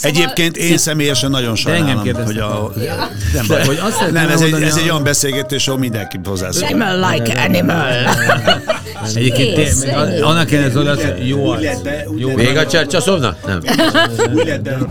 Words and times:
Szóval... 0.00 0.22
Egyébként 0.22 0.56
én 0.56 0.78
személyesen 0.78 1.30
nagyon 1.30 1.56
sajnálom, 1.56 2.24
hogy 2.24 2.38
a... 2.38 2.72
Nem, 3.32 3.46
baj, 3.48 3.64
hogy 3.64 3.78
azt 3.82 4.10
nem 4.10 4.28
ez, 4.28 4.40
egy, 4.40 4.62
ez 4.62 4.76
egy 4.76 4.90
olyan 4.90 5.02
beszélgetés, 5.02 5.68
ahol 5.68 5.80
mindenki 5.80 6.20
hozzászól. 6.24 6.68
Animal 6.68 7.10
like 7.10 7.42
animal. 7.42 7.92
Egyébként 9.14 9.84
annak 10.22 10.52
ez 10.52 10.76
az 10.76 11.06
jó 11.22 11.54
jó 12.16 12.34
Még 12.34 12.56
a 12.56 12.66
csercsaszovna? 12.66 13.36
Nem. 13.46 13.60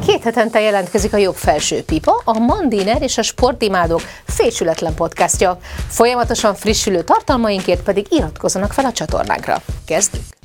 Két 0.07 0.23
hetente 0.23 0.59
jelentkezik 0.61 1.13
a 1.13 1.17
jogfelső 1.17 1.81
pipa, 1.81 2.21
a 2.25 2.39
Mandiner 2.39 3.01
és 3.01 3.17
a 3.17 3.21
sportimádók 3.21 4.01
fésületlen 4.25 4.93
podcastja. 4.93 5.59
Folyamatosan 5.87 6.55
frissülő 6.55 7.01
tartalmainkért 7.01 7.81
pedig 7.81 8.05
iratkozzanak 8.09 8.73
fel 8.73 8.85
a 8.85 8.91
csatornánkra. 8.91 9.61
Kezdjük! 9.85 10.38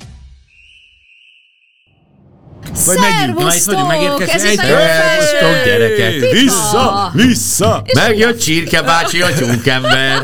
Vagy 2.85 2.97
megyünk. 2.97 3.39
Na, 3.39 3.55
itt 3.55 3.63
vagyunk. 3.63 4.21
Ez 4.29 4.41
Szervusztok, 4.41 5.65
gyerekek! 5.65 6.31
Vissza! 6.31 7.11
Vissza! 7.13 7.83
Megjött 7.93 8.39
Csirke 8.39 8.81
bácsi, 8.81 9.21
a 9.21 9.33
tyúkember. 9.33 10.21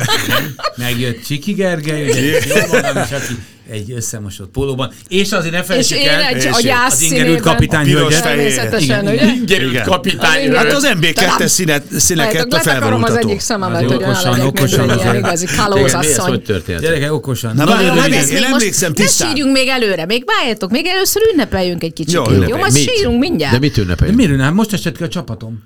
Megjött 0.76 1.26
Csiki 1.26 1.52
Gergely, 1.52 2.06
jó 2.48 2.56
magam 2.72 3.04
is, 3.04 3.12
aki 3.12 3.38
egy 3.72 3.92
összemosott 3.92 4.52
pólóban. 4.52 4.92
És 5.08 5.32
azért 5.32 5.54
ne 5.54 5.64
felejtsük 5.64 5.98
És 5.98 6.06
el, 6.06 6.22
egy- 6.24 6.48
a 6.48 6.86
az 6.88 7.02
ingerült 7.02 7.40
kapitány 7.40 7.86
fehér. 7.86 8.20
Természetesen, 8.20 9.08
ugye? 9.08 9.26
Ingerült 9.26 9.72
Igen. 9.72 9.84
kapitány. 9.86 10.54
Hát 10.56 10.72
az 10.74 10.92
MB2-es 11.02 11.46
színet, 11.48 11.84
színeket 11.98 12.42
a 12.42 12.48
Letakarom 12.50 12.60
az 12.60 12.64
felvonultató. 12.66 13.28
egyik 13.30 13.40
szememet, 13.40 13.84
hogy 13.84 13.94
okosan, 13.94 14.40
okosan 14.40 14.90
egy 14.90 14.98
azért. 15.00 15.16
igazi 15.18 15.46
kalózasszony. 15.58 16.30
hogy 16.30 16.42
történt? 16.42 16.80
Gyereke, 16.80 17.14
okosan. 17.14 17.56
Na, 17.56 17.64
Nagyon 17.64 17.96
röviden. 17.96 18.28
Én 18.30 18.44
emlékszem 18.44 18.92
ne 18.96 19.04
tisztán. 19.04 19.28
sírjunk 19.30 19.52
még 19.54 19.68
előre, 19.68 20.06
még 20.06 20.24
várjatok, 20.26 20.72
még 20.72 20.86
először 20.86 21.22
ünnepeljünk 21.34 21.84
egy 21.84 21.94
kicsit. 21.94 22.14
Jó, 22.14 22.24
Jó, 22.48 22.58
majd 22.58 22.74
Mit? 22.74 22.90
sírunk 22.96 23.20
mindjárt. 23.20 23.54
De 23.54 23.60
mit 23.60 23.78
ünnepeljünk? 23.78 24.20
miért 24.20 24.36
nem? 24.38 24.54
Most 24.54 24.74
esett 24.74 24.98
ki 24.98 25.04
a 25.04 25.08
csapatom. 25.08 25.64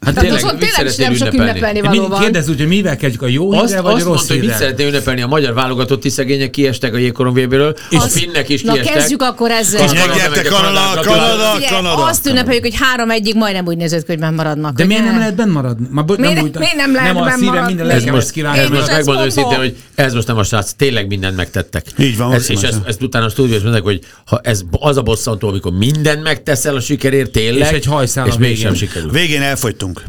Hát 0.00 0.20
mit 0.20 0.30
tényleg 0.30 0.92
nem 0.98 1.14
sok 1.14 1.32
ünnepelni 1.34 1.80
De 1.80 1.88
mi, 1.88 1.96
való 1.96 2.08
van. 2.08 2.20
kérdezz 2.20 2.48
úgy, 2.48 2.58
hogy 2.58 2.66
mivel 2.68 2.96
kezdjük 2.96 3.22
a 3.22 3.26
jó 3.26 3.52
Azt, 3.52 3.66
hírrel, 3.66 3.82
vagy 3.82 3.92
azt 3.94 4.04
a 4.04 4.08
rossz 4.08 4.16
mondta, 4.16 4.32
hogy 4.34 4.42
mit 4.42 4.50
hírrel? 4.50 4.58
szeretné 4.68 4.86
ünnepelni 4.86 5.22
a 5.22 5.26
magyar 5.26 5.54
válogatott 5.54 6.10
szegények 6.10 6.50
kiestek 6.50 6.94
a 6.94 6.96
jégkoron 6.96 7.32
VB-ről, 7.44 7.76
a 7.90 7.96
Az- 7.96 8.12
finnek 8.18 8.48
is 8.48 8.62
Na 8.62 8.72
kiestek. 8.72 8.94
kezdjük 8.94 9.22
akkor 9.22 9.50
ezzel. 9.50 9.86
Nyerte 9.92 10.42
Kanada, 10.42 11.00
Kanada, 11.02 11.52
Figyelj, 11.54 11.74
Kanada. 11.74 12.04
azt 12.04 12.26
ünnepeljük, 12.26 12.62
hogy 12.62 12.74
három 12.80 13.10
egyig 13.10 13.34
majdnem 13.34 13.66
úgy 13.66 13.76
nézett, 13.76 14.06
hogy 14.06 14.18
maradnak. 14.18 14.76
De 14.76 14.84
miért 14.84 15.02
ne. 15.04 15.10
nem 15.10 15.18
lehet 15.18 15.34
benn 15.34 15.48
maradni? 15.50 15.86
Ma, 15.90 16.02
bo- 16.02 16.18
Miért- 16.18 16.42
úgy- 16.42 16.58
miért 16.58 16.76
nem 16.76 16.94
lehet 16.94 17.14
Nem 17.14 17.22
a 17.22 17.30
szívem 17.30 17.64
minden 17.64 17.90
Ez 17.90 18.04
most, 18.04 18.30
kívánja. 18.30 18.62
ez 18.62 18.68
most 18.68 18.86
megmondom 18.86 19.04
mondom. 19.14 19.26
őszintén, 19.26 19.58
hogy 19.58 19.76
ez 19.94 20.14
most 20.14 20.26
nem 20.26 20.36
a 20.38 20.42
srác, 20.44 20.72
tényleg 20.72 21.06
mindent 21.06 21.36
megtettek. 21.36 21.84
Így 21.98 22.16
van, 22.16 22.32
ez, 22.32 22.50
És 22.50 22.60
ezt, 22.62 22.78
ezt 22.86 23.02
utána 23.02 23.24
a 23.24 23.28
stúdiós 23.28 23.62
mondták, 23.62 23.82
hogy 23.82 24.00
ha 24.26 24.40
ez 24.42 24.62
az 24.70 24.96
a 24.96 25.02
bosszantó, 25.02 25.48
amikor 25.48 25.72
mindent 25.72 26.22
megteszel 26.22 26.76
a 26.76 26.80
sikerért, 26.80 27.30
tényleg, 27.30 27.68
És 27.68 27.76
egy 27.76 27.84
hajszál 27.84 28.26
és 28.26 28.34
a 28.34 28.38
mégsem 28.38 28.74
sikerül. 28.74 29.10
Végén 29.10 29.42
elfogytunk. 29.42 30.02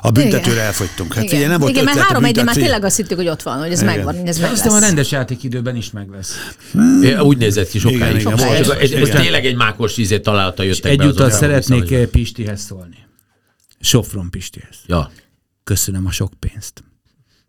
A 0.00 0.10
büntetőre 0.10 0.60
elfogytunk. 0.60 1.14
Hát 1.14 1.24
Igen. 1.24 1.36
ugye 1.36 1.48
nem 1.48 1.60
volt 1.60 1.70
Igen, 1.72 1.84
mert 1.84 1.98
három 1.98 2.24
egyig 2.24 2.36
már 2.36 2.44
büntető. 2.44 2.60
tényleg 2.60 2.84
azt 2.84 2.96
hittük, 2.96 3.16
hogy 3.16 3.28
ott 3.28 3.42
van, 3.42 3.58
hogy 3.58 3.72
ez 3.72 3.82
megvan, 3.82 4.18
hogy 4.18 4.28
ez 4.28 4.38
meg 4.38 4.50
Azt 4.50 4.62
hiszem 4.62 4.76
a 4.76 4.80
rendes 4.80 5.10
játékidőben 5.10 5.76
is 5.76 5.90
meg 5.90 6.08
lesz. 6.08 6.34
É, 7.02 7.16
Úgy 7.16 7.36
nézett 7.36 7.68
ki 7.68 7.78
sokáig. 7.78 8.00
Igen, 8.00 8.16
igen, 8.18 8.32
Most, 8.32 8.44
most- 8.44 8.70
ez, 8.70 8.90
igen. 8.90 9.20
tényleg 9.20 9.46
egy 9.46 9.56
mákos 9.56 9.96
ízét 9.96 10.22
találta 10.22 10.62
jöttek 10.62 10.96
be 10.96 11.02
Egyúttal 11.04 11.26
azok, 11.26 11.38
szeretnék 11.38 12.06
Pistihez 12.06 12.60
szólni. 12.60 13.06
Sofron 13.80 14.30
Pistihez. 14.30 14.76
Ja. 14.86 15.10
Köszönöm 15.64 16.06
a 16.06 16.10
sok 16.10 16.32
pénzt. 16.38 16.84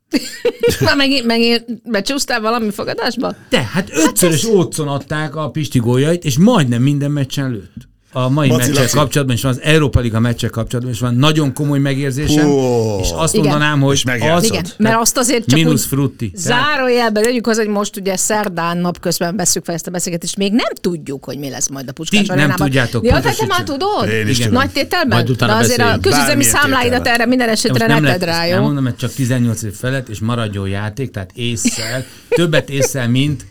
Már 0.80 0.96
megint, 0.96 1.26
megint 1.26 1.90
becsúsztál 1.92 2.42
valami 2.42 2.72
fogadásba? 2.72 3.36
De, 3.50 3.64
hát 3.64 3.90
ötszörös 3.92 4.44
ócon 4.44 4.88
adták 4.88 5.36
a 5.36 5.50
Pisti 5.50 5.80
góljait, 5.80 6.24
és 6.24 6.38
majdnem 6.38 6.82
minden 6.82 7.12
meccsen 7.12 7.52
lőtt. 7.52 7.90
A 8.12 8.30
mai 8.30 8.50
meccsel 8.50 8.74
Laci. 8.74 8.96
kapcsolatban 8.96 9.36
is 9.36 9.42
van, 9.42 9.52
az 9.52 9.62
Európa 9.62 10.00
Liga 10.00 10.20
meccsel 10.20 10.50
kapcsolatban 10.50 10.94
is 10.94 11.00
van 11.00 11.16
nagyon 11.16 11.54
komoly 11.54 11.80
megérzésem, 11.80 12.46
Hú. 12.46 13.00
és 13.00 13.10
azt 13.14 13.34
Igen. 13.34 13.48
mondanám, 13.50 13.80
hogy 13.82 14.04
az, 14.20 14.44
Igen, 14.44 14.66
mert 14.78 14.96
azt 15.00 15.18
azért 15.18 15.46
csak 15.48 15.60
Minusz 15.60 15.86
frutti. 15.86 16.32
Zárójelben 16.36 17.24
legyünk 17.24 17.46
hozzá, 17.46 17.60
hogy 17.64 17.72
most 17.72 17.98
ugye 17.98 18.16
szerdán 18.16 18.78
napközben 18.78 19.36
veszük 19.36 19.66
fel 19.66 19.76
ezt 19.76 19.88
a 19.88 19.92
beszélgetést, 19.92 20.38
még 20.38 20.52
nem 20.52 20.72
tudjuk, 20.82 21.26
hogy 21.26 21.38
mi 21.38 21.50
lesz 21.50 21.70
majd 21.70 21.90
a 21.90 21.92
Puskás 21.92 22.20
Ti 22.22 22.28
nem 22.28 22.38
arénában. 22.38 22.66
tudjátok, 22.66 23.06
Ja, 23.06 23.20
te, 23.20 23.34
már 23.48 23.64
tudod? 23.64 24.08
Én 24.10 24.28
is. 24.28 24.38
Nagy 24.48 24.70
tételben? 24.70 25.18
Majd 25.18 25.30
utána 25.30 25.52
De 25.52 25.58
azért 25.58 25.74
a 25.80 25.82
beszéljünk. 25.82 26.02
közüzemi 26.04 26.28
Bármilyen 26.28 26.52
számláidat 26.54 27.08
erre 27.08 27.26
minden 27.26 27.50
esetre 27.50 27.88
nem 27.88 28.04
ne 28.04 28.10
tedd 28.18 28.24
rá, 28.30 28.46
jó? 28.46 28.54
elmondom, 28.54 28.84
mert 28.84 28.98
csak 28.98 29.14
18 29.14 29.64
év 29.64 29.74
felett, 29.74 30.08
és 30.10 30.20
maradjon 30.20 30.68
játék, 30.68 31.12
tehát 31.12 31.32
észszel, 31.34 32.06
többet 32.30 32.70
észszel, 32.70 33.10
mint, 33.10 33.46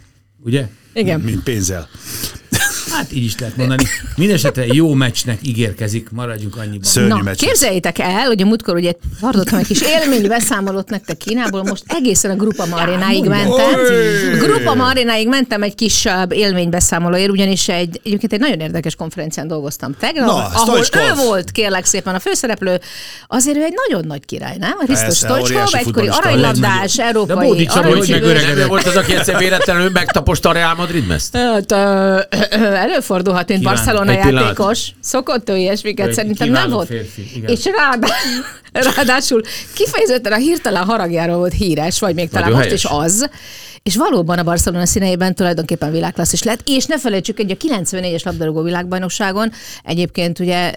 ugye? 0.45 0.67
Igen. 0.95 1.21
Mint 1.21 1.43
pénzzel. 1.43 1.89
Hát 2.97 3.13
így 3.13 3.25
is 3.25 3.39
lehet 3.39 3.57
mondani. 3.57 3.85
Mindenesetre 4.17 4.67
jó 4.67 4.93
meccsnek 4.95 5.39
ígérkezik, 5.43 6.11
maradjunk 6.11 6.57
annyiban. 6.57 6.83
Szörnyű 6.83 7.09
Na, 7.09 7.21
meccs. 7.23 7.39
képzeljétek 7.39 7.99
el, 7.99 8.27
hogy 8.27 8.43
a 8.43 8.45
múltkor 8.45 8.75
ugye 8.75 8.93
tartottam 9.21 9.59
egy 9.59 9.67
kis 9.67 9.81
élmény 9.81 10.29
beszámolót 10.29 10.89
nektek 10.91 11.17
Kínából, 11.17 11.63
most 11.63 11.83
egészen 11.87 12.31
a 12.31 12.35
Grupa 12.35 12.67
Marináig 12.67 13.25
mentem. 13.25 13.75
A 14.33 14.37
Grupa 14.45 14.75
Marináig 14.75 15.29
mentem 15.29 15.63
egy 15.63 15.75
kisebb 15.75 16.33
élménybeszámolóért, 16.33 17.31
ugyanis 17.31 17.69
egy, 17.69 18.01
egyébként 18.05 18.33
egy 18.33 18.41
nagyon 18.41 18.61
érdekes 18.61 18.95
konferencián 18.95 19.49
dolgoztam 19.49 19.95
tegnap, 19.99 20.27
Na, 20.27 20.35
ahol 20.35 20.83
Stoichkov. 20.85 21.19
ő 21.19 21.25
volt, 21.27 21.51
kérlek 21.51 21.85
szépen, 21.85 22.15
a 22.15 22.19
főszereplő. 22.19 22.81
Azért 23.27 23.57
ő 23.57 23.63
egy 23.63 23.75
nagyon 23.89 24.07
nagy 24.07 24.25
király, 24.25 24.57
nem? 24.59 24.79
Persze, 24.87 25.11
Stoichkov, 25.11 25.75
egykori 25.75 26.09
aranylabdás, 26.09 26.95
De 26.95 27.05
európai 27.05 27.47
Bódi 27.47 27.67
Csaba, 27.67 27.97
hogy 27.97 28.09
megöregedett. 28.09 28.67
Volt 28.67 28.87
az, 28.87 28.97
aki 28.97 29.15
egyszer 29.15 29.39
véletlenül 29.39 29.91
megtaposta 29.91 30.49
a 30.49 30.53
Real 30.53 30.75
Madrid 30.75 31.07
mezt? 31.07 31.39
Előfordulhat, 32.91 33.49
mint 33.49 33.61
Kívánok. 33.61 33.85
Barcelona 33.85 34.11
Egy 34.11 34.19
pillanat. 34.21 34.43
játékos. 34.43 34.89
Szokott 35.01 35.49
ő 35.51 35.57
ilyesmiket, 35.57 36.07
egy 36.07 36.15
szerintem 36.15 36.51
nem 36.51 36.71
volt. 36.71 36.87
férfi, 36.89 37.31
igen. 37.35 37.51
És 37.51 37.65
ráadá, 37.65 38.09
ráadásul 38.97 39.43
kifejezetten 39.75 40.33
a 40.33 40.37
hirtelen 40.37 40.85
haragjáról 40.85 41.37
volt 41.37 41.53
híres, 41.53 42.01
vagy 42.01 42.15
még 42.15 42.29
talán 42.29 42.51
Nagyon 42.51 42.57
most 42.69 42.85
helyes. 42.85 42.85
is 42.85 42.91
az. 43.15 43.31
És 43.83 43.97
valóban 43.97 44.39
a 44.39 44.43
Barcelona 44.43 44.87
színeiben 44.87 45.35
tulajdonképpen 45.35 45.91
világklasszis 45.93 46.43
lett, 46.43 46.61
és 46.65 46.85
ne 46.85 46.99
felejtsük, 46.99 47.37
hogy 47.37 47.51
a 47.51 47.55
94-es 47.57 48.25
labdarúgó 48.25 48.63
világbajnokságon 48.63 49.53
egyébként 49.85 50.39
ugye 50.39 50.73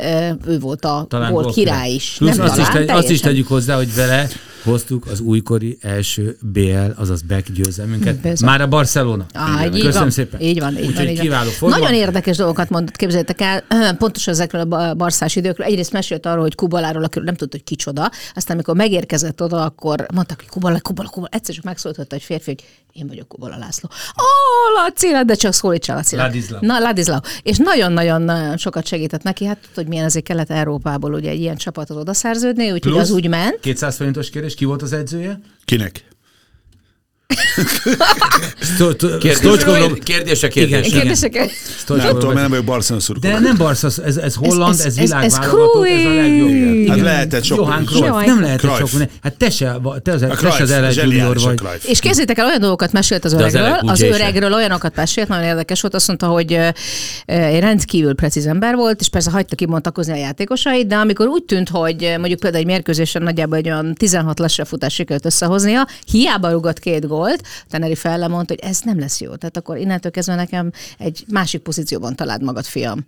ő 0.47 0.59
volt 0.59 0.85
a 0.85 1.05
Talán 1.09 1.31
gól 1.31 1.41
gólkirály. 1.43 1.73
király 1.75 1.91
is. 1.93 2.15
Plusz 2.17 2.35
nem 2.35 2.45
azt, 2.45 2.55
talán, 2.55 2.71
is 2.81 2.87
tegy, 2.87 2.97
azt 2.97 3.09
is 3.09 3.19
tegyük 3.19 3.47
hozzá, 3.47 3.75
hogy 3.75 3.95
vele 3.95 4.27
hoztuk 4.63 5.05
az 5.11 5.19
újkori 5.19 5.77
első 5.81 6.37
BL, 6.41 6.91
azaz 6.95 7.21
Beck 7.21 7.51
győzelmünket. 7.51 8.15
Persze. 8.19 8.45
Már 8.45 8.61
a 8.61 8.67
Barcelona. 8.67 9.25
Á, 9.33 9.65
így 9.65 9.71
Köszönöm 9.71 9.93
van. 9.93 10.09
szépen. 10.09 10.41
Így 10.41 10.59
van, 10.59 10.77
így 10.77 10.95
van, 10.95 11.07
így 11.07 11.15
van. 11.15 11.23
kiváló 11.25 11.49
forma. 11.49 11.77
Nagyon 11.77 11.93
érdekes 11.93 12.37
dolgokat 12.37 12.69
mondott, 12.69 12.95
képzeljétek 12.95 13.41
el, 13.41 13.63
pontosan 13.97 14.33
ezekről 14.33 14.61
a 14.61 14.65
ba- 14.65 14.97
barszás 14.97 15.35
időkről. 15.35 15.67
Egyrészt 15.67 15.91
mesélt 15.91 16.25
arról, 16.25 16.41
hogy 16.41 16.55
Kubaláról, 16.55 17.03
akiről 17.03 17.25
nem 17.25 17.35
tudta, 17.35 17.57
hogy 17.57 17.65
kicsoda. 17.65 18.11
Aztán, 18.35 18.55
amikor 18.55 18.75
megérkezett 18.75 19.41
oda, 19.41 19.63
akkor 19.63 20.05
mondták, 20.13 20.39
hogy 20.39 20.49
Kubala, 20.49 20.79
Kubala, 20.81 21.09
Kubala. 21.09 21.29
Egyszer 21.31 21.55
csak 21.55 21.63
megszólította 21.63 22.15
egy 22.15 22.23
férfi, 22.23 22.45
hogy 22.45 22.63
én 22.93 23.07
vagyok 23.07 23.27
Kubala 23.27 23.57
László. 23.57 23.89
Ó, 24.21 24.25
Laci, 24.83 25.07
de 25.25 25.33
csak 25.35 25.53
szólítsál 25.53 25.95
Laci. 25.95 26.15
Ladislav. 26.15 26.61
Na, 26.61 26.79
Ladislav. 26.79 27.21
És 27.43 27.57
nagyon-nagyon 27.57 28.57
sokat 28.57 28.85
segített 28.85 29.23
neki. 29.23 29.45
Hát 29.45 29.57
tudod, 29.57 29.75
hogy 29.75 29.87
milyen 29.87 30.05
azért 30.05 30.25
Kelet-Európából 30.25 31.13
ugye 31.13 31.29
egy 31.29 31.39
ilyen 31.39 31.55
csapatot 31.55 31.97
odaszerződni, 31.97 32.71
úgyhogy 32.71 32.97
az 32.97 33.11
úgy 33.11 33.27
ment. 33.27 33.59
200 33.59 33.95
forintos 33.95 34.29
kérdés, 34.29 34.55
ki 34.59 34.65
volt 34.65 34.81
az 34.81 34.93
edzője? 34.93 35.39
Kinek? 35.65 36.08
Stoichkov- 39.33 39.99
Kérdése, 40.03 40.47
kérdése, 40.47 40.47
Igen. 40.47 40.47
kérdése. 40.81 40.99
Kérdéseket. 40.99 41.51
Nem 41.87 42.07
tudom, 42.07 42.27
mert 42.27 42.39
nem 42.41 42.49
vagyok 42.49 42.65
Barcelona 42.65 43.03
szurkoló. 43.03 43.33
De 43.33 43.39
nem 43.39 43.57
Barca, 43.57 43.87
ez, 44.05 44.17
ez 44.17 44.35
holland, 44.35 44.73
ez, 44.73 44.85
ez- 44.85 44.97
ez, 44.97 45.11
ez- 45.11 45.37
világválogatott, 45.39 45.85
ez, 45.85 46.05
a 46.05 46.13
legjobb. 46.13 46.49
Igen. 46.49 46.87
Hát 46.89 46.99
lehetett 46.99 47.43
sok. 47.43 47.57
Johan 47.57 47.85
Cruyff. 47.85 48.25
Nem 48.25 48.41
lehetett 48.41 48.75
sok. 48.77 48.89
Hát 49.23 49.33
te 49.37 49.49
se, 49.49 49.77
te, 50.03 50.11
az, 50.11 50.19
te 50.19 50.51
se 50.51 50.63
az 50.63 50.69
zseniális 50.69 50.95
junior 50.95 51.37
vagy. 51.39 51.59
És 51.85 51.99
képzétek 51.99 52.37
el, 52.37 52.45
olyan 52.45 52.59
dolgokat 52.59 52.91
mesélt 52.91 53.25
az 53.25 53.33
öregről, 53.33 53.77
az 53.85 54.01
öregről 54.01 54.53
olyanokat 54.53 54.95
mesélt, 54.95 55.27
nagyon 55.27 55.43
érdekes 55.45 55.81
volt, 55.81 55.93
azt 55.93 56.07
mondta, 56.07 56.27
hogy 56.27 56.51
egy 57.25 57.59
rendkívül 57.59 58.15
precíz 58.15 58.45
ember 58.45 58.75
volt, 58.75 58.99
és 58.99 59.09
persze 59.09 59.31
hagyta 59.31 59.55
kibontakozni 59.55 60.11
a 60.13 60.15
játékosait, 60.15 60.87
de 60.87 60.95
amikor 60.95 61.27
úgy 61.27 61.43
tűnt, 61.43 61.69
hogy 61.69 62.13
mondjuk 62.17 62.39
például 62.39 62.61
egy 62.63 62.69
mérkőzésen 62.69 63.21
nagyjából 63.21 63.57
egy 63.57 63.67
olyan 63.69 63.93
16 63.93 64.39
lesre 64.39 64.65
futás 64.65 64.93
sikerült 64.93 65.25
összehoznia, 65.25 65.87
hiába 66.11 66.49
rugott 66.49 66.79
két 66.79 67.07
gólt, 67.07 67.17
Teneri 67.69 67.95
fel 67.95 68.27
mondta, 68.27 68.53
hogy 68.53 68.69
ez 68.69 68.79
nem 68.79 68.99
lesz 68.99 69.21
jó. 69.21 69.35
Tehát 69.35 69.57
akkor 69.57 69.77
innentől 69.77 70.11
kezdve 70.11 70.35
nekem 70.35 70.71
egy 70.97 71.23
másik 71.27 71.61
pozícióban 71.61 72.15
találd 72.15 72.43
magad, 72.43 72.65
fiam. 72.65 73.05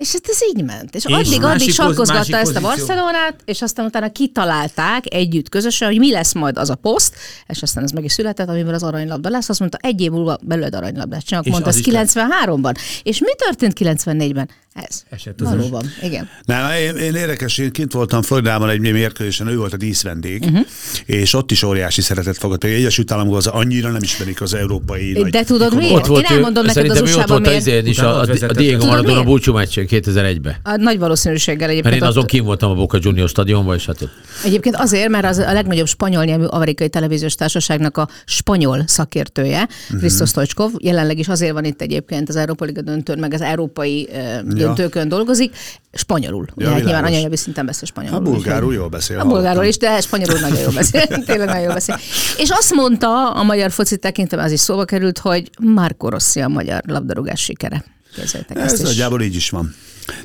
És 0.00 0.12
hát 0.12 0.28
ez 0.28 0.38
így 0.54 0.64
ment. 0.64 0.94
És, 0.94 1.04
És 1.04 1.12
addig, 1.12 1.26
addig 1.26 1.40
másik 1.40 1.66
poz- 1.66 1.74
sarkozgatta 1.74 2.36
ezt 2.36 2.56
a. 2.56 2.60
Barcelonát, 2.60 3.34
és 3.44 3.62
aztán 3.62 3.86
utána 3.86 4.12
kitalálták 4.12 5.04
együtt 5.14 5.48
közösen, 5.48 5.88
hogy 5.88 5.98
mi 5.98 6.10
lesz 6.10 6.34
majd 6.34 6.58
az 6.58 6.70
a 6.70 6.74
poszt, 6.74 7.14
és 7.46 7.62
aztán 7.62 7.84
ez 7.84 7.90
meg 7.90 8.04
is 8.04 8.12
született, 8.12 8.48
amivel 8.48 8.74
az 8.74 8.82
aranylabda 8.82 9.28
lesz. 9.28 9.48
Azt 9.48 9.58
mondta, 9.58 9.78
egy 9.80 10.00
év 10.00 10.10
múlva 10.10 10.38
belőled 10.42 10.74
aranylabdát 10.74 11.24
csinálok, 11.24 11.48
mondta 11.48 11.68
az 11.68 11.74
ez 11.74 11.86
is 11.86 11.92
lett. 11.92 12.10
93-ban. 12.12 12.74
És 13.02 13.18
mi 13.18 13.34
történt 13.36 13.72
94-ben? 13.78 14.48
Ez. 14.74 15.02
Esett 15.10 15.40
az 15.40 15.48
Valóban, 15.48 15.84
igen. 16.02 16.28
Nem, 16.44 16.70
én, 16.70 16.96
én 16.96 17.14
érdekes, 17.14 17.58
én 17.58 17.72
kint 17.72 17.92
voltam 17.92 18.22
Floridában 18.22 18.68
egy 18.68 18.80
mérkőzésen, 18.80 19.46
ő 19.48 19.56
volt 19.56 19.72
a 19.72 19.76
díszvendég, 19.76 20.42
uh-huh. 20.42 20.66
és 21.06 21.34
ott 21.34 21.50
is 21.50 21.62
óriási 21.62 22.00
szeretet. 22.00 22.38
Pedig 22.38 22.76
Egyesült 22.76 23.10
Államokban 23.10 23.38
az 23.38 23.46
annyira 23.46 23.90
nem 23.90 24.02
ismerik 24.02 24.40
az 24.40 24.54
európai 24.54 25.12
nagy 25.12 25.30
De 25.30 25.44
tudod 25.44 25.66
ikonok. 25.66 25.82
miért? 25.84 25.96
Ott 25.96 26.06
volt 26.06 26.30
Én 26.30 26.36
elmondom 26.36 26.64
neked 26.64 26.90
az 26.90 26.96
szerintem 26.96 27.06
ő 27.06 27.18
ott 27.18 27.24
USA-ban 27.26 27.42
volt 27.42 27.60
a 27.60 27.64
miért. 27.64 27.86
is, 27.86 27.98
a, 27.98 28.20
ott 28.20 28.28
a, 28.28 28.46
a. 28.46 28.52
Diego 28.52 28.78
Tudod 28.78 28.94
Maradona 28.94 29.24
búcsú 29.24 29.52
meccsig. 29.52 29.89
2001-ben. 29.90 30.56
A 30.62 30.76
nagy 30.76 30.98
valószínűséggel 30.98 31.58
Mert 31.68 31.70
egyébként. 31.70 32.02
én 32.02 32.08
azon 32.08 32.24
kim 32.26 32.44
voltam 32.44 32.70
a 32.70 32.74
Boca 32.74 32.98
Junior 33.00 33.28
stadionban, 33.28 33.76
és 33.76 33.86
hát 33.86 34.08
Egyébként 34.44 34.76
azért, 34.76 35.08
mert 35.08 35.24
az 35.24 35.38
a 35.38 35.52
legnagyobb 35.52 35.86
spanyol 35.86 36.24
nyelvű 36.24 36.44
amerikai 36.44 36.88
televíziós 36.88 37.34
társaságnak 37.34 37.96
a 37.96 38.08
spanyol 38.24 38.82
szakértője, 38.86 39.68
Mhm. 39.88 39.98
Krisztus 39.98 40.28
Stoichkov, 40.28 40.70
jelenleg 40.78 41.18
is 41.18 41.28
azért 41.28 41.52
van 41.52 41.64
itt 41.64 41.80
egyébként 41.80 42.28
az 42.28 42.36
Európa 42.36 42.64
Liga 42.64 42.80
döntőn, 42.80 43.18
meg 43.18 43.34
az 43.34 43.40
európai 43.40 44.08
ja. 44.12 44.42
döntőkön 44.42 45.08
dolgozik, 45.08 45.54
spanyolul. 45.92 46.46
Ugye, 46.54 46.66
Ja, 46.66 46.72
hát 46.72 46.84
nyilván 46.84 47.04
anyanyelvi 47.04 47.36
szinten 47.36 47.66
beszél 47.66 47.88
spanyolul. 47.88 48.18
A 48.18 48.20
bulgárul 48.20 48.74
jól 48.74 48.88
beszél. 48.88 49.18
A 49.18 49.24
bulgárul 49.24 49.64
is, 49.64 49.76
de 49.76 50.00
spanyolul 50.00 50.38
nagyon 50.40 50.58
jól 50.58 50.72
beszél. 50.72 51.06
Tényleg 51.26 51.46
nagyon 51.46 51.62
jól 51.62 51.72
beszél. 51.74 51.98
És 52.38 52.50
azt 52.50 52.74
mondta 52.74 53.30
a 53.32 53.42
magyar 53.42 53.70
foci 53.70 53.96
tekintve, 53.96 54.42
az 54.42 54.52
is 54.52 54.60
szóba 54.60 54.84
került, 54.84 55.18
hogy 55.18 55.50
Marco 55.60 56.08
Rossi 56.08 56.40
a 56.40 56.48
magyar 56.48 56.82
labdarúgás 56.86 57.40
sikere. 57.40 57.84
Képzeljétek 58.14 58.56
Ez 58.56 58.72
ezt 58.72 58.82
nagyjából 58.82 59.22
így 59.22 59.34
is 59.34 59.50
van. 59.50 59.74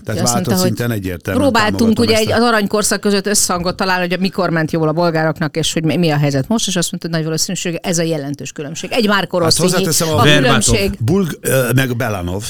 Tehát 0.06 0.22
Azt 0.22 0.34
mondta, 0.34 0.56
szinten 0.56 0.92
egyértelműen 0.92 1.52
Próbáltunk 1.52 2.00
ugye 2.00 2.14
ezt 2.14 2.22
egy, 2.22 2.32
az 2.32 2.42
aranykorszak 2.42 3.00
között 3.00 3.28
összhangot 3.28 3.76
találni, 3.76 4.08
hogy 4.08 4.20
mikor 4.20 4.50
ment 4.50 4.72
jól 4.72 4.88
a 4.88 4.92
bolgároknak, 4.92 5.56
és 5.56 5.74
hogy 5.74 5.84
mi 5.84 6.10
a 6.10 6.18
helyzet 6.18 6.48
most, 6.48 6.68
és 6.68 6.76
azt 6.76 6.92
mondta, 6.92 7.08
hogy 7.08 7.18
nagy 7.18 7.26
valószínűség 7.26 7.80
ez 7.82 7.98
a 7.98 8.04
jelentős 8.04 8.52
különbség. 8.52 8.92
Egy 8.92 9.08
Márko 9.08 9.38
Hát 9.38 9.46
Rosszinyi 9.46 9.70
hozzáteszem 9.70 10.08
a 10.08 10.20
a 10.20 10.24
különbség. 10.24 10.92
Bulg, 11.00 11.40
meg 11.76 11.96
Belanov. 11.96 12.44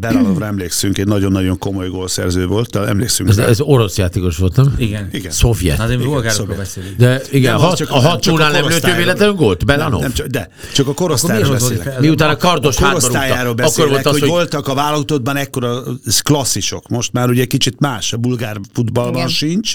Belanovra 0.00 0.46
emlékszünk, 0.46 0.98
egy 0.98 1.06
nagyon-nagyon 1.06 1.58
komoly 1.58 1.88
gólszerző 1.88 2.46
volt, 2.46 2.70
de 2.70 2.80
emlékszünk. 2.80 3.28
ez, 3.28 3.38
ez 3.38 3.60
orosz 3.60 3.96
játékos 3.96 4.36
volt, 4.36 4.56
nem? 4.56 4.74
Igen. 4.78 5.08
Igen. 5.12 5.30
Szovjet. 5.30 5.76
Igen, 5.76 5.98
bolgárokról 5.98 6.30
szovjet. 6.30 6.58
beszélünk. 6.58 6.96
De 6.96 7.20
igen, 7.30 7.52
Nem, 7.52 7.62
hat, 7.62 7.76
csak- 7.76 7.90
a 7.90 8.00
nem, 8.00 8.10
hat 8.10 8.20
csak 8.20 8.32
a 8.32 8.36
nullán 8.36 8.52
nem 8.52 8.68
lőtt 8.68 8.96
véletlenül 8.96 9.34
gólt? 9.34 9.64
Belanov? 9.64 10.00
Nem, 10.00 10.12
csak, 10.12 10.26
de 10.26 10.48
csak 10.74 10.88
a 10.88 10.94
korosztályról 10.94 11.50
beszélek. 11.50 12.00
Miután 12.00 12.30
a 12.30 12.36
kardos 12.36 12.76
beszélek, 12.76 13.46
Akkor 13.46 13.88
volt 13.88 14.06
az, 14.06 14.18
hogy, 14.18 14.28
voltak 14.28 14.68
a 14.68 14.74
válogatottban 14.74 15.36
ekkora 15.36 15.82
ez 16.06 16.20
klasszisok. 16.68 16.88
Most 16.88 17.12
már 17.12 17.28
ugye 17.28 17.44
kicsit 17.44 17.80
más, 17.80 18.12
a 18.12 18.16
bulgár 18.16 18.56
futballban 18.72 19.14
Igen. 19.14 19.28
sincs. 19.28 19.74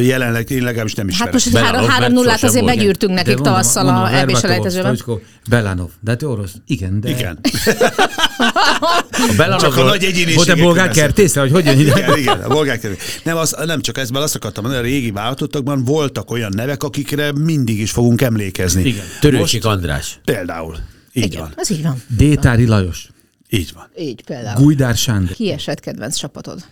Jelenleg 0.00 0.50
én 0.50 0.62
legalábbis 0.62 0.94
nem 0.94 1.08
ismerem. 1.08 1.32
Hát 1.32 1.32
most 1.32 1.46
egy 1.46 1.52
Belanov, 1.52 1.74
három, 1.74 1.90
három 1.90 2.00
mert 2.00 2.14
nullát 2.14 2.38
sosem 2.38 2.48
azért 2.48 2.64
volt. 2.64 2.76
megűrtünk 2.76 3.12
nekik 3.12 3.36
tavasszal 3.36 3.88
a 3.88 4.06
EB 4.06 4.12
Verbatov, 4.12 4.40
selejtezőben. 4.40 4.96
Stoichkov, 4.96 5.18
Belanov. 5.48 5.88
De 6.00 6.10
hát 6.10 6.22
orosz. 6.22 6.54
Igen, 6.66 7.00
de... 7.00 7.08
Igen. 7.08 7.38
a 9.52 9.56
Csak 9.56 9.76
a 9.76 9.82
nagy 9.82 10.04
egyéniségek. 10.04 10.34
Volt-e 10.36 10.62
bolgár 10.62 10.90
kertészre, 10.90 11.40
hogy 11.40 11.50
hogy 11.50 11.64
jön 11.64 11.78
ide? 11.78 11.98
Igen, 11.98 12.18
igen, 12.18 12.40
a 12.40 12.48
bolgár 12.48 12.78
kerül. 12.78 12.96
Nem, 13.22 13.36
az, 13.36 13.56
nem 13.64 13.80
csak 13.80 13.98
ezben 13.98 14.22
azt 14.22 14.34
akartam 14.34 14.64
mondani, 14.64 14.86
a 14.86 14.90
régi 14.90 15.10
vállalatokban 15.10 15.84
voltak 15.84 16.30
olyan 16.30 16.52
nevek, 16.54 16.82
akikre 16.82 17.32
mindig 17.32 17.80
is 17.80 17.90
fogunk 17.90 18.20
emlékezni. 18.20 18.84
Igen. 18.84 19.04
Törőcsik 19.20 19.64
András. 19.64 20.18
Például. 20.24 20.76
Így 21.12 21.24
Igen, 21.24 21.40
van. 21.40 21.52
ez 21.56 21.70
így 21.70 21.82
van. 21.82 22.02
Détári 22.16 22.66
Lajos. 22.66 23.08
Így 23.48 23.72
van. 23.74 23.88
Így 23.98 24.24
például. 24.24 24.62
Gujdár 24.62 24.94
Sándor. 24.96 25.34
Kiesett 25.34 25.80
kedvenc 25.80 26.16
csapatod. 26.16 26.64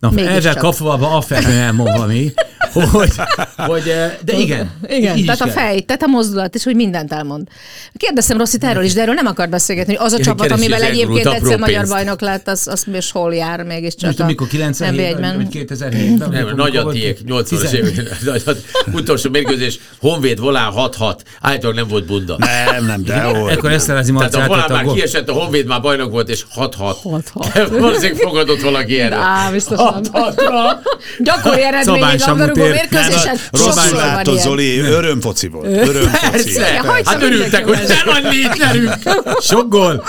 Na, 0.00 0.10
Mégiscsak. 0.10 0.36
ezzel 0.36 0.54
kapcsolatban 0.54 1.12
a 1.12 1.20
felnő 1.20 1.50
elmondva 1.50 2.06
mi, 2.06 2.32
hogy, 2.72 3.12
hogy, 3.56 3.88
eh, 3.88 4.12
de 4.24 4.32
igen. 4.32 4.70
Igen, 4.88 5.16
így 5.16 5.24
tehát 5.24 5.40
a 5.40 5.46
fej, 5.46 5.80
tehát 5.80 6.02
a 6.02 6.06
mozdulat, 6.06 6.54
és 6.54 6.64
hogy 6.64 6.74
mindent 6.74 7.12
elmond. 7.12 7.48
Kérdeztem 7.96 8.38
Rosszit 8.38 8.64
erről 8.64 8.82
is, 8.82 8.92
de 8.92 9.00
erről 9.00 9.14
nem 9.14 9.26
akar 9.26 9.48
beszélgetni, 9.48 9.94
hogy 9.94 10.06
az 10.06 10.12
a 10.12 10.18
csapat, 10.18 10.50
amivel 10.50 10.82
egyébként 10.82 11.26
egyszer 11.26 11.58
magyar 11.58 11.86
bajnok 11.88 12.20
lett, 12.20 12.48
az, 12.48 12.66
az 12.66 12.84
most 12.84 13.12
hol 13.12 13.34
jár 13.34 13.62
mégiscsak 13.62 14.02
Nem 14.02 14.10
tudom, 14.10 14.26
a 14.26 14.30
mikor 14.30 14.48
97-ben, 14.52 15.36
vagy 15.36 15.66
2007-ben. 15.68 16.30
Nem, 16.30 16.56
nagy 16.56 16.76
a 16.76 16.90
tiék, 16.90 17.18
80-as 17.26 17.72
évek. 17.72 18.56
Utolsó 18.92 19.30
mérkőzés, 19.30 19.78
Honvéd 20.00 20.40
volán 20.40 20.72
6-6. 20.76 21.14
Állítólag 21.40 21.76
nem 21.76 21.88
volt 21.88 22.06
bunda. 22.06 22.36
Nem, 22.38 22.84
nem, 22.84 23.04
de 23.04 23.30
jó. 23.34 23.46
Ekkor 23.46 23.72
Eszterházi 23.72 24.12
Tehát 24.12 24.32
Marci 24.32 24.44
a 24.44 24.46
volán 24.46 24.84
már 24.84 24.94
kiesett, 24.94 25.28
a 25.28 25.32
Honvéd 25.32 25.66
már 25.66 25.80
bajnok 25.80 26.10
volt, 26.10 26.28
és 26.28 26.44
6-6. 26.56 26.94
6-6. 27.04 27.66
Valószínűleg 27.70 28.16
fogadott 28.16 28.60
valaki 28.60 29.00
erről. 29.00 29.18
Á, 29.18 29.50
biztos 29.50 29.78
nem. 29.90 30.80
Gyakori 31.18 31.62
eredmény 31.62 31.94
Szabály 31.94 32.12
egy 32.12 32.22
labdarúgó 32.26 32.62
mérkőzésen. 32.64 33.36
Van 33.50 33.74
látod, 33.92 34.34
ilyen. 34.34 34.46
Zoli, 34.46 34.78
örömfoci 34.78 35.48
volt. 35.48 35.66
Örömfoci. 35.88 36.60
Hát 37.04 37.22
örültek, 37.22 37.64
hogy 37.64 37.78
van 38.04 38.22
négy 38.22 38.48
nyerünk. 38.58 38.92
Sok 39.40 39.68
gól. 39.68 40.04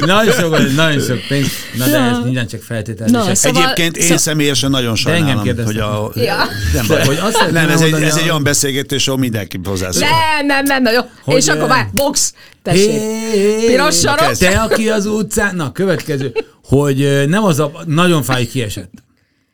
Nagyon 0.00 0.32
sok 0.34 0.48
gól, 0.48 0.58
nagyon 0.58 1.00
sok 1.00 1.18
pénz. 1.28 1.48
Na 1.76 1.86
de 1.86 1.98
ez 1.98 2.18
minden 2.24 2.46
csak 2.46 2.60
Na, 2.60 2.66
feltételezés. 2.66 3.38
Szóval- 3.38 3.62
Egyébként 3.62 3.96
én 3.96 4.06
szó- 4.06 4.16
személyesen 4.16 4.70
nagyon 4.70 4.94
sajnálom, 4.94 5.64
hogy 5.64 5.76
a... 5.78 6.10
Ja. 6.14 6.36
Nem, 6.74 6.86
baj. 6.88 7.04
Hogy 7.04 7.18
azt 7.22 7.50
nem 7.50 7.68
ez, 7.68 7.80
egy, 7.80 7.92
ez 7.92 8.16
egy 8.16 8.24
olyan 8.24 8.42
beszélgetés, 8.42 9.06
ahol 9.06 9.18
mindenki 9.20 9.60
hozzászól. 9.64 10.08
Nem, 10.46 10.64
nem, 10.64 10.82
nem. 10.82 10.94
Hogy, 11.24 11.36
És 11.36 11.48
akkor 11.48 11.68
már, 11.68 11.86
box, 11.92 12.34
tessék. 12.62 13.00
Piros 13.66 13.98
sarok. 13.98 14.36
Te, 14.36 14.48
aki 14.60 14.88
az 14.88 15.06
utcán, 15.06 15.56
na, 15.56 15.72
következő, 15.72 16.32
hogy 16.64 17.28
nem 17.28 17.44
az 17.44 17.58
a, 17.58 17.72
nagyon 17.86 18.22
fáj, 18.22 18.46
kiesett. 18.46 18.90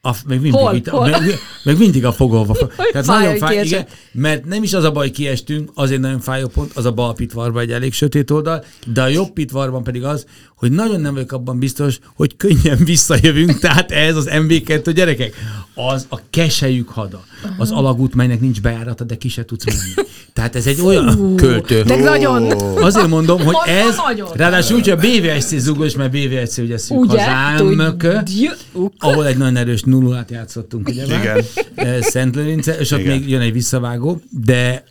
A, 0.00 0.10
meg, 0.26 0.40
mindig, 0.40 0.60
Hol? 0.60 0.74
Itt, 0.74 0.88
Hol? 0.88 1.08
Meg, 1.08 1.38
meg, 1.64 1.78
mindig 1.78 2.04
a 2.04 2.12
fogolva. 2.12 2.56
Tehát 2.92 3.06
nagyon 3.06 3.36
fáj, 3.36 3.64
igen, 3.64 3.86
mert 4.12 4.44
nem 4.44 4.62
is 4.62 4.74
az 4.74 4.84
a 4.84 4.90
baj, 4.90 5.10
kiestünk, 5.10 5.70
azért 5.74 6.00
nagyon 6.00 6.20
fájó 6.20 6.46
pont, 6.46 6.72
az 6.74 6.84
a 6.84 6.92
bal 6.92 7.14
pitvarban 7.14 7.62
egy 7.62 7.72
elég 7.72 7.92
sötét 7.92 8.30
oldal, 8.30 8.64
de 8.92 9.02
a 9.02 9.08
jobb 9.08 9.32
pitvarban 9.32 9.82
pedig 9.82 10.04
az, 10.04 10.24
hogy 10.56 10.72
nagyon 10.72 11.00
nem 11.00 11.14
vagyok 11.14 11.32
abban 11.32 11.58
biztos, 11.58 11.98
hogy 12.14 12.36
könnyen 12.36 12.78
visszajövünk, 12.92 13.58
tehát 13.58 13.90
ez 13.90 14.16
az 14.16 14.28
MB2 14.32 14.90
gyerekek, 14.94 15.34
az 15.74 16.06
a 16.08 16.18
keselyük 16.30 16.88
hada, 16.88 17.24
az 17.56 17.70
alagút, 17.70 18.14
melynek 18.14 18.40
nincs 18.40 18.60
bejárata, 18.60 19.04
de 19.04 19.16
ki 19.16 19.28
se 19.28 19.44
tudsz 19.44 19.64
menni. 19.64 20.08
Tehát 20.32 20.56
ez 20.56 20.66
egy 20.66 20.80
olyan 20.80 21.36
Költő. 21.36 21.82
De 21.82 21.96
nagyon. 21.96 22.50
Azért 22.76 23.08
mondom, 23.08 23.40
hogy 23.40 23.56
ez, 23.66 23.96
ráadásul 24.34 24.76
úgy, 24.76 24.88
hogy 24.88 24.98
a 24.98 25.08
BVSC 25.08 25.56
zugos, 25.56 25.94
mert 25.94 26.10
BVSC 26.10 26.58
ugye 26.58 26.78
szűk 26.78 26.98
Ugye? 26.98 27.24
hazám, 27.24 27.96
Tudjuk. 27.96 28.56
ahol 28.98 29.26
egy 29.26 29.36
nagyon 29.36 29.56
erős 29.56 29.82
nullát 29.88 30.30
játszottunk, 30.30 30.88
ugye 30.88 31.06
már? 31.06 31.44
Igen. 31.76 32.02
Szent 32.02 32.34
Lőrince, 32.34 32.78
és 32.78 32.90
ott 32.90 33.00
Igen. 33.00 33.18
még 33.18 33.28
jön 33.28 33.40
egy 33.40 33.52
visszavágó, 33.52 34.20
de 34.30 34.84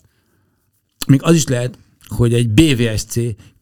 még 1.07 1.19
az 1.23 1.35
is 1.35 1.47
lehet, 1.47 1.77
hogy 2.07 2.33
egy 2.33 2.49
BVSC 2.49 3.15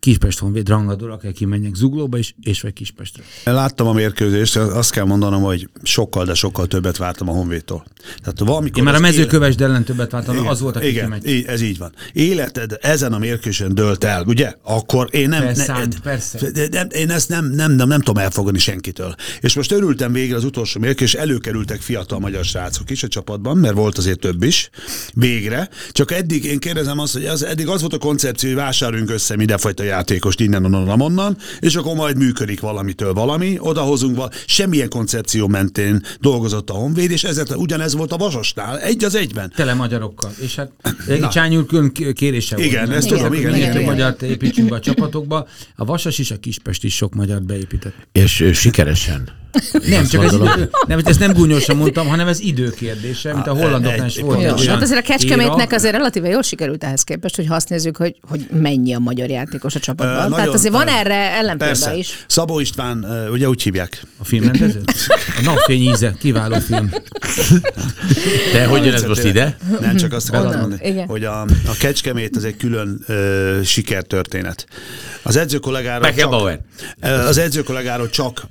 Kispest 0.06 0.40
Honvéd 0.40 0.70
rangadóra 0.70 1.18
kell 1.18 1.32
kimenjek 1.32 1.76
Zuglóba 1.76 2.18
is, 2.18 2.36
és 2.42 2.62
vagy 2.62 2.74
Kispestre. 2.74 3.24
Láttam 3.44 3.88
a 3.88 3.94
mérkőzést, 3.94 4.56
azt 4.56 4.92
kell 4.92 5.04
mondanom, 5.04 5.42
hogy 5.42 5.70
sokkal, 5.84 6.26
de 6.26 6.34
sokkal 6.34 6.68
többet 6.68 6.98
vártam 6.98 7.30
a 7.30 7.32
Honvédtól. 7.32 7.86
Tehát 8.20 8.40
valamikor 8.40 8.78
Én 8.78 8.84
már 8.84 8.94
a 8.94 8.98
az 8.98 9.02
mezőkövesd 9.02 9.62
ellen 9.62 9.84
többet 9.84 10.12
vártam, 10.12 10.36
mert 10.36 10.48
az 10.48 10.60
volt, 10.60 10.76
aki 10.76 10.88
igen, 10.88 11.22
így- 11.26 11.46
ez 11.46 11.62
így 11.62 11.78
van. 11.78 11.94
Életed 12.14 12.78
ezen 12.82 13.14
a 13.14 13.18
mérkőzésen 13.18 13.76
dölt 13.76 14.04
el, 14.04 14.24
ugye? 14.28 14.54
Akkor 14.64 15.08
én 15.12 15.30
nem... 15.30 15.44
Persze, 15.44 15.88
persze. 16.04 16.52
De, 16.52 16.68
de, 16.68 16.82
én 16.82 17.10
ezt 17.10 17.30
nem, 17.30 17.46
nem, 17.46 17.72
nem, 17.72 17.88
nem 17.88 18.00
tudom 18.00 18.24
elfogadni 18.24 18.60
senkitől. 18.60 19.16
És 19.42 19.56
most 19.56 19.72
örültem 19.72 20.12
végre 20.12 20.36
az 20.36 20.44
utolsó 20.44 20.80
mérkőzés, 20.80 21.14
előkerültek 21.14 21.82
fiatal 21.82 22.20
magyar 22.20 22.44
srácok 22.44 22.90
is 22.90 23.04
a 23.04 23.08
csapatban, 23.08 23.58
mert 23.58 23.76
volt 23.76 23.98
azért 23.98 24.20
több 24.20 24.44
is, 24.44 24.70
végre. 25.14 25.70
Csak 25.92 26.12
eddig 26.12 26.46
én 26.46 26.60
kérdezem 26.60 27.00
azt, 27.00 27.14
hogy 27.14 27.26
az, 27.26 27.44
eddig 27.44 27.68
az 27.68 27.82
volt 27.82 27.94
a 27.94 27.98
koncepció, 27.98 28.50
hogy 28.50 28.58
vásároljunk 28.58 29.10
össze 29.10 29.36
mindenfajta 29.36 29.84
játékost 29.96 30.40
innen, 30.40 30.66
onnan, 30.66 31.02
onnan, 31.02 31.38
és 31.60 31.76
akkor 31.76 31.96
majd 31.96 32.18
működik 32.18 32.60
valamitől 32.60 33.14
valami, 33.14 33.58
odahozunk 33.60 34.16
val- 34.16 34.44
Semmilyen 34.48 34.90
koncepció 34.90 35.48
mentén 35.48 36.02
dolgozott 36.20 36.70
a 36.70 36.74
Honvéd, 36.74 37.12
és 37.12 37.24
ezért 37.24 37.56
ugyanez 37.56 37.96
volt 37.96 38.12
a 38.12 38.18
Vasasnál, 38.18 38.80
egy 38.80 39.04
az 39.04 39.16
egyben. 39.16 39.52
Tele 39.56 39.74
magyarokkal. 39.74 40.32
És 40.42 40.56
hát 40.56 40.72
egy 41.08 41.28
Csányúr 41.28 41.66
külön 41.66 41.92
kérése 42.14 42.56
volt. 42.56 42.68
Igen, 42.68 42.92
ezt 42.92 43.08
tudom, 43.08 43.28
hogy 43.28 43.38
igen, 43.38 43.56
igen, 43.56 43.72
igen. 43.72 43.84
magyart 43.84 44.22
építsünk 44.22 44.70
be 44.70 44.76
a 44.76 44.80
csapatokba. 44.80 45.48
A 45.76 45.86
Vasas 45.86 46.18
is, 46.18 46.32
a 46.32 46.38
Kispest 46.38 46.84
is 46.84 46.96
sok 46.96 47.14
magyart 47.14 47.46
beépített. 47.46 47.94
És 48.12 48.50
sikeresen. 48.54 49.44
Nem, 49.90 50.02
azt 50.02 50.12
csak 50.12 50.24
ez 50.24 50.30
gondolom. 50.30 50.54
idő, 50.58 50.70
nem, 50.88 51.00
ezt 51.04 51.20
nem 51.20 51.34
gúnyosan 51.34 51.76
mondtam, 51.76 52.08
hanem 52.08 52.28
ez 52.28 52.40
idő 52.40 52.70
kérdése, 52.70 53.34
mint 53.34 53.48
a 53.48 53.54
hollandoknál 53.54 54.06
is 54.08 54.18
volt. 54.18 54.42
Jó, 54.42 54.72
hát 54.74 54.82
azért 54.82 55.00
a 55.00 55.04
Kecskemétnek 55.04 55.68
éra. 55.68 55.76
azért 55.76 55.94
relatíve 55.94 56.30
jól 56.30 56.42
sikerült 56.42 56.84
ehhez 56.84 57.04
képest, 57.04 57.36
hogy 57.36 57.46
azt 57.50 57.70
nézzük, 57.70 57.98
hogy, 57.98 58.16
hogy 58.30 58.48
mennyi 58.52 58.94
a 58.94 59.00
magyar 59.00 59.30
játékos 59.30 59.76
a 59.76 59.78
Ö, 59.78 59.82
csapatban. 59.82 60.16
Tehát 60.16 60.30
nagyon- 60.30 60.54
azért 60.54 60.74
van 60.74 60.88
ö, 60.88 60.92
erre 60.92 61.14
ellenpélda 61.16 61.94
is. 61.94 62.26
Szabó 62.28 62.60
István, 62.60 63.04
ö, 63.04 63.30
ugye 63.30 63.50
úgy 63.50 63.62
hívják. 63.62 64.02
A 64.18 64.26
filmrendező? 64.26 64.82
A 65.38 65.42
napfény 65.44 65.82
íze, 65.82 66.16
kiváló 66.20 66.60
film. 66.60 66.90
Te 68.52 68.66
hogy 68.66 68.86
jön 68.86 68.94
ez 68.94 69.04
most 69.04 69.24
ide? 69.24 69.58
Nem 69.82 69.96
csak 69.96 70.14
azt 70.14 70.30
akartam 70.30 70.60
mondani, 70.60 70.88
igen. 70.90 71.08
hogy 71.08 71.24
a, 71.24 71.42
a 71.42 71.76
Kecskemét 71.80 72.36
az 72.36 72.44
egy 72.44 72.58
külön 72.58 73.04
ö, 73.08 73.60
sikertörténet. 73.64 74.66
Az 75.24 75.36
edző 75.36 75.58
kollégáról 75.58 76.14
csak, 76.14 76.60
ö, 77.02 77.08
az 77.08 77.38
edző 77.38 77.64
kollégáról 77.64 78.10
csak 78.10 78.48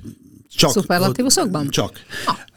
csak 0.55 0.71
Szuperlatívuszokban? 0.71 1.69
Csak. 1.69 1.99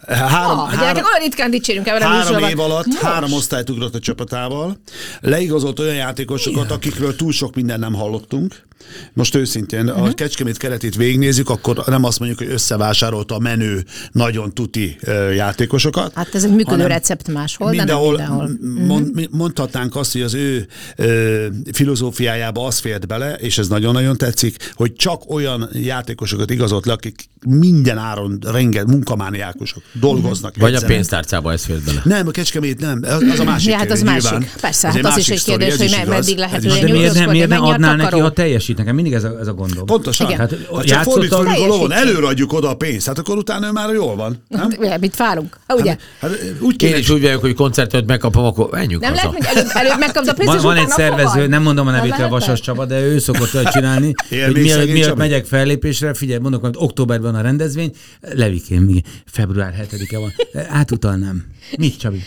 Három, 0.08 0.58
Ah, 0.58 0.70
gyerekek, 0.70 0.94
olyan 1.06 1.20
ritkán 1.22 1.50
dicsérünk 1.50 1.86
ebben 1.86 2.02
a 2.02 2.06
három 2.06 2.42
év 2.48 2.60
alatt 2.60 2.86
Most. 2.86 2.98
három 3.00 3.32
osztályt 3.32 3.70
ugrott 3.70 3.94
a 3.94 3.98
csapatával, 3.98 4.76
leigazolt 5.20 5.78
olyan 5.78 5.94
játékosokat, 5.94 6.70
akikről 6.70 7.16
túl 7.16 7.32
sok 7.32 7.54
minden 7.54 7.78
nem 7.80 7.94
hallottunk. 7.94 8.66
Most 9.12 9.34
őszintén, 9.34 9.84
Mhm. 9.84 10.02
a 10.02 10.12
Kecskemét 10.14 10.56
keretét 10.56 10.96
végignézzük, 10.96 11.50
akkor 11.50 11.82
nem 11.86 12.04
azt 12.04 12.18
mondjuk, 12.18 12.38
hogy 12.40 12.50
összevásárolta 12.50 13.34
a 13.34 13.38
menő, 13.38 13.84
nagyon 14.12 14.54
tuti 14.54 14.96
játékosokat. 15.34 16.12
Hát 16.14 16.34
ez 16.34 16.44
egy 16.44 16.54
működő 16.54 16.86
recept 16.86 17.28
máshol, 17.32 17.70
de 17.70 17.76
nem 17.76 17.84
mindenhol, 17.86 18.10
mindenhol. 18.16 18.48
Mhm. 18.60 18.84
mond, 18.86 19.28
mondhatnánk 19.30 19.96
azt, 19.96 20.12
hogy 20.12 20.22
az 20.22 20.34
ő 20.34 20.66
ö, 20.96 21.46
filozófiájába 21.72 22.66
az 22.66 22.78
fért 22.78 23.06
bele, 23.06 23.34
és 23.34 23.58
ez 23.58 23.68
nagyon-nagyon 23.68 24.16
tetszik, 24.16 24.72
hogy 24.74 24.92
csak 24.92 25.30
olyan 25.30 25.68
játékosokat 25.72 26.50
igazolt 26.50 26.86
le, 26.86 26.92
akik 26.92 27.24
minden 27.46 27.98
áron 27.98 28.38
renget 28.46 28.86
munkamániákusok, 28.86 29.82
dolgoznak. 30.00 30.54
Vagy 30.58 30.74
a 30.74 30.80
pénztárcába 30.86 31.52
ez 31.52 31.64
fért 31.64 31.84
bele. 31.84 32.00
Nem, 32.04 32.26
a 32.26 32.30
Kecskemét 32.30 32.80
nem, 32.80 33.00
az 33.02 33.22
az 33.32 33.38
a 33.40 33.44
másik 33.44 33.70
Ja, 33.70 33.76
hát 33.76 33.90
az 33.90 33.98
kérdés, 33.98 34.14
másik. 34.22 34.30
nyilván. 34.38 34.48
Persze, 34.60 34.88
Ez 34.88 34.94
hát 34.94 35.04
az 35.04 35.10
másik 35.10 35.34
is 35.34 35.40
egy 35.40 35.44
kérdés, 35.44 35.76
hogy 35.76 36.06
meddig 36.08 36.36
lehet 36.38 36.62
De 36.62 36.92
miért, 36.92 37.14
nem, 37.14 37.30
miért 37.30 37.48
ne 37.48 37.54
mennyi 37.58 37.70
a 37.70 37.72
adnál 37.74 37.96
neki, 37.96 38.18
ha 38.18 38.30
teljesít? 38.30 38.76
Nekem 38.76 38.94
mindig 38.94 39.12
ez 39.12 39.24
a, 39.24 39.36
ez 39.40 39.46
a 39.46 39.52
gondom. 39.52 39.86
Pontosan. 39.86 40.26
Igen. 40.26 40.38
Hát, 40.38 40.50
Hát 40.50 40.76
hát 40.76 40.84
csak 40.84 41.02
fordítva, 41.02 41.36
amikor 41.36 41.66
lovon 41.68 41.88
Teljesítsen. 41.88 42.08
előre 42.14 42.26
adjuk 42.26 42.52
oda 42.52 42.68
a 42.70 42.74
pénzt, 42.74 43.06
hát 43.06 43.18
akkor 43.18 43.36
utána 43.36 43.66
ő 43.66 43.70
már 43.72 43.92
jól 43.94 44.16
van. 44.16 44.42
Nem? 44.48 44.70
Hát, 44.80 45.00
Mit 45.00 45.16
várunk? 45.16 45.56
Ha, 45.66 45.74
ugye? 45.74 45.96
Hát, 46.20 46.30
úgy 46.60 46.70
Én 46.72 46.76
kéne 46.76 46.98
is 46.98 47.08
úgy 47.10 47.22
vagyok, 47.22 47.40
hogy 47.40 47.54
koncertet 47.54 48.06
megkapom, 48.06 48.44
akkor 48.44 48.68
menjünk 48.70 49.02
Nem 49.02 49.14
lehet, 49.14 49.44
előbb, 49.44 49.66
előbb 49.72 49.98
megkapd 49.98 50.28
a 50.28 50.32
pénzt, 50.32 50.62
Van, 50.62 50.76
egy 50.76 50.88
szervező, 50.88 51.46
nem 51.46 51.62
mondom 51.62 51.86
a 51.86 51.90
Nem 51.90 52.06
nevét, 52.06 52.24
a? 52.24 52.28
Vasas 52.28 52.60
Csaba, 52.60 52.84
de 52.84 53.00
ő 53.00 53.18
szokott 53.18 53.54
olyat 53.54 53.72
csinálni, 53.72 54.12
hogy 54.44 54.52
mielőtt, 54.60 55.02
Csabi? 55.02 55.18
megyek 55.18 55.44
fellépésre, 55.46 56.14
figyelj, 56.14 56.38
mondok, 56.40 56.64
hogy 56.64 56.74
októberben 56.76 57.34
a 57.34 57.40
rendezvény, 57.40 57.90
Levikém, 58.20 59.02
február 59.32 59.72
7-e 59.90 60.18
van, 60.18 60.32
átutalnám. 60.68 61.44
Mit, 61.78 61.98
Csabi? 61.98 62.22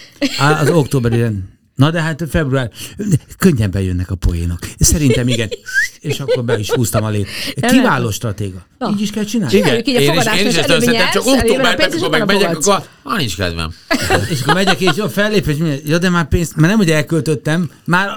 Az 0.60 0.70
októberi 0.70 1.26
Na 1.82 1.92
de 1.92 2.02
hát 2.02 2.24
február, 2.30 2.72
könnyen 3.38 3.72
bejönnek 3.72 4.12
a 4.12 4.16
poénok. 4.16 4.60
Szerintem 4.80 5.28
igen. 5.28 5.50
És 6.00 6.20
akkor 6.20 6.44
be 6.44 6.60
is 6.60 6.72
húztam 6.72 7.04
a 7.04 7.10
lét. 7.10 7.28
Kiváló 7.68 8.12
stratéga. 8.12 8.66
Így 8.92 9.02
is 9.02 9.12
kell 9.12 9.24
csinálni. 9.24 9.56
Igen, 9.56 9.84
Csináljuk 9.84 9.88
így 9.88 9.96
a 9.96 10.00
én 10.00 10.20
is, 10.20 10.40
én 10.40 10.48
is 10.48 10.56
ezt 10.56 10.70
összetem, 10.70 11.10
csak 11.12 11.26
októberben, 11.26 11.92
amikor 11.92 12.10
meg 12.10 12.26
megyek, 12.26 12.58
akkor 12.58 12.84
ah, 13.04 13.18
nincs 13.18 13.36
kedvem. 13.36 13.74
És 14.30 14.42
akkor 14.42 14.54
megyek, 14.54 14.82
és 14.82 14.98
a 14.98 15.10
fellépés, 15.10 15.56
ja, 15.86 15.98
de 15.98 16.10
már 16.10 16.28
pénzt, 16.28 16.56
mert 16.56 16.68
nem, 16.68 16.78
hogy 16.78 16.90
elköltöttem, 16.90 17.70
már 17.86 18.10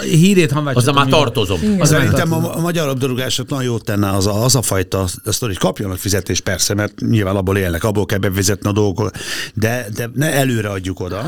hírét 0.00 0.52
hanvácsottam. 0.52 0.96
Azzal 0.96 1.04
már 1.04 1.22
tartozom. 1.22 1.60
Az 1.78 1.88
Szerintem 1.88 2.32
a, 2.32 2.56
a 2.56 2.60
magyar 2.60 2.86
labdarúgásnak 2.86 3.48
nagyon 3.48 3.64
jót 3.64 3.84
tenne 3.84 4.10
az 4.10 4.26
a, 4.26 4.44
az 4.44 4.54
a 4.54 4.62
fajta 4.62 5.06
a 5.24 5.32
sztori, 5.32 5.52
hogy 5.52 5.60
kapjanak 5.60 5.98
fizetést 5.98 6.42
persze, 6.42 6.74
mert 6.74 7.00
nyilván 7.00 7.36
abból 7.36 7.56
élnek, 7.56 7.84
abból 7.84 8.06
kell 8.06 8.18
bevezetni 8.18 8.68
a 8.68 8.72
dolgokat, 8.72 9.18
de, 9.54 9.86
de 9.94 10.10
ne 10.14 10.32
előre 10.32 10.68
adjuk 10.68 11.00
oda. 11.00 11.24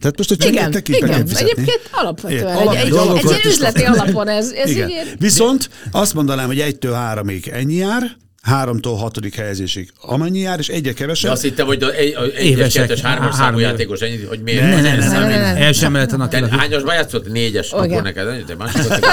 Tehát 0.00 0.16
most 0.16 0.30
a 0.30 0.34
Igen, 0.38 0.72
igen. 0.86 1.26
fizetni. 1.26 1.50
Egyébként 1.50 1.80
alapvetően. 1.92 2.40
Igen, 2.40 2.76
Egy, 2.76 2.90
alap- 2.92 3.16
egy, 3.16 3.24
egy, 3.24 3.32
egy 3.32 3.38
is 3.38 3.44
üzleti 3.44 3.82
alapon 3.82 4.28
ez. 4.28 4.50
ez 4.50 4.70
Igen. 4.70 4.88
így 4.88 4.94
ilyen- 4.94 5.06
Viszont 5.18 5.70
azt 5.90 6.14
mondanám, 6.14 6.46
hogy 6.46 6.60
egytől 6.60 6.92
háromig 6.92 7.48
ennyi 7.48 7.74
jár, 7.74 8.16
háromtól 8.42 8.96
hatodik 8.96 9.34
helyezésig 9.34 9.90
amennyi 10.02 10.38
jár, 10.38 10.58
és 10.58 10.68
egyre 10.68 10.90
De 10.90 10.96
kevesebb. 10.96 11.30
azt 11.30 11.42
hittem, 11.42 11.66
hogy 11.66 11.82
egy, 11.82 12.14
egyes, 12.36 12.72
kettes, 12.72 13.00
hármas 13.00 13.34
számú 13.34 13.58
játékos, 13.58 14.00
ennyi, 14.00 14.24
hogy 14.28 14.38
Ne, 14.38 14.42
miért. 14.44 14.60
ne, 14.62 14.70
Nem, 14.70 14.82
ne, 14.82 15.06
nem, 15.08 15.20
ne, 15.22 15.28
nem, 15.28 15.54
ne. 15.54 15.56
El 15.60 15.72
sem 15.72 15.92
mehet 15.92 16.12
a 16.12 16.28
Te 16.28 16.48
hányasban 16.50 16.94
játszott? 16.94 17.32
Négyes. 17.32 17.70
Akkor 17.70 17.84
Igen. 17.86 18.02
neked, 18.02 18.44
te 18.46 18.54
másikat 18.54 19.04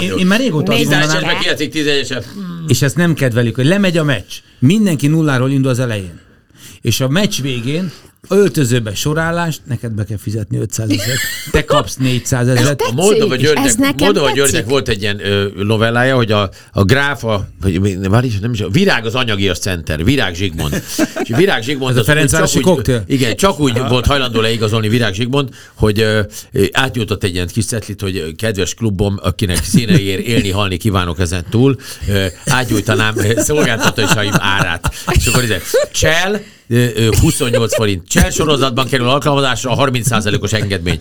Én, 0.00 0.12
én 0.18 0.26
már 0.26 0.40
régóta 0.40 0.72
azt 0.72 0.84
mondanám, 0.84 1.56
tizenegyesen. 1.70 2.22
és 2.68 2.82
ezt 2.82 2.96
nem 2.96 3.14
kedvelik, 3.14 3.54
hogy 3.54 3.66
lemegy 3.66 3.98
a 3.98 4.04
meccs. 4.04 4.32
Mindenki 4.58 5.06
nulláról 5.06 5.50
indul 5.50 5.70
az 5.70 5.78
elején. 5.78 6.20
És 6.80 7.00
a 7.00 7.08
meccs 7.08 7.40
végén 7.40 7.92
öltözőbe 8.28 8.94
sorállást, 8.94 9.60
neked 9.64 9.92
be 9.92 10.04
kell 10.04 10.16
fizetni 10.16 10.58
500 10.58 10.90
ezeret, 10.90 11.18
te 11.50 11.64
kapsz 11.64 11.96
400 11.96 12.48
ezeret. 12.48 12.80
A 12.80 12.92
Moldova 12.92 13.36
Györgynek, 13.36 13.94
Moldova. 13.98 14.30
Györgynek 14.32 14.66
volt 14.68 14.88
egy 14.88 15.02
ilyen 15.02 15.26
ö, 15.26 15.48
novellája, 15.62 16.16
hogy 16.16 16.32
a, 16.32 16.50
a 16.72 16.84
gráf, 16.84 17.24
a, 17.24 17.48
vagy 17.60 17.98
várj 18.08 18.26
is, 18.26 18.38
nem 18.38 18.52
is, 18.52 18.60
a 18.60 18.68
Virág 18.68 19.06
az 19.06 19.14
anyagias 19.14 19.58
center, 19.58 20.04
Virág 20.04 20.34
Zsigmond. 20.34 20.82
És 21.22 21.30
a 21.30 21.36
Virág 21.36 21.62
Zsigmond 21.62 21.96
a 21.96 22.00
az 22.00 22.06
Ferencvárosi 22.06 22.58
csak 22.58 22.66
úgy- 22.68 22.74
koktél? 22.74 23.04
Igen, 23.06 23.36
csak 23.36 23.60
úgy 23.60 23.78
volt 23.88 24.06
hajlandó 24.06 24.40
leigazolni 24.40 24.88
Virág 24.88 25.14
Zsigmond, 25.14 25.48
hogy 25.74 26.00
ö, 26.00 26.20
átnyújtott 26.72 27.24
egy 27.24 27.34
ilyen 27.34 27.48
kis 27.48 27.64
cetlit, 27.64 28.00
hogy 28.00 28.34
kedves 28.36 28.74
klubom, 28.74 29.18
akinek 29.22 29.64
színeiért 29.64 30.20
élni, 30.26 30.50
halni 30.50 30.76
kívánok 30.76 31.18
ezen 31.20 31.44
túl, 31.50 31.76
ö, 32.08 32.26
átnyújtanám 32.46 33.14
ö, 33.18 33.40
szolgáltatásaim 33.40 34.32
árát. 34.38 34.94
És 35.12 35.26
akkor 35.26 35.42
ez 35.50 35.50
Csel, 35.92 36.40
ö, 36.68 36.86
ö, 36.94 37.08
28 37.20 37.74
forint. 37.74 38.08
Csel 38.10 38.30
sorozatban 38.30 38.86
kerül 38.86 39.08
alkalmazásra 39.08 39.70
a 39.70 39.90
30%-os 39.90 40.52
engedmény. 40.52 40.98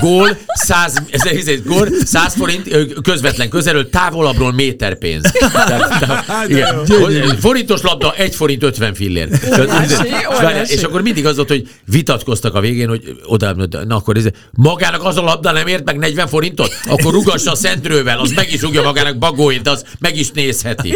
Gól 0.00 0.38
100, 0.46 1.02
ez, 1.10 1.24
ez, 1.24 1.46
ez, 1.46 1.62
gól 1.64 1.88
100 2.04 2.34
forint 2.34 2.68
közvetlen 3.02 3.48
közelről, 3.48 3.90
távolabbról 3.90 4.52
méter 4.52 4.98
pénz. 4.98 5.30
Tehát, 5.30 5.98
tehát, 5.98 6.48
igen. 6.48 6.86
Forintos 7.40 7.82
labda, 7.82 8.14
1 8.16 8.34
forint 8.34 8.62
50 8.62 8.94
fillér. 8.94 9.28
Tehát, 9.28 10.70
És 10.70 10.82
akkor 10.82 11.02
mindig 11.02 11.26
az 11.26 11.36
volt, 11.36 11.48
hogy 11.48 11.68
vitatkoztak 11.84 12.54
a 12.54 12.60
végén, 12.60 12.88
hogy 12.88 13.16
oda, 13.24 13.54
na 13.84 13.96
akkor 13.96 14.16
ez, 14.16 14.26
magának 14.50 15.04
az 15.04 15.16
a 15.16 15.22
labda 15.22 15.52
nem 15.52 15.66
ért 15.66 15.84
meg 15.84 15.98
40 15.98 16.26
forintot, 16.26 16.70
akkor 16.88 17.12
rugassa 17.12 17.50
a 17.50 17.54
szendrővel, 17.54 18.18
az 18.18 18.30
meg 18.30 18.52
is 18.52 18.60
rúgja 18.60 18.82
magának 18.82 19.18
bagóért, 19.18 19.68
az 19.68 19.84
meg 19.98 20.16
is 20.16 20.30
nézheti. 20.30 20.94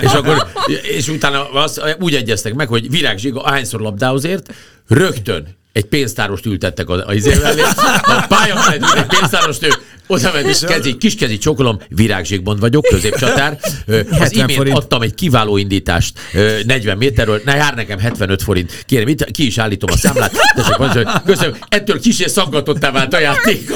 És 0.00 0.12
akkor, 0.12 0.46
és 0.82 1.08
utána 1.08 1.50
az, 1.50 1.80
úgy 2.00 2.14
egyeztek 2.14 2.54
meg, 2.54 2.68
hogy 2.68 2.90
Virág 2.90 3.18
Zsiga 3.18 3.40
ahányszor 3.40 3.80
labdához 3.80 4.24
ért, 4.24 4.54
rögtön 4.88 5.56
egy 5.72 5.84
pénztárost 5.84 6.46
ültettek 6.46 6.88
az 6.88 7.02
izével, 7.14 7.54
a 8.02 8.24
pálya 8.28 8.54
mellett 8.54 8.96
egy 8.96 9.18
pénztárost, 9.18 9.62
ő 9.62 9.68
oda 10.06 10.32
ment, 10.32 10.46
és 10.46 10.58
kezi, 10.66 10.96
kiskezi 10.96 11.38
csokolom, 11.38 11.80
Virág 11.88 12.24
Zsigmond 12.24 12.60
vagyok, 12.60 12.84
középcsatár. 12.84 13.58
Az 13.86 13.94
70 14.10 14.28
imént 14.32 14.52
forint. 14.52 14.76
adtam 14.76 15.02
egy 15.02 15.14
kiváló 15.14 15.56
indítást 15.56 16.18
ö, 16.32 16.58
40 16.66 16.96
méterről, 16.96 17.40
na 17.44 17.54
jár 17.54 17.74
nekem 17.74 17.98
75 17.98 18.42
forint. 18.42 18.84
Kérem, 18.86 19.08
itt, 19.08 19.30
ki 19.30 19.46
is 19.46 19.58
állítom 19.58 19.90
a 19.92 19.96
számlát. 19.96 20.36
Tessék, 20.54 21.08
köszönöm, 21.24 21.56
ettől 21.68 22.00
kicsi 22.00 22.28
szaggatották 22.28 22.92
vált 22.92 23.14
a 23.14 23.18
játék. 23.18 23.72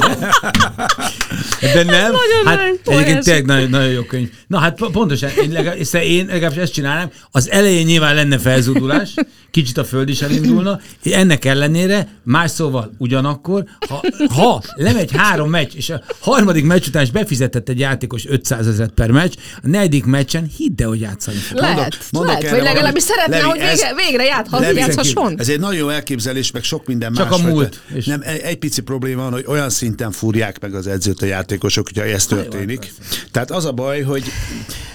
De 1.61 1.83
nem? 1.83 2.13
hát 2.45 2.59
nagy 2.85 2.95
egyébként 2.95 3.25
tényleg 3.25 3.45
nagyon, 3.47 3.71
nagyon 3.71 3.91
jó 3.91 4.03
könyv. 4.03 4.29
Na 4.47 4.59
hát 4.59 4.77
po- 4.77 4.91
pontosan, 4.91 5.31
én, 5.43 5.51
legalább, 5.53 5.79
és 5.79 5.93
én 5.93 6.27
legalábbis 6.27 6.59
ezt 6.63 6.73
csinálnám. 6.73 7.11
Az 7.31 7.51
elején 7.51 7.87
nyilván 7.87 8.15
lenne 8.15 8.39
felzúdulás, 8.39 9.15
kicsit 9.51 9.79
a 9.79 9.85
föld 9.85 10.09
is 10.09 10.23
elindulna, 10.23 10.81
ennek 11.05 11.45
ellenére, 11.45 12.09
más 12.23 12.51
szóval 12.51 12.95
ugyanakkor, 12.99 13.65
ha, 13.89 14.03
ha 14.35 14.63
lemegy 14.75 15.11
három 15.17 15.51
meccs, 15.51 15.75
és 15.75 15.91
a 15.91 16.03
harmadik 16.21 16.65
meccs 16.65 16.87
után 16.87 17.03
is 17.03 17.11
befizetett 17.11 17.69
egy 17.69 17.79
játékos 17.79 18.27
500 18.27 18.67
ezeret 18.67 18.91
per 18.91 19.11
meccs, 19.11 19.33
a 19.57 19.69
negyedik 19.69 20.05
meccsen 20.05 20.51
hidd 20.57 20.83
el, 20.83 20.89
hogy 20.89 21.01
játszani 21.01 21.37
fog. 21.37 21.59
Lehet, 21.59 21.99
mondok 22.11 22.31
lehet, 22.33 22.45
erre 22.47 22.57
vagy 22.57 22.65
legalábbis 22.65 23.03
szeretne, 23.03 23.37
Levi, 23.37 23.49
hogy 23.49 23.59
ez- 23.59 23.81
végre, 23.81 23.95
végre 23.95 24.25
játhat, 24.25 24.75
játszhasson. 24.75 25.35
Ez 25.39 25.49
egy 25.49 25.61
nagyon 25.61 25.77
jó 25.79 25.89
elképzelés, 25.89 26.51
meg 26.51 26.63
sok 26.63 26.87
minden 26.87 27.13
Csak 27.15 27.31
más. 27.31 27.39
a 27.39 27.43
vagy- 27.43 27.53
múlt, 27.53 27.81
és- 27.95 28.07
Nem, 28.07 28.21
egy, 28.25 28.41
egy 28.41 28.59
pici 28.59 28.81
probléma 28.81 29.23
van, 29.23 29.33
hogy 29.33 29.45
olyan 29.47 29.71
szinten 29.71 30.11
fúrják 30.13 30.61
meg 30.61 30.75
az 30.75 30.87
edzőt 30.87 31.18
a 31.23 31.27
játékosok, 31.27 31.87
hogyha 31.87 32.05
ez 32.05 32.27
történik. 32.27 32.93
Tehát 33.31 33.51
az 33.51 33.65
a 33.65 33.73
baj, 33.73 34.03
hogy 34.03 34.25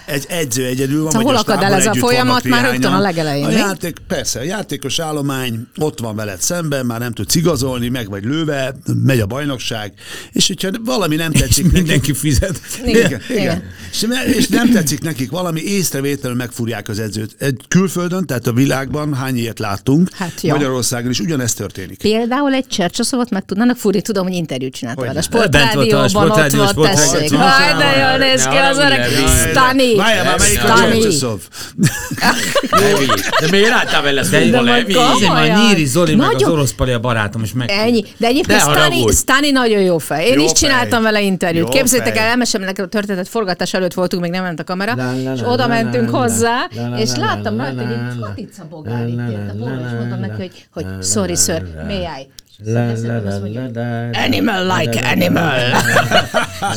egy 0.06 0.26
edző 0.30 0.66
egyedül 0.66 1.02
van, 1.02 1.12
Szóval 1.12 1.28
hol 1.28 1.36
akad 1.36 1.64
el 1.64 1.74
ez 1.74 1.86
a 1.86 1.94
folyamat? 1.96 2.44
Már 2.44 2.72
rögtön 2.72 2.92
a 2.92 3.00
legelején, 3.00 3.46
A 3.46 3.48
mi? 3.48 3.54
játék, 3.54 3.98
persze, 4.08 4.40
a 4.40 4.44
játékos 4.44 5.00
állomány 5.00 5.68
ott 5.78 6.00
van 6.00 6.16
veled 6.16 6.42
szemben, 6.42 6.86
már 6.86 7.00
nem 7.00 7.14
tudsz 7.14 7.36
igazolni, 7.36 7.90
meg 7.90 8.10
vagy 8.10 8.24
lőve, 8.24 8.76
megy 9.04 9.20
a 9.20 9.26
bajnokság, 9.26 9.94
és 10.32 10.48
hogyha 10.48 10.70
valami 10.86 11.16
nem 11.16 11.32
tetszik 11.32 11.64
nekik, 11.72 11.78
Mindenki 11.78 12.14
fizet. 12.14 12.60
Igen, 12.86 13.06
igen, 13.06 13.22
igen. 13.30 13.42
igen. 13.42 13.64
És, 13.92 14.06
és 14.36 14.48
nem 14.48 14.72
tetszik 14.72 15.02
nekik 15.02 15.32
valami, 15.32 15.62
észrevétlenül 15.62 16.38
megfúrják 16.38 16.90
az 16.90 17.00
edzőt. 17.00 17.36
Egy 17.40 17.62
külföldön, 17.68 18.26
tehát 18.26 18.48
a 18.48 18.54
világban 18.54 19.14
hány 19.14 19.38
ilyet 19.38 19.60
láttunk, 19.60 20.10
Hát 20.14 20.42
jó. 20.42 20.52
Magyarországon 20.52 21.10
is 21.10 21.20
ugyanezt 21.20 21.58
történik. 21.58 21.98
Például 21.98 22.54
egy 22.54 22.68
csercsaszovat 22.68 23.30
meg 23.30 23.46
tudnának 23.46 23.78
fúrni, 23.78 24.02
tudom, 24.02 24.24
hogy 24.24 24.34
interjút 24.36 24.74
csinált 24.74 25.00
vele. 25.00 25.22
Sportrádióban 25.22 26.04
ott 26.04 26.74
volt, 26.74 26.96
tessék. 26.96 27.34
Haj, 27.34 27.78
de 27.78 28.08
jól 28.08 28.18
néz 28.18 28.48
ki 28.48 28.56
az 28.56 28.78
öreg. 28.78 29.00
Levi. 29.84 29.93
Stani. 29.94 30.08
Várjál 30.08 30.24
már, 30.24 30.40
melyik 30.40 30.64
a? 30.64 31.38
Levi, 32.70 33.06
De 33.40 33.48
miért 33.52 33.72
álltál 33.72 34.02
vele 34.02 34.22
De, 34.22 34.44
szóba, 34.44 34.62
Levi? 34.62 34.94
Azért 34.94 35.32
már 35.32 35.58
Nyíri 35.58 35.86
Zoli, 35.86 36.16
meg 36.16 36.36
az 36.36 36.44
orosz 36.44 36.72
pali 36.72 36.92
a 36.92 37.00
barátom, 37.00 37.44
és 37.44 37.54
meg. 37.54 37.70
Ennyi. 37.72 38.04
De 38.18 38.28
egyébként 38.28 38.62
Stani, 39.14 39.52
nagyon 39.52 39.82
jó 39.82 39.98
fej. 39.98 40.26
Én 40.26 40.34
Jó 40.40 40.44
is 40.44 40.52
csináltam 40.52 41.04
vele 41.04 41.22
interjút. 41.22 41.90
Fej. 41.90 42.00
el, 42.16 42.18
elmesem 42.18 42.62
neked 42.62 42.86
a 42.86 42.88
történetet, 42.88 43.28
forgatás 43.28 43.74
előtt 43.74 43.94
voltunk, 43.94 44.22
még 44.22 44.32
nem 44.32 44.44
ment 44.44 44.60
a 44.60 44.64
kamera, 44.64 44.96
és 45.36 45.42
oda 45.46 45.68
mentünk 45.68 46.10
hozzá, 46.10 46.70
és 46.98 47.10
láttam 47.16 47.58
rajta, 47.58 47.82
hogy 47.82 47.92
egy 47.92 48.18
fatica 48.20 48.66
bogár 48.70 49.08
itt 49.08 49.20
a 49.20 49.54
és 49.86 49.92
mondtam 49.98 50.20
neki, 50.20 50.52
hogy, 50.74 50.86
sorry 51.02 51.36
sir, 51.36 51.64
may 51.88 52.02
I? 52.02 52.28
La, 52.65 52.86
la, 52.86 53.20
la, 53.24 53.39
la, 53.53 53.70
la, 53.74 54.10
Animal 54.25 54.77
like 54.79 55.00
animal. 55.15 55.60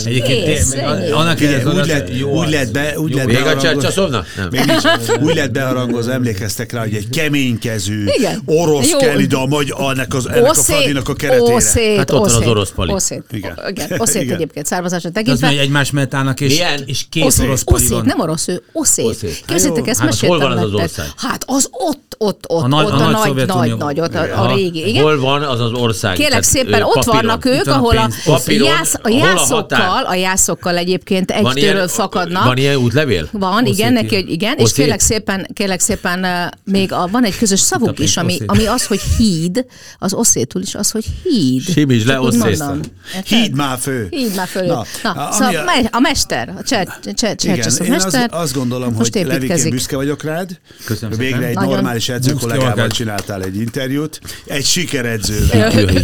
Egyébként 0.05 0.75
annak 1.13 1.39
úgy 1.41 2.19
jó 2.19 2.31
úgy 2.31 2.51
lehet 2.51 2.73
be, 2.73 2.99
úgy 2.99 3.13
lehet 3.13 3.27
Még 3.27 3.37
a 3.37 3.39
beharangozni- 3.39 3.69
Csercsaszovna? 3.71 4.25
Nem. 4.37 4.49
Még 4.51 4.61
nincs. 4.65 5.19
Úgy 5.29 5.35
lett 5.35 5.51
beharangozva, 5.51 6.13
emlékeztek 6.13 6.73
rá, 6.73 6.81
hogy 6.81 6.95
egy 6.95 7.09
keménykező 7.09 8.05
Igen. 8.19 8.43
orosz 8.47 8.91
Jó. 8.91 8.99
kell 8.99 9.19
ide 9.19 9.37
a, 9.37 9.47
magy- 9.47 9.75
ennek, 9.91 10.15
az, 10.15 10.29
ennek 10.29 10.51
a 10.51 10.55
Fradinak 10.55 11.09
a 11.09 11.15
keretére. 11.15 11.55
Oszét, 11.55 11.97
Hát 11.97 12.11
ott 12.11 12.31
van 12.31 12.43
az 12.43 12.49
orosz 12.49 12.71
pali. 12.71 12.93
Oszét. 12.93 13.23
Igen. 13.31 13.59
Oszét 13.99 14.31
egyébként 14.31 14.67
származásra 14.67 15.09
De 15.11 15.19
az 15.21 15.25
tekintve. 15.25 15.47
megy 15.47 15.57
egymás 15.59 15.91
mellett 15.91 16.15
állnak, 16.15 16.41
és, 16.41 16.63
és 16.87 17.05
két 17.11 17.35
orosz 17.43 17.63
pali 17.63 17.87
van. 17.87 18.05
nem 18.05 18.21
orosz, 18.21 18.49
ő 18.49 18.63
oszét. 18.73 19.05
Oszét. 19.05 19.43
Képzeljétek, 19.47 19.87
ezt 19.89 20.01
Hát 20.01 20.09
az 20.09 20.15
meséltem 20.21 20.39
hol 20.49 20.49
van 20.57 20.59
az 20.59 20.65
az 20.65 20.75
ország? 20.81 21.07
Hát 21.17 21.45
az 21.47 21.69
ott, 21.71 22.15
ott, 22.19 22.45
ott, 22.49 22.63
A 22.65 22.67
nagy- 22.69 22.85
ott 22.85 22.91
a 22.93 22.97
nagy 23.11 23.47
nagy, 23.47 23.77
nagy, 23.77 24.01
ott 24.01 24.15
a, 24.15 24.55
régi. 24.55 24.99
Hol 24.99 25.21
van 25.21 25.43
az 25.43 25.61
az 25.61 25.73
ország? 25.77 26.15
Kérlek 26.15 26.29
Tehát, 26.31 26.45
szépen, 26.45 26.81
ö, 26.81 26.85
ott 26.85 26.95
papíron. 26.95 27.17
vannak 27.27 27.45
ők, 27.45 27.65
van 27.65 27.75
a 27.75 27.77
ahol 27.77 27.97
a. 27.97 28.11
Papíron, 28.25 28.69
jász, 28.69 28.95
a 28.95 28.99
a 29.03 29.09
jászokkal, 29.09 29.79
határ? 29.81 30.05
a 30.07 30.15
jászokkal 30.15 30.77
egyébként 30.77 31.31
egy 31.31 31.43
Van 31.43 31.57
ilyen- 31.57 31.73
tőről 31.73 31.89
fakadnak. 31.89 32.45
Van 32.45 32.57
ilyen 32.57 32.77
útlevél? 32.77 33.29
Van, 33.33 33.67
igen, 33.67 33.71
Oszétia. 33.73 33.91
neki, 33.91 34.15
hogy 34.15 34.31
igen, 34.31 34.57
és 34.57 34.63
Oszét? 34.63 34.77
kérlek 34.77 35.01
szépen, 35.01 35.47
kérlek 35.53 35.81
szépen 35.81 36.27
még 36.65 36.93
a, 36.93 37.09
van 37.11 37.25
egy 37.25 37.37
közös 37.39 37.61
szavuk 37.61 37.99
is, 37.99 38.17
ami, 38.17 38.33
oszét. 38.33 38.51
ami 38.51 38.67
az, 38.67 38.87
hogy 38.87 39.01
híd, 39.19 39.65
az 39.99 40.13
oszétul 40.15 40.63
is 40.63 40.75
az, 40.75 40.91
hogy 40.91 41.05
híd. 41.23 41.63
Simítsd 41.63 42.07
le. 42.07 42.19
Érted? 42.47 42.91
Híd 43.25 43.55
már 43.55 43.79
fő. 43.79 44.07
Híd 44.11 44.35
már 44.37 44.47
föl. 44.47 44.67
Na, 44.67 44.85
Na, 45.03 45.29
szóval 45.33 45.55
a- 45.57 45.71
a, 45.71 45.89
a 45.91 46.01
mester, 46.01 46.55
a 46.59 46.63
cser, 46.63 46.87
cser, 47.15 47.35
Igen, 47.43 47.61
cser, 47.61 47.87
én 47.87 47.93
azt, 47.93 48.05
mester, 48.05 48.29
azt 48.33 48.55
gondolom, 48.55 48.95
hogy 48.95 49.25
Levikén 49.25 49.71
büszke 49.71 49.97
vagyok 49.97 50.23
rád. 50.23 50.59
Köszönöm 50.85 51.19
Végre 51.19 51.47
egy 51.47 51.55
normális 51.59 52.09
edző 52.09 52.33
kollégával 52.33 52.89
csináltál 52.89 53.43
egy 53.43 53.57
interjút. 53.57 54.21
Egy 54.47 54.65
sikeredző. 54.65 55.47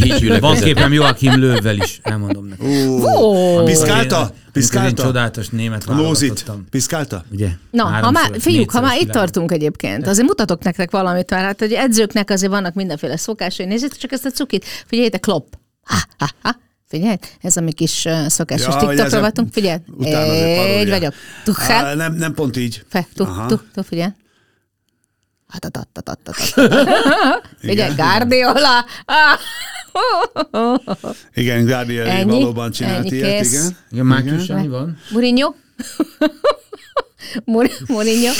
Hídgyűlek 0.03 0.41
Van 0.41 0.57
képem 0.57 0.93
Joachim 0.93 1.41
Lővvel 1.41 1.77
is, 1.77 2.01
elmondom 2.03 2.47
neki. 2.47 2.87
Ó. 2.87 3.63
Piszkálta? 3.65 4.31
Piszkálta? 4.53 5.03
csodálatos 5.03 5.49
német 5.49 5.85
válogatottam. 5.85 6.67
Piszkálta? 6.71 7.25
Ugye? 7.31 7.49
Na, 7.71 7.85
ha 7.85 8.11
már, 8.11 8.31
fiúk, 8.39 8.71
ha 8.71 8.81
már 8.81 9.01
itt 9.01 9.11
tartunk 9.11 9.53
egyébként, 9.53 10.07
azért 10.07 10.27
mutatok 10.27 10.63
nektek 10.63 10.91
valamit, 10.91 11.31
mert 11.31 11.43
hát 11.43 11.59
hogy 11.59 11.73
edzőknek 11.73 12.31
azért 12.31 12.53
vannak 12.53 12.75
mindenféle 12.75 13.17
szokásai. 13.17 13.67
Nézzétek 13.67 13.99
csak 13.99 14.13
ezt 14.13 14.25
a 14.25 14.31
cukit. 14.31 14.65
Figyeljétek, 14.87 15.21
klopp. 15.21 15.53
Ha, 15.83 15.99
ha, 16.19 16.29
ha. 16.43 16.57
Figyelj, 16.89 17.17
ez 17.41 17.57
a 17.57 17.61
mi 17.61 17.73
kis 17.73 18.09
szokásos 18.27 18.75
Ja, 18.75 18.93
ezen 18.93 19.21
vagyunk. 19.21 19.53
Figyelj, 19.53 19.79
egy 20.79 20.89
vagyok. 20.89 21.15
Tuchel. 21.45 21.95
nem, 21.95 22.15
nem 22.15 22.35
pont 22.35 22.57
így. 22.57 22.85
Fe, 22.89 23.07
tu, 23.15 23.25
tu, 23.49 23.57
tu, 23.75 23.83
figyelj. 23.83 24.11
Figyelj, 27.61 27.95
Guardiola. 27.95 28.85
Igen, 31.35 31.65
Guardiola 31.67 32.11
Ennyi, 32.19 32.31
valóban 32.31 32.71
csinált 32.71 32.97
ennyi, 32.99 33.17
ilyet, 33.17 33.41
kész. 33.41 33.53
igen. 33.53 33.77
Igen, 33.91 34.07
Mátyus 34.07 34.49
Jani 34.49 34.69
van? 34.69 34.99
Mourinho. 35.11 35.55
Mourinho. 37.45 37.77
Mourinho. 37.87 38.33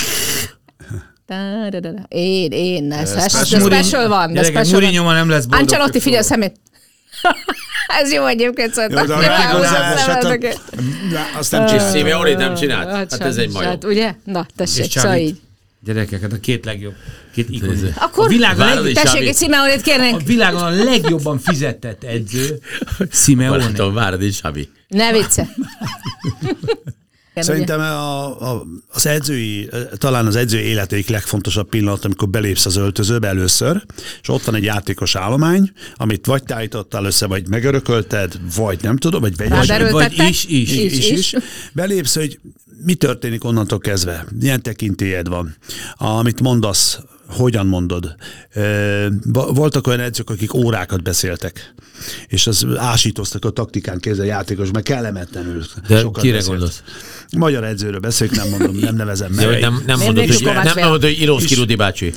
Da-da-da-da. 1.27 2.01
Én, 2.07 2.51
én, 2.51 2.83
ne, 2.83 3.05
special, 3.05 3.43
de 3.49 3.57
Mourinho- 3.57 3.85
special 3.85 4.07
van, 4.07 4.27
de 4.27 4.33
Gyerekek, 4.33 4.55
special 4.63 4.79
Mourinho 4.81 5.03
ma 5.03 5.13
nem 5.13 5.29
lesz 5.29 5.45
boldog. 5.45 5.59
Ancelotti, 5.69 5.99
figyelj 5.99 6.21
a 6.21 6.25
szemét. 6.25 6.55
Ez 8.01 8.11
jó 8.11 8.25
egyébként 8.25 8.73
szerintem. 8.73 9.05
de 9.07 9.13
Jó, 9.13 9.19
hát 9.19 9.53
a- 10.23 10.37
azt 11.37 11.51
nem 11.51 11.63
És 11.63 11.69
csinálta. 11.71 11.97
Simeone 11.97 12.33
nem 12.33 12.55
csinált? 12.55 12.89
Hát 12.89 13.13
ez 13.21 13.37
egy 13.37 13.51
majom. 13.51 13.77
Ugye? 13.85 14.13
Na, 14.23 14.45
tessék, 14.55 14.91
szóval 14.91 15.17
így. 15.17 15.41
Gyerekek, 15.83 16.21
hát 16.21 16.33
a 16.33 16.39
két 16.39 16.65
legjobb. 16.65 16.93
Két 17.33 17.49
ikon. 17.49 17.77
Akkor 17.95 18.25
a 18.25 18.27
világon, 18.27 18.81
leg, 18.81 18.93
tessék, 18.93 19.35
Simeonét 19.35 19.81
kérnénk. 19.81 20.15
a 20.15 20.23
világon 20.23 20.61
a 20.63 20.69
legjobban 20.69 21.39
fizetett 21.39 22.03
edző 22.03 22.59
Simeone. 23.11 23.57
Barátom, 23.57 23.93
várad 23.93 24.21
is, 24.21 24.39
Xavi. 24.39 24.69
Ne 24.87 25.11
vicce. 25.11 25.47
Igen, 27.33 27.43
Szerintem 27.43 27.79
a, 27.79 28.51
a, 28.51 28.63
az 28.87 29.05
edzői, 29.05 29.69
talán 29.97 30.25
az 30.25 30.35
edzői 30.35 30.63
életeik 30.63 31.09
legfontosabb 31.09 31.69
pillanat, 31.69 32.05
amikor 32.05 32.29
belépsz 32.29 32.65
az 32.65 32.75
öltözőbe 32.75 33.27
először, 33.27 33.85
és 34.21 34.29
ott 34.29 34.43
van 34.43 34.55
egy 34.55 34.63
játékos 34.63 35.15
állomány, 35.15 35.71
amit 35.95 36.25
vagy 36.25 36.43
te 36.43 36.53
állítottál 36.53 37.05
össze, 37.05 37.27
vagy 37.27 37.47
megörökölted, 37.47 38.39
vagy 38.55 38.79
nem 38.81 38.97
tudom, 38.97 39.21
vagy 39.21 39.35
vegyes. 39.35 39.67
Vagy 39.91 40.13
is, 40.17 40.45
is. 40.45 40.71
Is, 40.71 40.81
is, 40.81 41.09
is. 41.09 41.33
is. 41.33 41.35
Belépsz, 41.73 42.15
hogy 42.15 42.39
mi 42.85 42.93
történik 42.93 43.43
onnantól 43.43 43.79
kezdve, 43.79 44.25
milyen 44.39 44.61
tekintélyed 44.61 45.27
van, 45.27 45.55
amit 45.97 46.41
mondasz, 46.41 46.99
hogyan 47.27 47.67
mondod. 47.67 48.15
Voltak 49.31 49.87
olyan 49.87 49.99
edzők, 49.99 50.29
akik 50.29 50.53
órákat 50.53 51.03
beszéltek, 51.03 51.73
és 52.27 52.47
az 52.47 52.65
ásítoztak 52.75 53.45
a 53.45 53.49
taktikán 53.49 53.99
kézzel 53.99 54.25
játékos, 54.25 54.71
mert 54.71 54.85
kellemetlenül 54.85 55.63
De 55.87 55.99
sokat 55.99 56.21
kire 56.21 56.33
beszélt. 56.35 56.49
gondolsz? 56.51 56.83
Magyar 57.37 57.63
edzőről 57.63 57.99
beszélek, 57.99 58.35
nem 58.35 58.49
mondom, 58.49 58.75
nem 58.75 58.95
nevezem 58.95 59.31
meg. 59.31 59.59
nem, 59.59 59.83
nem 59.85 59.99
mondod, 59.99 60.27
hogy, 60.27 60.43
nem 60.43 60.63
Béla? 60.73 60.87
mondod, 60.89 61.01
hogy 61.03 61.21
Ilovszki 61.21 61.55
Rudi 61.55 61.75
bácsi. 61.75 62.05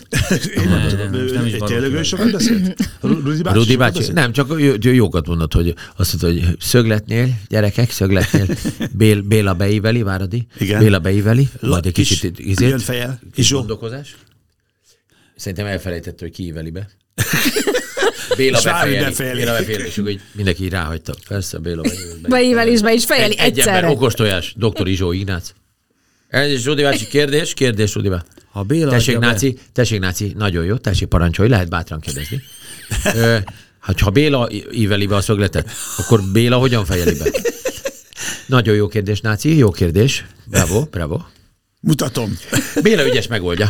Én 0.57 0.69
nem 0.69 0.87
nem, 1.13 1.25
nem 1.35 1.59
tényleg 1.67 1.93
ő 1.93 2.03
sokat 2.03 2.31
beszélt? 2.33 2.89
Rudi 3.01 3.77
bácsi 3.77 3.99
Rudi? 4.01 4.13
Nem, 4.13 4.33
csak 4.33 4.49
jó- 4.59 4.75
jó- 4.81 4.93
jókat 4.93 5.27
mondod, 5.27 5.53
hogy 5.53 5.75
azt 5.97 6.23
mondod, 6.23 6.45
hogy 6.45 6.57
szögletnél, 6.61 7.29
gyerekek, 7.49 7.91
szögletnél, 7.91 8.47
Bél, 8.99 9.21
Béla 9.23 9.55
beíveli, 9.55 10.03
Váradi, 10.03 10.47
Igen. 10.59 10.79
Béla 10.79 10.99
beíveli, 10.99 11.49
majd 11.61 11.87
egy 11.87 11.93
kicsit 11.93 12.23
jön 12.23 12.49
izért, 12.49 12.83
fejel. 12.83 13.21
kis 13.35 13.45
Izsó. 13.45 13.59
gondolkozás. 13.59 14.17
Szerintem 15.37 15.67
elfelejtette, 15.67 16.25
hogy 16.25 16.35
ki 16.35 16.45
íveli 16.45 16.71
be. 16.71 16.89
Béla 18.37 18.61
befejeli. 18.63 19.05
befejeli. 19.05 19.39
Béla 19.39 19.53
befejeli, 19.59 19.85
és 19.87 19.97
így 20.09 20.21
mindenki 20.33 20.69
ráhagyta. 20.69 21.15
Persze, 21.29 21.59
Béla. 21.59 21.83
Beível 22.29 22.69
is, 22.73 22.81
be 22.81 22.93
is 22.93 23.05
fejeli 23.05 23.33
Egy, 23.33 23.39
egy 23.39 23.59
ember, 23.59 23.75
egyszerre. 23.75 23.89
okos 23.89 24.15
tojás, 24.15 24.55
dr. 24.57 24.87
Izsó 24.89 25.13
Ignác. 25.13 25.53
Ez 26.29 26.65
Rudi 26.65 26.83
bácsi, 26.83 27.07
kérdés, 27.07 27.55
kérdés, 27.55 27.95
Rudi. 27.95 28.11
Ha 28.51 28.63
Béla 28.63 28.91
Tessék, 28.91 29.09
adja 29.17 29.21
be- 29.29 29.33
Náci, 29.33 29.59
tessék, 29.73 30.01
Náci, 30.01 30.33
nagyon 30.39 30.65
jó, 30.65 30.77
tessék, 30.77 31.09
parancsolj, 31.09 31.49
lehet 31.49 31.69
bátran 31.69 32.01
kérdezni. 32.01 32.43
Ö, 33.15 33.37
hát, 33.81 34.01
ha 34.01 34.11
Béla 34.11 34.49
íveli 34.73 35.07
be 35.07 35.15
a 35.17 35.21
szögletet, 35.21 35.71
akkor 35.99 36.21
Béla 36.33 36.57
hogyan 36.57 36.85
fejeli 36.85 37.15
be? 37.19 37.31
Nagyon 38.47 38.75
jó 38.75 38.89
kérdés, 38.89 39.21
Náci, 39.21 39.57
jó 39.57 39.71
kérdés. 39.71 40.25
Bravo, 40.45 40.85
bravo. 40.85 41.21
Mutatom. 41.81 42.39
Béla 42.83 43.07
ügyes 43.07 43.27
megoldja. 43.27 43.69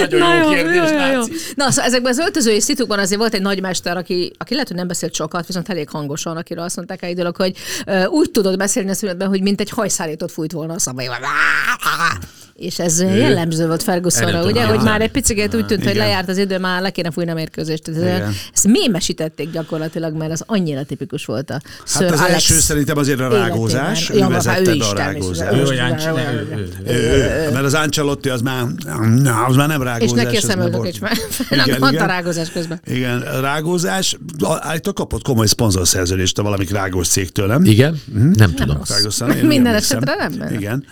Nagyon 0.00 0.20
Na 0.20 0.34
jó 0.34 0.42
jó, 0.42 0.48
kérdés, 0.48 0.90
jó, 0.90 1.12
jó. 1.12 1.20
Na, 1.54 1.70
szóval 1.70 1.84
ezekben 1.84 2.12
az 2.12 2.18
öltözői 2.18 2.60
szitukban 2.60 2.98
azért 2.98 3.20
volt 3.20 3.34
egy 3.34 3.40
nagymester, 3.42 3.96
aki, 3.96 4.32
aki 4.38 4.52
lehet, 4.52 4.68
hogy 4.68 4.76
nem 4.76 4.86
beszélt 4.86 5.14
sokat, 5.14 5.46
viszont 5.46 5.68
elég 5.68 5.88
hangosan, 5.88 6.36
akiről 6.36 6.64
azt 6.64 6.76
mondták 6.76 7.02
egy 7.02 7.16
dolog, 7.16 7.36
hogy 7.36 7.56
uh, 7.86 8.04
úgy 8.08 8.30
tudod 8.30 8.56
beszélni 8.56 8.90
a 8.90 8.94
születben, 8.94 9.28
hogy 9.28 9.42
mint 9.42 9.60
egy 9.60 9.70
hajszárítót 9.70 10.32
fújt 10.32 10.52
volna 10.52 10.74
a 10.74 10.78
szabályban. 10.78 11.18
És 12.58 12.78
ez 12.78 13.00
jellemző 13.00 13.66
volt 13.66 13.82
Fergusonra, 13.82 14.44
ugye, 14.44 14.64
hogy 14.64 14.80
már 14.80 15.00
egy 15.00 15.10
picit 15.10 15.54
úgy 15.54 15.66
tűnt, 15.66 15.82
hogy 15.82 15.94
Igen. 15.94 15.96
lejárt 15.96 16.28
az 16.28 16.38
idő, 16.38 16.58
már 16.58 16.82
le 16.82 16.90
kéne 16.90 17.10
fújni 17.10 17.30
a 17.30 17.34
mérkőzést. 17.34 17.88
Igen. 17.88 18.32
Ezt 18.54 18.66
mémesítették 18.66 19.50
gyakorlatilag, 19.50 20.16
mert 20.16 20.32
az 20.32 20.42
annyira 20.46 20.82
tipikus 20.82 21.24
volt 21.24 21.50
a 21.50 21.52
Hát 21.52 21.62
Sir 21.86 22.12
az 22.12 22.18
Alex 22.18 22.32
első 22.32 22.54
szerintem 22.54 22.96
azért 22.96 23.20
a 23.20 23.28
rágózás, 23.28 24.10
ő 24.10 24.14
életében. 24.14 24.30
vezette 24.32 24.70
ő 24.70 24.74
is 24.74 24.90
a 24.90 24.94
rágózást. 24.94 25.52
Ő, 25.52 25.64
hogy 25.64 25.76
ő, 25.76 26.48
ő, 26.52 26.68
ő. 26.86 26.92
Ő, 26.92 27.46
ő, 27.46 27.52
mert 27.52 27.64
az 27.64 27.74
Ancelotti 27.74 28.28
az 28.28 28.40
már, 28.40 28.64
na, 29.22 29.44
az 29.44 29.56
már 29.56 29.68
nem 29.68 29.80
És 29.80 29.86
rágózás. 29.86 30.16
neki 30.24 30.36
a 30.36 30.40
már 30.46 30.50
szemöldök 30.50 30.88
is, 30.88 30.98
mondta 31.68 31.88
igen. 31.88 32.06
rágózás 32.06 32.50
közben. 32.50 32.80
Igen, 32.86 33.20
a 33.20 33.40
rágózás, 33.40 34.16
állítólag 34.58 34.96
kapott 34.96 35.22
komoly 35.22 35.46
szponzorszerződést 35.46 36.38
a 36.38 36.42
valamik 36.42 36.70
rágós 36.70 37.08
cégtől, 37.08 37.46
nem? 37.46 37.64
Igen? 37.64 38.00
Nem 38.34 38.54
tudom. 38.54 38.78
Minden 39.42 39.74
esetre 39.74 40.14
nem. 40.14 40.52
Igen. 40.52 40.84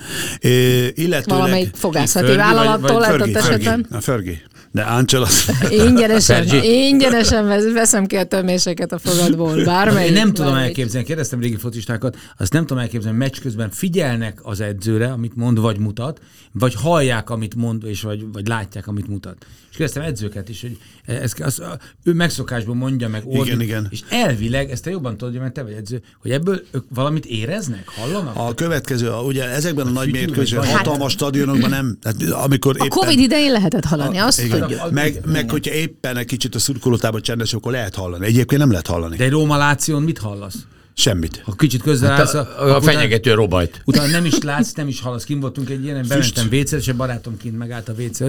Illetőleg... 0.95 1.56
Valamelyik 1.57 1.75
fogászati 1.75 2.27
Fergie 2.27 2.45
vagy- 2.45 2.55
vállalattól 2.55 2.93
vagy 2.93 3.01
lehetett 3.01 3.19
Fergie, 3.19 3.41
Fergie, 3.41 3.69
esetben. 3.71 3.99
a 3.99 4.01
Fergie. 4.01 4.41
De 4.73 4.83
Ancelotti... 4.83 5.35
Ingyenesen, 5.87 6.47
ingyenesen 6.63 7.47
vesz- 7.47 7.73
veszem 7.73 8.07
ki 8.07 8.17
a 8.17 8.25
töméseket 8.25 8.93
a 8.93 8.99
fogadból. 8.99 9.65
Bármelyik. 9.65 10.09
Én 10.09 10.15
nem 10.15 10.29
tudom 10.29 10.47
bármelyik. 10.47 10.69
elképzelni, 10.77 11.07
kérdeztem 11.07 11.41
régi 11.41 11.57
focistákat, 11.57 12.17
azt 12.39 12.53
nem 12.53 12.67
tudom 12.67 12.83
elképzelni, 12.83 13.19
meccs 13.19 13.41
közben 13.41 13.71
figyelnek 13.71 14.39
az 14.43 14.61
edzőre, 14.61 15.13
amit 15.13 15.37
mond 15.37 15.59
vagy 15.61 15.79
mutat, 15.79 16.21
vagy 16.53 16.75
hallják, 16.75 17.31
amit 17.31 17.55
mond, 17.55 17.85
és 17.85 18.03
vagy, 18.03 18.25
vagy 18.33 18.47
látják, 18.49 18.87
amit 18.87 19.09
mutat. 19.09 19.47
Kérdeztem 19.77 20.03
edzőket 20.03 20.49
is, 20.49 20.61
hogy 20.61 20.79
ez, 21.05 21.33
az, 21.41 21.63
ő 22.05 22.13
megszokásból 22.13 22.75
mondja 22.75 23.09
meg, 23.09 23.23
ordít, 23.27 23.47
Igen, 23.47 23.61
igen. 23.61 23.87
és 23.91 24.01
elvileg, 24.11 24.71
ezt 24.71 24.83
te 24.83 24.91
jobban 24.91 25.17
tudod, 25.17 25.35
mert 25.41 25.53
te 25.53 25.63
vagy 25.63 25.73
edző, 25.73 26.03
hogy 26.23 26.31
ebből 26.31 26.63
ők 26.73 26.85
valamit 26.95 27.25
éreznek, 27.27 27.89
hallanak? 27.89 28.37
A 28.37 28.55
következő, 28.55 29.09
a- 29.11 29.23
ugye 29.23 29.45
ezekben 29.51 29.87
a 29.87 29.91
nagy 29.91 30.05
Figyelj, 30.05 30.25
mérkőzésben, 30.25 30.61
vagy- 30.61 30.71
hatalmas 30.77 31.13
stadionokban 31.13 31.71
nem, 31.71 31.99
tehát 32.01 32.31
amikor 32.45 32.73
A 32.79 32.85
éppen... 32.85 32.89
Covid 32.99 33.19
idején 33.19 33.53
lehetett 33.53 33.85
hallani, 33.85 34.17
azt 34.19 34.41
igen, 34.45 34.61
tudjuk. 34.61 34.91
meg, 34.91 35.21
meg, 35.27 35.51
hogyha 35.51 35.73
éppen 35.75 36.17
egy 36.17 36.27
kicsit 36.27 36.55
a 36.55 36.59
szurkolótában 36.59 37.21
csendes, 37.23 37.53
akkor 37.55 37.73
lehet 37.73 37.95
hallani. 37.95 38.27
Egyébként 38.27 38.61
nem 38.61 38.71
lehet 38.71 38.87
hallani. 38.87 39.17
De 39.17 39.25
egy 39.25 39.31
Róma 39.31 39.57
Láción 39.57 40.03
mit 40.03 40.19
hallasz? 40.19 40.57
Semmit. 40.99 41.41
Ha 41.45 41.53
kicsit 41.53 41.83
közel 41.83 42.11
Hát 42.11 42.19
állsz, 42.21 42.35
a, 42.35 42.39
a 42.59 42.65
utána- 42.65 42.81
fenyegető 42.83 43.35
robajt. 43.35 43.83
Utána 43.85 44.11
nem 44.11 44.25
is 44.25 44.39
látsz, 44.39 44.73
nem 44.73 44.89
is 44.89 45.01
hallasz. 45.01 45.25
Kint 45.25 45.41
voltunk 45.41 45.71
egy 45.71 45.85
ilyen, 45.85 46.05
bementem 46.09 46.47
WC-t, 46.47 46.73
és 46.73 46.89
egy 46.89 46.97
barátom 46.97 47.37
kint 47.37 47.59
megállt 47.59 47.89
a 47.89 47.93
wc 47.99 48.21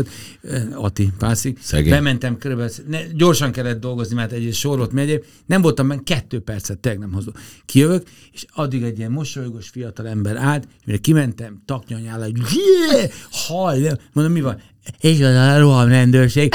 Ati 0.73 1.09
Pászik. 1.17 1.59
Szegény. 1.61 1.89
Bementem 1.91 2.37
körülbelül, 2.37 2.71
ne, 2.87 2.99
gyorsan 3.13 3.51
kellett 3.51 3.79
dolgozni, 3.79 4.15
mert 4.15 4.31
egy 4.31 4.53
sor 4.53 4.77
volt 4.77 4.91
megyéb. 4.91 5.23
Nem 5.45 5.61
voltam 5.61 5.87
meg 5.87 6.01
kettő 6.03 6.39
percet, 6.39 6.77
tényleg 6.77 7.01
nem 7.01 7.11
hozom. 7.13 7.33
Kijövök, 7.65 8.07
és 8.33 8.45
addig 8.53 8.83
egy 8.83 8.97
ilyen 8.97 9.11
mosolygós 9.11 9.69
fiatal 9.69 10.07
ember 10.07 10.35
állt, 10.35 10.63
és 10.63 10.85
mire 10.85 10.97
kimentem, 10.97 11.61
taknyanyállal, 11.65 12.31
hogy 12.31 12.41
hall, 13.31 13.97
mondom, 14.13 14.33
mi 14.33 14.41
van? 14.41 14.61
És 14.99 15.19
az 15.19 15.35
a 15.35 15.59
roham 15.59 15.87
rendőrség, 15.87 16.53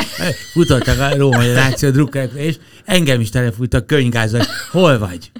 futottak 0.53 0.99
a 0.99 1.17
római 1.17 1.53
ráció 1.53 1.91
drukkerek, 1.91 2.33
és 2.35 2.57
engem 2.85 3.21
is 3.21 3.29
telefújtak 3.31 3.87
könyvgázak. 3.87 4.47
Hol 4.71 4.99
vagy? 4.99 5.31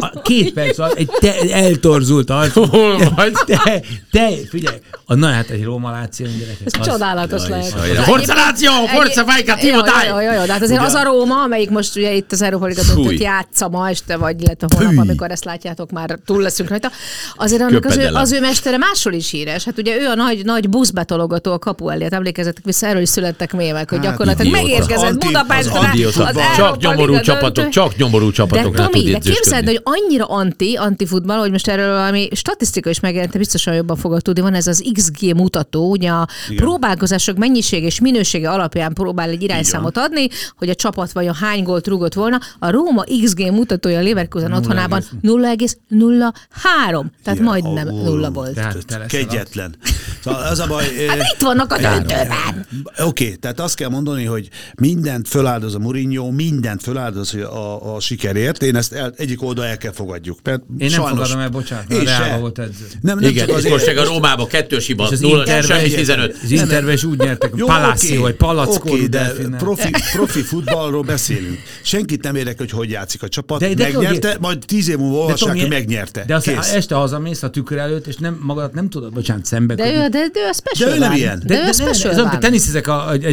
A 0.00 0.20
két 0.22 0.52
perc 0.52 0.78
alatt 0.78 0.94
egy 0.94 1.10
te, 1.20 1.34
eltorzult 1.52 2.30
arc. 2.30 2.52
Hol 2.68 2.98
vagy? 3.16 3.32
Te, 3.46 3.82
te, 4.10 4.28
figyelj, 4.50 4.76
a 5.04 5.14
na 5.14 5.30
hát 5.30 5.48
egy 5.50 5.64
Róma 5.64 5.90
láció 5.90 6.26
gyerekek. 6.38 6.66
Ez 6.66 6.72
az- 6.80 6.86
csodálatos 6.86 7.48
lehet. 7.48 7.70
Sajnálom. 7.70 8.04
Forza 8.04 8.34
Lazio, 8.34 8.70
Forza 8.86 9.24
Fajka, 9.24 9.54
Timo, 9.54 9.76
Jó, 9.76 9.82
dai! 9.82 10.08
jó, 10.08 10.20
jó, 10.20 10.32
jó, 10.40 10.44
de 10.46 10.52
hát 10.52 10.62
azért 10.62 10.82
az 10.82 10.94
a 10.94 11.02
Róma, 11.04 11.42
amelyik 11.42 11.70
most 11.70 11.96
ugye 11.96 12.12
itt 12.14 12.32
az 12.32 12.42
Európa 12.42 12.66
Liga 12.66 12.82
döntőt 12.94 13.20
játsza 13.20 13.68
ma 13.68 13.88
este, 13.88 14.16
vagy 14.16 14.42
illetve 14.42 14.66
holnap, 14.76 14.98
amikor 14.98 15.30
ezt 15.30 15.44
látjátok, 15.44 15.90
már 15.90 16.18
túl 16.24 16.42
leszünk 16.42 16.68
rajta. 16.68 16.90
Azért 17.36 17.62
annak 17.62 17.84
az 17.84 17.96
ő, 17.96 18.06
az 18.12 18.32
ő 18.32 18.40
mestere 18.40 18.76
máshol 18.76 19.12
is 19.12 19.30
híres. 19.30 19.64
Hát 19.64 19.78
ugye 19.78 19.96
ő 20.00 20.06
a 20.06 20.14
nagy, 20.14 20.44
nagy 20.44 20.68
buszbetologató 20.68 21.52
a 21.52 21.58
kapu 21.58 21.88
elé. 21.88 22.02
Hát 22.02 22.12
emlékezzetek 22.12 22.64
vissza, 22.64 22.86
erről 22.86 23.02
is 23.02 23.08
születtek 23.08 23.52
mémek, 23.52 23.90
hogy 23.90 23.98
Hát, 23.98 24.06
gyakorlatilag 24.10 24.52
megérkezett 24.52 25.18
Budapestre. 25.18 25.78
az 26.06 26.18
az 26.18 26.36
Csak 26.56 26.78
nyomorú 26.78 27.20
csapatok, 27.20 27.68
csak 27.68 27.96
nyomorú 27.96 28.26
De 28.26 28.32
csapatoknál 28.32 28.88
tud 28.88 29.00
Tomi, 29.02 29.12
de 29.12 29.18
képzeld, 29.48 29.66
hogy 29.66 29.80
annyira 29.84 30.24
anti, 30.24 30.74
anti 30.76 31.06
futball, 31.06 31.38
hogy 31.38 31.50
most 31.50 31.68
erről 31.68 31.92
valami 31.92 32.28
statisztika 32.32 32.90
is 32.90 33.00
megjelent, 33.00 33.32
te 33.32 33.38
biztosan 33.38 33.74
jobban 33.74 33.96
fogod 33.96 34.22
tudni, 34.22 34.40
van 34.40 34.54
ez 34.54 34.66
az 34.66 34.90
XG 34.92 35.34
mutató, 35.36 35.90
ugye 35.90 36.10
a 36.10 36.28
próbálkozások 36.56 37.36
mennyiség 37.36 37.82
és 37.82 38.00
minősége 38.00 38.50
alapján 38.50 38.92
próbál 38.92 39.28
egy 39.30 39.42
irányszámot 39.42 39.96
adni, 39.96 40.28
hogy 40.56 40.68
a 40.68 40.74
csapat 40.74 41.12
vajon 41.12 41.34
hány 41.34 41.62
gólt 41.62 41.86
rúgott 41.86 42.14
volna. 42.14 42.40
A 42.58 42.70
Róma 42.70 43.04
XG 43.24 43.50
mutatója 43.52 43.98
a 43.98 44.02
Leverkusen 44.02 44.52
otthonában 44.52 45.02
0,03, 45.22 46.32
tehát 46.62 47.04
Igen, 47.24 47.42
majdnem 47.42 47.88
ó, 47.88 48.02
nulla 48.02 48.30
volt. 48.30 48.58
A- 48.58 49.06
Kegyetlen. 49.08 49.74
Szóval 50.22 50.42
az 50.42 50.58
a 50.58 50.66
baj... 50.66 50.84
eh, 50.84 51.06
Hát 51.06 51.32
itt 51.34 51.40
vannak 51.42 51.72
a 51.72 51.78
döntőben. 51.78 52.66
Oké, 52.98 53.02
okay, 53.24 53.36
tehát 53.36 53.60
azt 53.60 53.74
kell 53.74 53.88
mondani, 53.88 54.24
hogy 54.24 54.48
mindent 54.80 55.28
föláldoz 55.28 55.74
a 55.74 55.78
Mourinho, 55.78 56.30
mindent 56.30 56.82
föláldoz 56.82 57.34
a, 57.34 57.94
a 57.94 58.00
sikerért. 58.00 58.62
Én 58.62 58.76
ezt 58.76 58.92
el, 58.92 59.12
egyik 59.36 59.48
oldal 59.48 59.64
el 59.64 59.76
kell 59.76 59.92
fogadjuk. 59.92 60.38
Mert 60.42 60.60
Én 60.60 60.66
nem 60.78 60.88
sajnos, 60.88 61.10
fogadom 61.10 61.38
el, 61.38 61.48
bocsánat, 61.48 61.92
Én 61.92 62.00
a 62.00 62.04
se. 62.06 62.18
Reálban 62.18 62.40
volt 62.40 62.58
edző. 62.58 62.84
Nem, 63.00 63.18
nem 63.18 63.30
Igen, 63.30 63.46
csak 63.46 63.48
és 63.48 63.54
azért, 63.54 63.72
most 63.72 63.86
meg 63.86 63.96
a 63.96 64.04
Rómába 64.04 64.46
kettős 64.46 64.86
hiba, 64.86 65.04
És 65.04 65.10
az 65.10 65.20
nulla, 65.20 65.62
semmi 65.62 65.90
15. 65.90 66.36
Az 66.42 66.50
Interben 66.50 66.92
is 66.94 67.04
úgy 67.04 67.18
nyertek, 67.18 67.52
Jó, 67.56 67.66
Palacio, 67.66 68.10
oké, 68.10 68.18
vagy 68.20 68.34
Palackó, 68.34 68.92
oké, 68.92 69.06
de 69.06 69.32
profi, 69.58 69.90
profi 70.12 70.40
futballról 70.40 71.02
beszélünk. 71.02 71.58
Senkit 71.82 72.22
nem 72.22 72.34
érdekel, 72.36 72.58
hogy 72.58 72.70
hogy 72.70 72.90
játszik 72.90 73.22
a 73.22 73.28
csapat. 73.28 73.60
De- 73.60 73.68
De, 73.68 73.74
de- 73.74 73.82
megnyerte, 73.98 74.28
oké. 74.28 74.36
majd 74.40 74.58
tíz 74.66 74.88
év 74.88 74.96
múlva 74.96 75.16
olvassák, 75.18 75.56
hogy 75.60 75.68
megnyerte. 75.68 76.24
De 76.26 76.34
aztán 76.34 76.54
Kész. 76.54 76.72
este 76.72 76.94
hazamész 76.94 77.42
a 77.42 77.50
tükör 77.50 77.78
előtt, 77.78 78.06
és 78.06 78.16
nem 78.16 78.38
magadat 78.42 78.74
nem 78.74 78.88
tudod, 78.88 79.12
bocsánat, 79.12 79.44
szembe 79.44 79.74
De 79.74 79.86
ő, 79.88 80.08
de, 80.08 80.08
de 80.08 80.40
ő 80.40 80.48
a 80.50 80.54
special 80.54 80.90
De 80.90 80.96
ő 80.96 80.98
nem 80.98 81.12
ilyen. 81.12 81.42
De, 81.46 81.54
ő 81.64 81.68
a 81.68 81.72
special 81.72 82.12
ez 82.12 82.18
olyan, 82.18 82.30
van. 82.30 82.40
teniszezek 82.40 82.86
egy, 83.12 83.24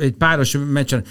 egy, 0.00 0.12
páros 0.18 0.56
meccsen, 0.72 1.04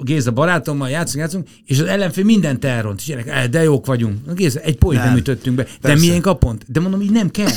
Géza 0.00 0.30
barátommal 0.30 0.88
játszunk, 0.88 1.22
játszunk, 1.22 1.48
és 1.66 1.78
az 1.78 1.86
ellenfél 1.86 2.24
mindent 2.24 2.64
elront. 2.64 3.00
És 3.00 3.06
ilyenek, 3.08 3.26
"Eh, 3.26 3.46
de 3.58 3.64
jók 3.64 3.86
vagyunk. 3.86 4.16
Géza, 4.34 4.60
egy 4.60 4.76
poént 4.76 5.00
nem, 5.00 5.10
Nem. 5.10 5.18
ütöttünk 5.18 5.56
be. 5.56 5.62
De 5.62 5.70
Persze. 5.80 6.00
milyen 6.00 6.20
kapont? 6.20 6.64
De 6.66 6.80
mondom, 6.80 7.00
így 7.00 7.10
nem 7.10 7.30
kell. 7.30 7.50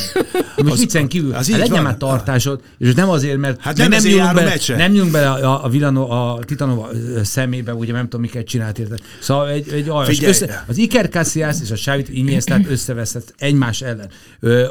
Most 0.63 0.79
viccen 0.79 1.07
kívül. 1.07 1.33
az 1.33 1.49
legyen 1.49 1.69
van. 1.69 1.81
már 1.81 1.97
tartásod, 1.97 2.61
és 2.77 2.93
nem 2.93 3.09
azért, 3.09 3.37
mert 3.37 3.61
Hát 3.61 3.77
nem 3.77 3.91
ezért 3.91 4.15
nyúlunk 4.15 4.33
bele, 4.33 4.57
nem 4.67 4.91
nyúlunk 4.91 5.11
bele 5.11 5.29
a, 5.29 5.65
a, 5.65 5.69
Vilano, 5.69 6.09
a 6.09 6.39
Titanova 6.45 6.89
szemébe, 7.23 7.73
ugye 7.73 7.91
nem 7.91 8.03
tudom, 8.03 8.21
miket 8.21 8.45
csinált 8.45 8.79
érte. 8.79 8.95
Szóval 9.19 9.49
egy, 9.49 9.69
egy 9.69 9.89
aljas. 9.89 10.21
Össze, 10.21 10.63
az 10.67 10.77
Iker 10.77 11.09
Casillas 11.09 11.61
és 11.61 11.71
a 11.71 11.75
Sávit 11.75 12.09
Iniestát 12.09 12.65
összeveszett 12.69 13.33
egymás 13.37 13.81
ellen. 13.81 14.09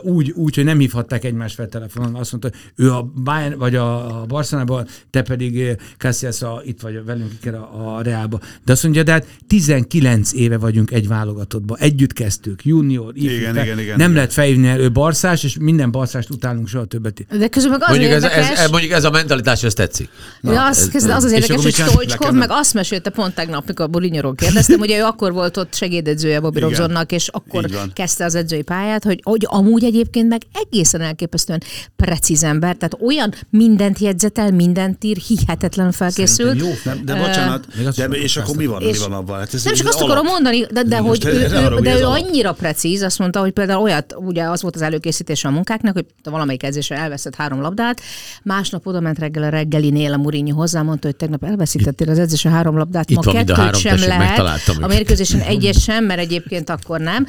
Úgy, 0.03 0.31
úgy, 0.31 0.55
hogy 0.55 0.65
nem 0.65 0.79
hívhatták 0.79 1.25
egymást 1.25 1.55
fel 1.55 1.69
telefonon. 1.69 2.15
Azt 2.15 2.33
mondta, 2.33 2.51
ő 2.77 2.93
a 2.93 3.03
Bayern, 3.03 3.59
vagy 3.59 3.75
a, 3.75 4.21
a 4.21 4.25
Barcelonában, 4.27 4.87
te 5.11 5.23
pedig 5.23 5.77
Casillas 5.99 6.43
a, 6.43 6.63
itt 6.65 6.81
vagy 6.81 7.05
velünk 7.05 7.33
Iker 7.33 7.55
a, 7.55 7.97
a 7.97 8.03
Reálba. 8.03 8.41
De 8.65 8.73
azt 8.73 8.83
mondja, 8.83 9.03
de 9.03 9.13
hát 9.13 9.27
19 9.47 10.33
éve 10.33 10.59
vagyunk 10.59 10.91
egy 10.91 11.09
válogatottban. 11.21 11.79
Együtt 11.79 12.13
kezdtük, 12.13 12.65
junior, 12.65 13.13
ifjú, 13.15 13.31
Igen, 13.31 13.57
igen, 13.57 13.79
igen, 13.79 13.97
Nem 13.97 13.99
igen. 13.99 14.13
lehet 14.13 14.33
felhívni 14.33 14.69
el, 14.69 14.81
ő 14.81 14.91
barszás, 14.91 15.45
és 15.45 15.57
minden 15.61 15.91
barszást 15.91 16.31
utálunk 16.31 16.69
soha 16.69 16.85
többet. 16.85 17.27
De 17.39 17.49
közben 17.49 17.71
meg 17.73 17.83
az 17.83 17.89
Mondjuk 17.89 18.11
ez, 18.11 18.23
érdekes, 18.23 18.59
ez, 18.59 18.71
mondjuk 18.71 18.93
ez 18.93 19.05
a 19.05 19.11
mentalitás, 19.11 19.63
ez 19.63 19.75
tetszik. 19.75 20.09
de 20.41 20.61
az, 20.61 20.79
ez- 20.79 20.95
ez, 20.95 21.05
az 21.05 21.25
az 21.25 21.33
érdekes, 21.33 21.81
hogy 21.81 22.15
nem. 22.19 22.37
meg 22.37 22.49
azt 22.51 22.75
mesélte 22.75 23.11
pont 23.11 23.35
tegnap, 23.35 23.67
mikor 23.67 23.89
Mourinho-ról 23.89 24.35
kérdeztem, 24.35 24.81
ugye 24.81 24.99
ő 24.99 25.03
akkor 25.03 25.33
volt 25.33 25.57
ott 25.57 25.75
segédedzője 25.75 26.41
Bobby. 26.41 26.61
Robsonnak, 26.61 27.13
és 27.13 27.29
akkor 27.29 27.67
kezdte 27.93 28.25
az 28.25 28.35
edzői 28.35 28.63
pályát, 28.63 29.05
hogy, 29.05 29.21
hogy 29.23 29.47
amúgy 29.49 29.85
egyébként 29.85 30.29
meg 30.29 30.43
egészen 30.53 31.01
elképesztően 31.01 31.63
precíz 31.97 32.43
ember, 32.43 32.77
tehát 32.77 32.97
olyan 33.01 33.35
mindent 33.51 33.99
jegyzetel, 33.99 34.51
mindent 34.51 35.05
ír, 35.05 35.17
hihetetlen 35.17 35.93
felkészült. 35.93 36.61
Jó, 36.61 36.71
Nem, 36.85 37.01
de 37.05 37.15
bocsánat, 37.15 37.67
de, 37.97 38.05
és 38.05 38.37
akkor 38.37 38.57
mi 38.57 38.67
van, 38.67 38.83
mi 38.83 38.99
van 38.99 39.13
abban? 39.13 39.39
Hát 39.39 39.55
ez, 39.55 39.65
Nem 39.65 39.75
csak 39.75 39.87
ez 39.87 39.95
azt 39.95 40.03
akarom 40.03 40.27
mondani, 40.27 40.67
de, 40.73 40.83
de, 40.83 40.99
hogy 41.11 41.27
ő, 41.27 41.49
ő, 41.77 41.81
de 41.81 41.99
ő 41.99 42.05
annyira 42.05 42.53
precíz, 42.53 43.03
azt 43.03 43.19
mondta, 43.19 43.41
hogy 43.41 43.51
például 43.53 43.83
olyat, 43.83 44.15
ugye 44.19 44.45
az 44.45 44.63
volt 44.63 44.75
az 44.75 44.83
előkészítése 44.83 45.49
a 45.49 45.51
munkáknak, 45.51 45.95
hogy 45.95 46.07
valamelyik 46.23 46.63
edzésre 46.63 46.97
elveszett 46.97 47.35
három 47.35 47.61
labdát, 47.61 48.01
másnap 48.43 48.87
oda 48.87 49.01
ment 49.01 49.19
reggel 49.19 49.43
a 49.43 49.49
reggelinél 49.49 50.13
a 50.13 50.17
Mourinho 50.17 50.57
hozzá, 50.57 50.83
mondta, 50.83 51.07
hogy 51.07 51.17
tegnap 51.17 51.45
elveszítettél 51.45 52.09
az 52.09 52.19
edzésre 52.19 52.51
három 52.51 52.77
labdát, 52.77 53.11
Itt 53.11 53.17
ma 53.17 53.23
van 53.23 53.35
a 53.35 53.39
kettőt 53.39 53.57
három, 53.57 53.81
sem 53.81 53.97
tessék, 53.97 54.09
lehet, 54.09 54.63
a 54.81 54.87
mérkőzésen 54.87 55.41
egyes 55.41 55.83
sem, 55.83 56.05
mert 56.05 56.21
egyébként 56.21 56.71
akkor 56.71 57.01
nem. 57.01 57.27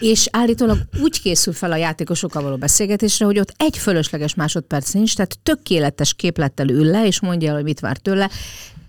És 0.00 0.28
állítólag 0.30 0.78
úgy 1.00 1.20
készül 1.20 1.52
fel 1.52 1.72
a 1.72 1.76
játékosokkal 1.76 2.42
való 2.42 2.56
beszélgetésre, 2.56 3.24
hogy 3.24 3.38
ott 3.38 3.54
egy 3.56 3.78
fölösleges 3.78 4.34
másodperc 4.34 4.90
nincs, 4.90 5.16
tehát 5.16 5.38
tökéletes 5.42 6.14
képlettel 6.14 6.68
ül 6.68 6.84
le, 6.84 7.06
és 7.06 7.20
mondja 7.20 7.48
el, 7.48 7.54
hogy 7.54 7.64
mit 7.64 7.80
vár 7.80 7.96
tőle. 7.96 8.30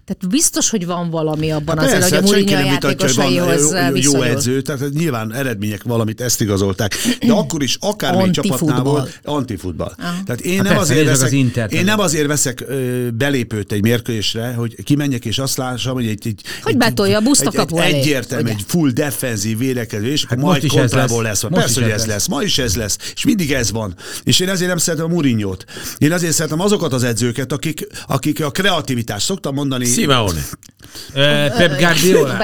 Tehát 0.10 0.30
biztos, 0.30 0.70
hogy 0.70 0.86
van 0.86 1.10
valami 1.10 1.52
abban 1.52 1.78
Hát 1.78 1.86
azért, 1.86 2.04
hogy 2.04 2.14
a 2.14 2.16
senki 2.16 2.32
Mourinho 2.32 2.62
nem 2.62 2.70
vitatja, 2.74 3.08
hogy 3.08 3.16
van 3.16 3.32
jó, 3.32 4.12
jó 4.14 4.22
edző, 4.22 4.62
tehát 4.62 4.90
nyilván 4.94 5.34
eredmények 5.34 5.84
valamit 5.84 6.22
ezt 6.22 6.42
igazolták. 6.42 6.96
De 7.20 7.32
akkor 7.32 7.64
is 7.64 7.78
akármelyik 7.80 8.32
csapatnál 8.32 8.82
volt, 8.82 9.20
antifutball. 9.24 9.96
Tehát 9.98 10.42
én 10.42 10.56
Hát 10.56 10.64
nem, 10.68 10.76
persze, 10.76 10.94
azért 10.94 11.10
az 11.10 11.20
veszek, 11.20 11.34
Intert 11.34 11.72
én 11.72 11.84
nem 11.84 12.00
azért 12.00 12.28
veszek 12.28 12.64
ö, 12.68 13.08
belépőt 13.10 13.72
egy 13.72 13.82
mérkőzésre, 13.82 14.54
hogy 14.54 14.84
kimenjek 14.84 15.26
és 15.26 15.40
azt 15.40 15.58
lássam, 15.58 15.94
hogy 15.94 16.08
egy, 16.08 16.28
egy, 16.28 16.42
Hogy 16.62 16.72
egy, 16.72 16.78
betolja 16.78 17.18
a 17.18 17.22
buszt 17.22 17.46
a 17.46 17.48
egy, 17.48 17.56
kapu 17.56 17.78
egy, 17.78 17.84
elé, 17.84 18.00
egyértelmű, 18.00 18.44
ugye? 18.44 18.54
egy 18.54 18.64
full 18.68 18.90
defenzív 18.90 19.58
védekező, 19.58 20.12
és 20.12 20.26
Hát 20.26 20.40
majd 20.40 20.68
kontrából 20.68 21.24
lesz. 21.24 21.42
lesz. 21.42 21.52
Persze, 21.52 21.82
hogy 21.82 21.92
ez 21.92 22.06
lesz. 22.06 22.28
Ma 22.28 22.44
is 22.44 22.58
ez 22.58 22.76
lesz. 22.76 22.98
És 23.16 23.26
mindig 23.26 23.52
ez 23.52 23.72
van. 23.72 23.96
És 24.24 24.40
én 24.40 24.50
ezért 24.50 24.70
nem 24.70 24.78
szeretem 24.78 25.06
a 25.06 25.10
Mourinho-t. 25.10 25.66
Én 25.98 26.12
azért 26.12 26.34
szeretem 26.34 26.60
azokat 26.60 26.94
az 26.94 27.04
edzőket, 27.04 27.52
akik, 27.52 27.88
akik 28.08 28.44
a 28.44 28.52
kreativitást 28.52 29.26
szoktam 29.26 29.54
mondani. 29.54 29.86
Simeone. 30.00 30.42
Pep 31.58 31.80
Guardiola. 31.80 32.38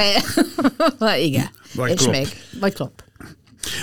Igen. 1.18 1.50
Vagy 1.74 1.91
és 1.91 1.98
Klopp. 1.98 2.12
még. 2.12 2.28
Vagy 2.60 2.74
Klopp. 2.74 3.00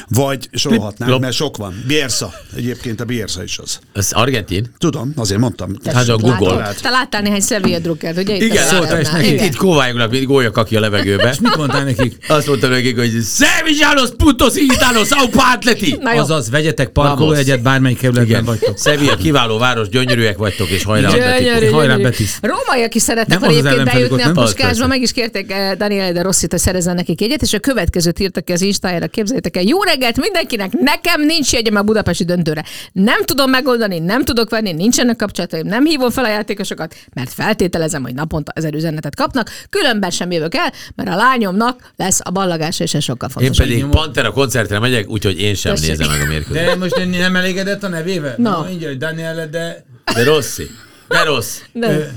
Vagy 0.08 0.48
sorolhatnánk, 0.52 1.10
Klopp. 1.10 1.22
mert 1.22 1.34
sok 1.34 1.56
van. 1.56 1.84
Bielsa. 1.86 2.32
Egyébként 2.56 3.00
a 3.00 3.04
Bielsa 3.04 3.42
is 3.42 3.58
az. 3.58 3.78
Ez 3.92 4.08
argentin? 4.12 4.74
Tudom, 4.78 5.12
azért 5.16 5.40
mondtam. 5.40 5.76
Hát 5.84 6.08
a 6.08 6.16
Google. 6.16 6.54
Látod? 6.54 6.82
Te 6.82 6.90
láttál 6.90 7.22
néhány 7.22 7.40
Sevilla 7.40 7.78
drukkert, 7.78 8.18
ugye? 8.18 8.34
Itt 8.34 8.42
Igen, 8.42 8.62
a 8.62 8.66
szólt 8.66 8.88
Sevilla-nál. 8.88 9.22
és 9.22 9.30
neki. 9.30 9.44
Itt, 9.44 9.56
kóvályognak, 9.56 10.10
mint 10.10 10.24
gólyak, 10.24 10.56
aki 10.56 10.76
a 10.76 10.80
levegőbe. 10.80 11.36
Mit 11.40 11.56
mondtál 11.56 11.84
nekik? 11.84 12.16
Azt 12.28 12.46
mondtam 12.46 12.70
nekik, 12.70 12.98
hogy 12.98 13.10
Sevillanos 13.38 14.08
putos 14.16 14.54
italos, 14.56 15.10
au 15.10 15.28
atleti. 15.54 15.96
Na 16.00 16.12
jó. 16.12 16.18
Azaz, 16.20 16.50
vegyetek 16.50 16.90
Vamos. 16.92 17.10
parkolóegyet, 17.10 17.62
bármelyik 17.62 17.98
kerületben 17.98 18.26
Igen. 18.30 18.44
vagytok. 18.44 18.78
Sevilla 18.78 19.16
kiváló 19.16 19.58
város, 19.58 19.88
gyönyörűek 19.88 20.36
vagytok, 20.36 20.68
és 20.68 20.84
hajrá 20.84 21.10
Gyönyörű. 21.10 21.70
Hajrá. 21.70 21.96
Betis. 21.96 22.38
Rómaiak 22.40 22.94
is 22.94 23.02
szeretnek 23.02 23.40
Nem 23.40 23.48
az 23.48 23.56
az 23.56 23.64
egyébként 23.64 23.92
bejutni 23.92 24.22
a 24.22 24.24
nem? 24.24 24.34
puskásba, 24.34 24.82
Az 24.84 24.88
meg 24.88 25.02
is 25.02 25.12
kérték 25.12 25.52
eh, 25.52 25.74
Daniel 25.74 26.12
de 26.12 26.22
Rosszit, 26.22 26.50
hogy 26.50 26.60
szerezzen 26.60 26.94
nekik 26.94 27.20
jegyet, 27.20 27.42
és 27.42 27.52
a 27.52 27.58
következőt 27.58 28.18
írtak 28.18 28.44
ki 28.44 28.52
az 28.52 28.60
Instájára, 28.60 29.06
képzeljétek 29.06 29.56
el, 29.56 29.62
jó 29.62 29.82
reggelt 29.82 30.01
mindenkinek, 30.16 30.72
nekem 30.72 31.20
nincs 31.24 31.52
jegyem 31.52 31.76
a 31.76 31.82
budapesti 31.82 32.24
döntőre. 32.24 32.64
Nem 32.92 33.22
tudom 33.24 33.50
megoldani, 33.50 33.98
nem 33.98 34.24
tudok 34.24 34.50
venni, 34.50 34.72
nincsenek 34.72 35.16
kapcsolataim, 35.16 35.66
nem 35.66 35.84
hívom 35.84 36.10
fel 36.10 36.24
a 36.24 36.28
játékosokat, 36.28 36.94
mert 37.14 37.32
feltételezem, 37.32 38.02
hogy 38.02 38.14
naponta 38.14 38.52
ezer 38.54 38.74
üzenetet 38.74 39.14
kapnak, 39.16 39.50
különben 39.70 40.10
sem 40.10 40.30
jövök 40.30 40.54
el, 40.54 40.72
mert 40.94 41.08
a 41.08 41.16
lányomnak 41.16 41.92
lesz 41.96 42.20
a 42.22 42.30
ballagása, 42.30 42.84
és 42.84 42.94
ez 42.94 43.02
sokkal 43.02 43.28
Én 43.28 43.34
fontosabb. 43.34 43.66
pedig 43.66 43.86
Pantera 43.86 44.30
koncertre 44.32 44.78
megyek, 44.78 45.08
úgyhogy 45.08 45.40
én 45.40 45.54
sem 45.54 45.74
Tessék. 45.74 45.88
nézem 45.88 46.10
meg 46.10 46.20
a 46.20 46.26
mérkőzést. 46.26 46.64
De 46.64 46.74
most 46.76 47.08
nem 47.10 47.36
elégedett 47.36 47.82
a 47.82 47.88
nevével? 47.88 48.34
Na. 48.38 48.50
Na, 48.50 48.70
így, 48.70 48.84
hogy 48.84 48.96
Daniel, 48.98 49.48
de... 49.48 49.84
De 50.14 50.24
Rossi. 50.24 50.70
De 51.08 51.22
rossz. 51.24 51.58
De, 51.72 52.12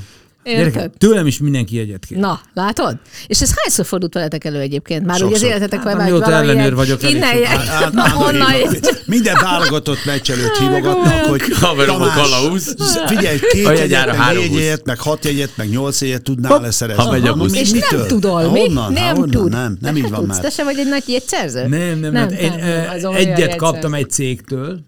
Érted? 0.46 0.72
Gyerekek, 0.74 0.98
tőlem 0.98 1.28
is 1.28 1.38
mindenki 1.40 1.76
jegyet 1.76 2.06
kér. 2.06 2.18
Na, 2.18 2.42
látod? 2.54 2.98
És 3.28 3.42
ez 3.42 3.52
hányszor 3.56 3.86
fordult 3.86 4.14
veletek 4.14 4.44
elő 4.46 4.60
egyébként? 4.60 5.06
Már 5.06 5.16
ugye 5.16 5.26
az 5.26 5.32
Sokszor. 5.32 5.48
életetek 5.48 5.80
Hát, 5.84 5.94
vagy 5.94 6.02
amióta 6.02 6.26
valami 6.26 6.44
ellenőr 6.44 6.62
ilyen- 6.64 6.76
vagyok, 6.76 7.04
Innen, 7.12 7.44
Á- 7.44 7.68
állandó 7.68 8.26
onnan 8.26 8.52
hívogat. 8.52 9.04
Minden 9.06 9.36
válogatott 9.42 10.06
meccs 10.06 10.32
előtt 10.32 10.58
hívogatnak, 10.58 11.26
hogy 11.26 11.42
Haveromok 11.62 12.14
kalauz. 12.14 12.76
Figyelj, 13.08 13.40
két 13.52 13.64
jegyet, 13.66 14.06
meg 14.06 14.16
három 14.16 14.44
négy 14.44 14.54
jegyet, 14.54 14.86
meg 14.86 15.00
hat 15.00 15.26
jegyet, 15.26 15.52
meg 15.56 15.70
nyolc 15.70 16.02
jegyet 16.02 16.22
tudnál 16.24 16.62
leszerezni. 16.62 17.04
ha 17.04 17.12
megy 17.12 17.28
a 17.28 17.34
busz. 17.34 17.54
És 17.54 17.70
nem 17.72 17.80
mitől? 17.82 18.06
tudod, 18.06 18.52
mi? 18.52 18.68
Nem 18.90 19.16
tud. 19.30 19.50
Nem, 19.52 19.78
nem 19.82 19.96
így 19.98 20.10
van 20.10 20.24
már. 20.24 20.40
Te 20.40 20.50
sem 20.50 20.66
vagy 20.66 20.78
egy 20.80 20.88
nagy 20.88 21.04
jegyszerző? 21.08 21.68
Nem, 21.68 22.00
nem, 22.00 22.12
nem. 22.12 22.30
eh, 22.40 22.94
az 22.94 23.04
egyet 23.16 23.56
kaptam 23.56 23.94
egy 23.94 24.10
cégtől, 24.10 24.80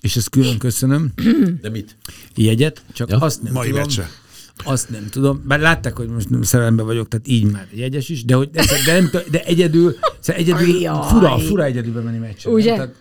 és 0.00 0.16
ezt 0.16 0.28
külön 0.30 0.58
köszönöm, 0.58 1.12
De 1.62 1.70
mit? 1.70 1.96
jegyet, 2.34 2.82
csak 2.92 3.08
azt 3.18 3.42
nem 3.42 3.52
Mai 3.52 3.68
tudom. 3.68 3.82
Azt 4.64 4.90
nem 4.90 5.06
tudom. 5.10 5.42
Bár 5.46 5.60
látták, 5.60 5.96
hogy 5.96 6.08
most 6.08 6.30
nem 6.30 6.42
szerelemben 6.42 6.86
vagyok, 6.86 7.08
tehát 7.08 7.28
így 7.28 7.44
már 7.44 7.66
jegyes 7.74 8.08
is, 8.08 8.24
de, 8.24 8.34
hogy, 8.34 8.50
de, 8.50 8.64
de, 8.86 8.92
nem, 8.92 9.04
tudom, 9.10 9.26
de 9.30 9.42
egyedül, 9.44 9.96
szóval 10.20 10.42
egyedül 10.42 10.80
fura, 11.02 11.38
fura 11.38 11.64
egyedül 11.64 11.92
bemenni 11.92 12.18
meccsre. 12.18 12.50
Ugye? 12.50 12.76
nem? 12.76 12.76
Tehát, 12.76 12.94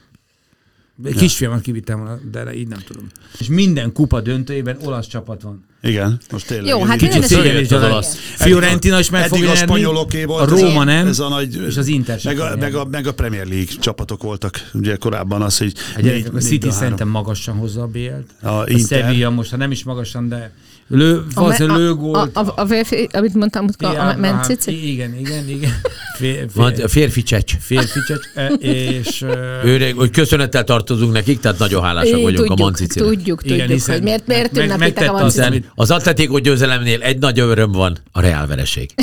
egy 1.04 1.16
kisfiamat 1.16 1.62
kivittem 1.62 2.00
volna, 2.00 2.20
de 2.32 2.54
így 2.54 2.68
nem 2.68 2.80
tudom. 2.80 3.08
És 3.40 3.48
minden 3.48 3.92
kupa 3.94 4.22
döntőjében 4.22 4.78
olasz 4.84 5.08
csapat 5.08 5.42
van. 5.42 5.66
Igen, 5.82 6.20
most 6.32 6.48
tényleg. 6.48 6.68
Jó, 6.68 6.84
hát 6.84 6.98
Kicsit 6.98 7.24
esetre- 7.24 7.42
szégyen 7.44 7.56
és 7.64 7.72
az 7.72 7.84
olasz. 7.84 8.16
Fiorentina 8.36 9.00
is 9.00 9.10
meg 9.10 9.22
Eddig 9.22 9.32
fogja 9.38 9.52
a 9.52 9.56
spanyoloké 9.56 10.24
volt. 10.24 10.52
a 10.52 10.54
ez 10.54 10.62
Róma 10.62 10.84
nem, 10.84 11.08
Ez 11.08 11.20
a 11.20 11.30
nagy, 11.30 11.56
és 11.68 11.78
az 11.78 11.88
Inter 11.88 12.20
meg 12.24 12.40
a, 12.40 12.56
meg, 12.60 12.76
a, 12.76 12.86
meg 12.86 13.08
a 13.08 13.14
Premier 13.14 13.48
League 13.48 13.74
csapatok 13.80 14.24
voltak. 14.24 14.70
Ugye 14.74 14.96
korábban 14.96 15.42
az, 15.42 15.58
hogy 15.58 15.74
A 15.96 16.02
gyerekek, 16.02 16.28
a 16.30 16.32
négy- 16.34 16.42
City 16.42 16.66
négy- 16.66 16.76
szerintem 16.76 17.08
magasan 17.08 17.56
hozza 17.56 17.82
a 17.82 17.88
BL-t. 17.88 18.26
A 18.42 18.48
A 18.48 18.64
Inter. 18.70 19.02
Sevilla 19.02 19.30
most, 19.30 19.50
ha 19.50 19.58
nem 19.58 19.72
is 19.72 19.84
magasan, 19.84 20.28
de 20.30 20.54
lő, 20.88 21.16
A, 21.18 21.24
valószínűleg 21.42 21.78
a, 21.78 21.80
lőgólt. 21.80 22.36
a, 22.38 22.40
a, 22.40 22.54
a, 22.56 22.62
a, 22.62 23.08
amit 23.18 23.34
mondtam, 23.34 23.68
a, 23.80 23.86
a, 23.86 24.10
a 24.10 24.18
Mencici? 24.18 24.92
Igen, 24.92 25.16
igen, 25.20 25.50
igen. 25.50 25.72
Fér, 26.16 26.46
fér, 26.56 26.84
a 26.84 26.88
férfi 26.88 27.24
csecs. 27.24 27.54
férfi 27.60 28.00
csecs, 28.08 28.22
e, 28.34 28.48
és... 28.48 29.26
Őre, 29.64 29.94
hogy 29.94 30.10
köszönettel 30.10 30.64
tartozunk 30.64 31.14
nekik, 31.14 31.40
tehát 31.40 31.60
nagyon 31.60 31.84
hálásak 31.84 32.12
vagyunk 32.22 32.34
a 32.38 32.38
tudjuk, 32.38 32.58
Mancicinek. 32.58 33.08
tudjuk, 33.10 33.42
Igen, 33.44 33.58
tudjuk, 33.58 33.74
hiszen 33.74 33.94
hogy 33.96 34.04
miért, 34.04 34.28
miért 34.28 34.52
meg- 34.52 34.64
ünnepítek 34.64 35.14
a 35.14 35.24
Hiszen 35.24 35.66
az 35.76 35.92
Atletico 35.92 36.38
győzelemnél 36.38 37.02
egy 37.02 37.18
nagy 37.18 37.40
öröm 37.40 37.72
van, 37.72 37.98
a 38.12 38.22
Reál 38.22 38.48
vereség. 38.48 38.90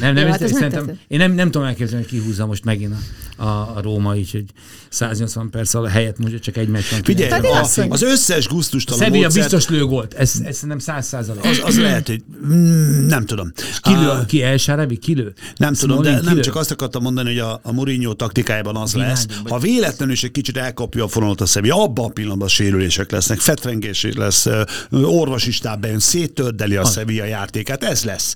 Nem, 0.00 0.14
nem, 0.14 0.26
Jó, 0.26 0.28
ez, 0.28 0.30
hát 0.30 0.42
ez 0.42 0.50
szerintem, 0.52 0.84
megtetszett. 0.84 1.04
én 1.08 1.18
nem, 1.18 1.32
nem 1.32 1.50
tudom 1.50 1.66
elképzelni, 1.66 2.04
hogy 2.10 2.18
kihúzza 2.20 2.46
most 2.46 2.64
megint 2.64 2.92
a, 2.92 2.96
a, 3.40 3.76
a 3.76 3.80
Róma 3.82 4.16
is, 4.16 4.32
hogy 4.32 4.44
180 4.88 5.50
perc 5.50 5.74
alatt 5.74 5.90
helyett 5.90 6.18
most 6.18 6.38
csak 6.38 6.56
egy 6.56 6.68
meccs 6.68 6.84
van. 6.90 7.02
Figyelj, 7.02 7.30
a, 7.30 7.40
mondom. 7.40 7.90
az 7.90 8.02
összes 8.02 8.48
gusztustalan 8.48 9.02
Sevilla 9.02 9.22
módszert, 9.22 9.50
biztos 9.50 9.68
lő 9.68 9.82
volt, 9.82 10.14
ez, 10.14 10.32
ez 10.44 10.54
szerintem 10.54 10.78
100 10.78 11.06
százalék. 11.06 11.44
az, 11.44 11.60
az 11.64 11.78
lehet, 11.78 12.06
hogy 12.06 12.22
mm, 12.46 13.06
nem 13.06 13.26
tudom. 13.26 13.52
Kilő, 13.80 14.08
Ah, 14.08 14.26
ki 14.26 14.42
Elsárevi, 14.42 14.96
kilő? 14.96 15.32
Nem 15.56 15.74
tudom, 15.74 15.96
de 15.96 16.02
Smalling 16.02 16.24
nem 16.24 16.32
kilő? 16.32 16.44
csak 16.44 16.56
azt 16.56 16.70
akartam 16.70 17.02
mondani, 17.02 17.28
hogy 17.28 17.38
a, 17.38 17.60
a 17.62 17.72
Mourinho 17.72 18.14
taktikájában 18.14 18.76
az 18.76 18.92
Világos 18.92 19.18
lesz, 19.18 19.40
ha 19.48 19.58
véletlenül 19.58 20.14
is 20.14 20.22
egy 20.22 20.30
kicsit 20.30 20.56
elkapja 20.56 21.04
a 21.04 21.08
fonalat 21.08 21.40
a 21.40 21.46
Sevilla, 21.46 21.82
abban 21.82 22.04
a 22.04 22.08
pillanatban 22.08 22.48
sérülések 22.48 23.10
lesznek, 23.10 23.38
fetrengés 23.38 24.06
lesz, 24.14 24.46
orvosi 24.90 25.50
stáb 25.50 25.80
bejön, 25.80 25.98
széttördeli 25.98 26.76
a 26.76 26.84
Sevilla 26.84 27.24
játékát, 27.24 27.84
ez 27.84 28.04
lesz. 28.04 28.34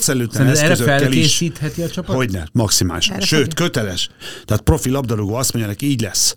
Szerinted 0.00 0.40
erre 0.40 0.50
eszközökkel 0.50 0.96
is. 0.96 1.02
felkészítheti 1.02 1.82
a 1.82 1.88
csapat? 1.88 2.16
Hogyne, 2.16 2.48
maximálisan. 2.52 3.16
Erre 3.16 3.24
Sőt, 3.24 3.54
köteles. 3.54 4.10
Tehát 4.44 4.62
profi 4.62 4.90
labdarúgó 4.90 5.34
azt 5.34 5.52
mondja 5.52 5.70
neki, 5.70 5.86
így 5.90 6.00
lesz. 6.00 6.36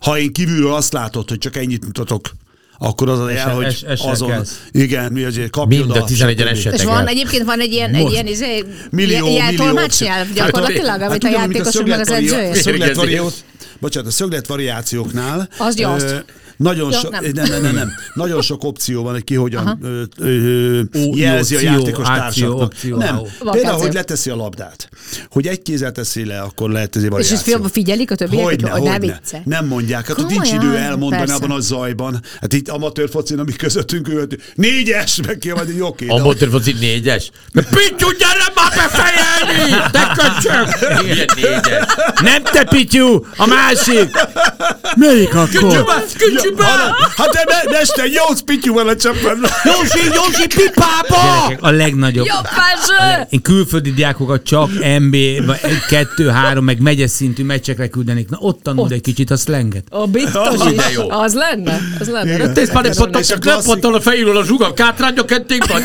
Ha 0.00 0.18
én 0.18 0.32
kívülről 0.32 0.74
azt 0.74 0.92
látod, 0.92 1.28
hogy 1.28 1.38
csak 1.38 1.56
ennyit 1.56 1.84
mutatok, 1.84 2.30
akkor 2.78 3.08
az 3.08 3.18
a 3.18 3.30
jel, 3.30 3.54
hogy 3.54 3.84
es- 3.88 4.00
azon, 4.00 4.30
kezd. 4.30 4.52
igen, 4.72 5.12
mi 5.12 5.22
azért 5.22 5.50
kapja 5.50 5.78
Mind 5.78 5.96
a 5.96 6.04
11 6.04 6.40
eset. 6.40 6.74
És 6.74 6.84
van 6.84 7.06
egyébként 7.06 7.44
van 7.44 7.60
egy 7.60 7.72
ilyen, 7.72 7.94
egy 7.94 8.10
ilyen 8.10 8.26
izé, 8.26 8.64
Millió, 8.90 9.26
ilyen 9.26 9.46
millió 9.46 9.64
tolmácsnyelv 9.64 10.32
gyakorlatilag, 10.32 11.00
Hát 11.00 11.08
amit 11.10 11.24
a 11.24 11.28
játékosok 11.28 11.86
meg 11.86 12.00
az 12.00 12.10
edzője. 12.10 13.22
Bocsánat, 13.80 14.08
a 14.08 14.12
szögletvariációknál 14.12 15.48
Az 15.58 15.74
gyaszt. 15.74 16.24
Nagyon 16.56 16.90
Ja, 16.90 16.98
sok, 16.98 17.10
nem. 17.10 17.22
nem. 17.34 17.44
Nem, 17.50 17.62
nem, 17.62 17.74
nem, 17.74 17.92
nagyon 18.14 18.42
sok 18.42 18.64
opció 18.64 19.02
van, 19.02 19.12
hogy 19.12 19.24
ki 19.24 19.34
hogyan 19.34 19.66
Aha. 19.66 19.78
ö, 19.82 20.02
ö, 20.18 20.80
jelzi 21.14 21.56
a 21.56 21.60
játékos 21.60 22.06
társaknak. 22.06 22.72
Nem, 22.82 23.18
például, 23.50 23.78
hogy 23.78 23.92
leteszi 23.94 24.30
a 24.30 24.36
labdát. 24.36 24.88
Hogy 25.30 25.46
egy 25.46 25.62
kézzel 25.62 25.92
teszi 25.92 26.24
le, 26.24 26.40
akkor 26.40 26.70
lehet 26.70 26.96
ez 26.96 27.02
egy 27.02 27.04
És 27.06 27.10
variáció. 27.10 27.34
ezt 27.36 27.44
fiam- 27.44 27.70
figyelik 27.70 28.10
a 28.10 28.14
többiek, 28.14 28.44
Hogyne, 28.44 28.70
hogy 28.70 28.82
ne 28.82 28.90
hogyne. 28.90 29.12
vicce. 29.14 29.42
Nem 29.44 29.66
mondják, 29.66 30.06
hát 30.06 30.18
ott 30.18 30.28
nincs 30.28 30.48
Komolyan? 30.48 30.64
idő 30.64 30.76
elmondani 30.76 31.22
Persze. 31.22 31.34
abban 31.34 31.50
a 31.50 31.60
zajban. 31.60 32.20
Hát 32.40 32.52
itt 32.52 32.68
amatőr 32.68 33.08
focin, 33.10 33.38
ami 33.38 33.52
közöttünk 33.52 34.08
ült, 34.08 34.36
négyes, 34.54 35.20
meg 35.26 35.38
ki 35.38 35.50
vagy, 35.50 35.74
oké. 35.80 36.06
A 36.08 36.16
de- 36.16 36.22
motorfoci 36.22 36.72
négyes. 36.80 37.30
De 37.52 37.62
Pityu, 37.62 38.08
gyere 38.18 38.52
már 38.54 38.72
befejelni! 38.76 39.90
Te 39.92 40.12
köcsög! 40.16 40.90
Milyen 41.06 41.26
négyes? 41.34 41.86
Nem 42.22 42.42
te, 42.42 42.64
Pityú, 42.64 43.26
a 43.36 43.46
másik! 43.46 44.10
Melyik 44.96 45.34
akkor? 45.34 45.46
Kücsübe, 45.48 46.04
kücsübe! 46.54 46.94
Hát 47.16 47.28
de 47.28 47.44
me- 47.46 47.70
mester, 47.78 48.08
nyolc 48.08 48.40
pityú 48.40 48.74
van 48.74 48.88
a 48.88 48.96
csapatban. 48.96 49.50
Józsi, 49.64 50.04
Józsi, 50.04 50.46
pipába! 50.46 51.16
Gyerekek, 51.22 51.62
a 51.62 51.70
legnagyobb. 51.70 52.26
Jobbás! 52.26 53.26
Én 53.30 53.42
külföldi 53.42 53.92
diákokat 53.92 54.42
csak 54.42 54.70
MB, 54.98 55.16
vagy 55.46 55.58
egy, 55.62 55.84
kettő, 55.88 56.28
három, 56.28 56.64
meg 56.64 56.80
megyes 56.80 57.10
szintű 57.10 57.44
meccsekre 57.44 57.88
küldenék. 57.88 58.28
Na 58.28 58.36
ott 58.40 58.62
tanuld 58.62 58.92
egy 58.92 59.00
kicsit 59.00 59.30
a 59.30 59.36
slanget. 59.36 59.84
A 59.90 60.06
biztos 60.06 60.58
De 60.58 60.70
is. 60.70 60.94
jó. 60.94 61.10
Az 61.10 61.34
lenne. 61.34 61.80
Az 62.00 62.08
lenne. 62.08 62.52
Te 62.52 62.72
már 62.72 62.84
egy 62.84 63.20
És 63.20 63.30
a 63.30 63.38
pattan 63.64 63.94
a 63.94 64.38
a 64.38 64.44
zsuga, 64.44 64.72
kátrányok 64.72 65.26
kették 65.26 65.66
vagy? 65.66 65.82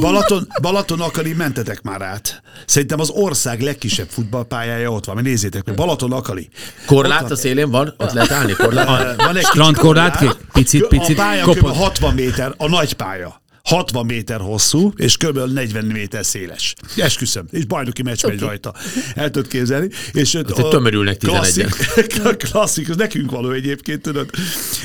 Balaton, 0.00 0.48
Balaton 0.62 1.00
Akali 1.00 1.32
mentetek 1.32 1.82
már 1.82 2.02
át. 2.02 2.42
Szerintem 2.66 3.00
az 3.00 3.10
ország 3.10 3.60
legkisebb 3.60 4.06
futballpályája 4.10 4.90
ott 4.90 5.04
van. 5.04 5.14
Mert 5.14 5.26
nézzétek 5.26 5.64
meg, 5.64 5.74
Balaton 5.74 6.12
Akali. 6.12 6.48
Korlát 6.86 7.30
a 7.30 7.36
szélén 7.36 7.70
van? 7.70 7.94
Ott 7.96 8.12
lehet 8.12 8.30
állni 8.30 8.52
korlát? 8.52 9.22
Van 9.22 9.36
egy 9.36 9.46
Strandkorlát 9.74 10.18
kicsi 10.18 10.28
ki? 10.28 10.36
Picit, 10.52 10.86
picit 10.86 11.18
A 11.18 11.22
pálya 11.22 11.44
kopott. 11.44 11.70
kb. 11.72 11.76
60 11.76 12.14
méter, 12.14 12.54
a 12.56 12.68
nagy 12.68 12.92
pálya. 12.92 13.42
60 13.62 14.06
méter 14.06 14.40
hosszú, 14.40 14.92
és 14.96 15.16
kb. 15.16 15.38
40 15.52 15.84
méter 15.84 16.24
széles. 16.24 16.74
Esküszöm. 16.96 17.44
És 17.50 17.64
bajnoki 17.64 18.02
meccs 18.02 18.24
megy 18.26 18.40
rajta. 18.40 18.74
El 19.14 19.30
tudod 19.30 19.48
képzelni. 19.48 19.88
És 20.12 20.34
ott 20.34 20.50
Azért 20.50 20.68
tömörülnek 20.68 21.16
11-en. 21.20 21.26
klasszik, 21.28 21.66
klasszik, 22.50 22.88
az 22.90 22.96
nekünk 22.96 23.30
való 23.30 23.50
egyébként, 23.50 24.02
tudod. 24.02 24.30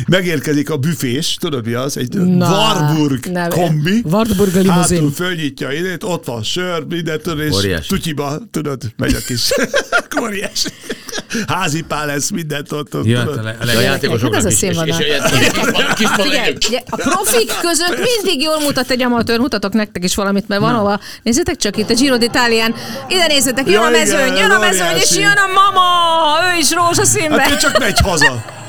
Megérkezik 0.08 0.70
a 0.70 0.78
büfés, 0.78 1.38
tudod 1.40 1.66
mi 1.66 1.74
az? 1.74 1.98
Egy 1.98 2.14
Na, 2.18 2.50
Warburg 2.50 3.26
nem- 3.26 3.50
kombi. 3.50 4.02
Warburg 4.06 4.56
a 4.56 4.60
limuzin. 4.60 4.72
Hátul 4.98 5.12
fölnyitja 5.12 5.72
idét, 5.72 6.04
ott 6.04 6.26
van 6.26 6.44
sör, 6.44 6.86
minden, 6.90 7.22
tudod, 7.22 7.40
és 7.40 7.54
Óriási. 7.54 7.88
tutyiba, 7.88 8.40
tudod, 8.52 8.84
megy 8.98 9.14
a 9.14 9.20
kis 9.28 9.50
óriási. 10.24 10.68
Házi 11.48 11.82
pál 11.82 12.06
lesz, 12.06 12.30
mindent 12.30 12.72
ott, 12.72 12.96
ott 12.96 13.04
tudod. 13.04 13.38
a, 13.38 13.42
le, 13.42 13.56
a 13.74 13.78
A 13.78 13.82
játékosoknak 13.82 14.42
Hát 14.44 14.52
ez 14.52 14.64
a 14.64 14.66
is. 14.66 14.74
És, 14.74 14.78
és 16.00 16.10
Figyelj, 16.22 16.56
ugye, 16.68 16.80
a 16.90 16.96
profik 16.96 17.52
között 17.62 17.98
mindig 17.98 18.42
jól 18.42 18.60
mutat 18.60 18.90
egy 18.90 19.02
amatőr, 19.02 19.40
mutatok 19.40 19.74
nektek 19.74 20.04
is 20.04 20.16
valamit, 20.16 20.48
mert 20.48 20.62
van 20.62 20.74
hova. 20.76 21.00
Nézzétek 21.24 21.56
csak 21.56 21.78
itt 21.78 21.90
a 21.90 21.94
Giro 21.94 22.16
d'Italián. 22.20 22.76
Ide 23.08 23.28
nézzetek, 23.28 23.66
jön 23.66 23.74
Ja, 23.74 23.86
a 23.86 23.90
mezőny, 23.90 24.36
jön 24.36 24.52
a 24.52 24.60
mezőny, 24.60 24.96
és 24.96 25.16
jön 25.16 25.38
a 25.38 25.52
mama! 25.54 26.54
Ő 26.54 26.58
is 26.60 26.72
rózsaszínben. 26.72 27.40
Hát 27.40 27.52
ő 27.52 27.58
csak 27.58 27.80
megy 27.80 28.00
haza. 28.00 28.63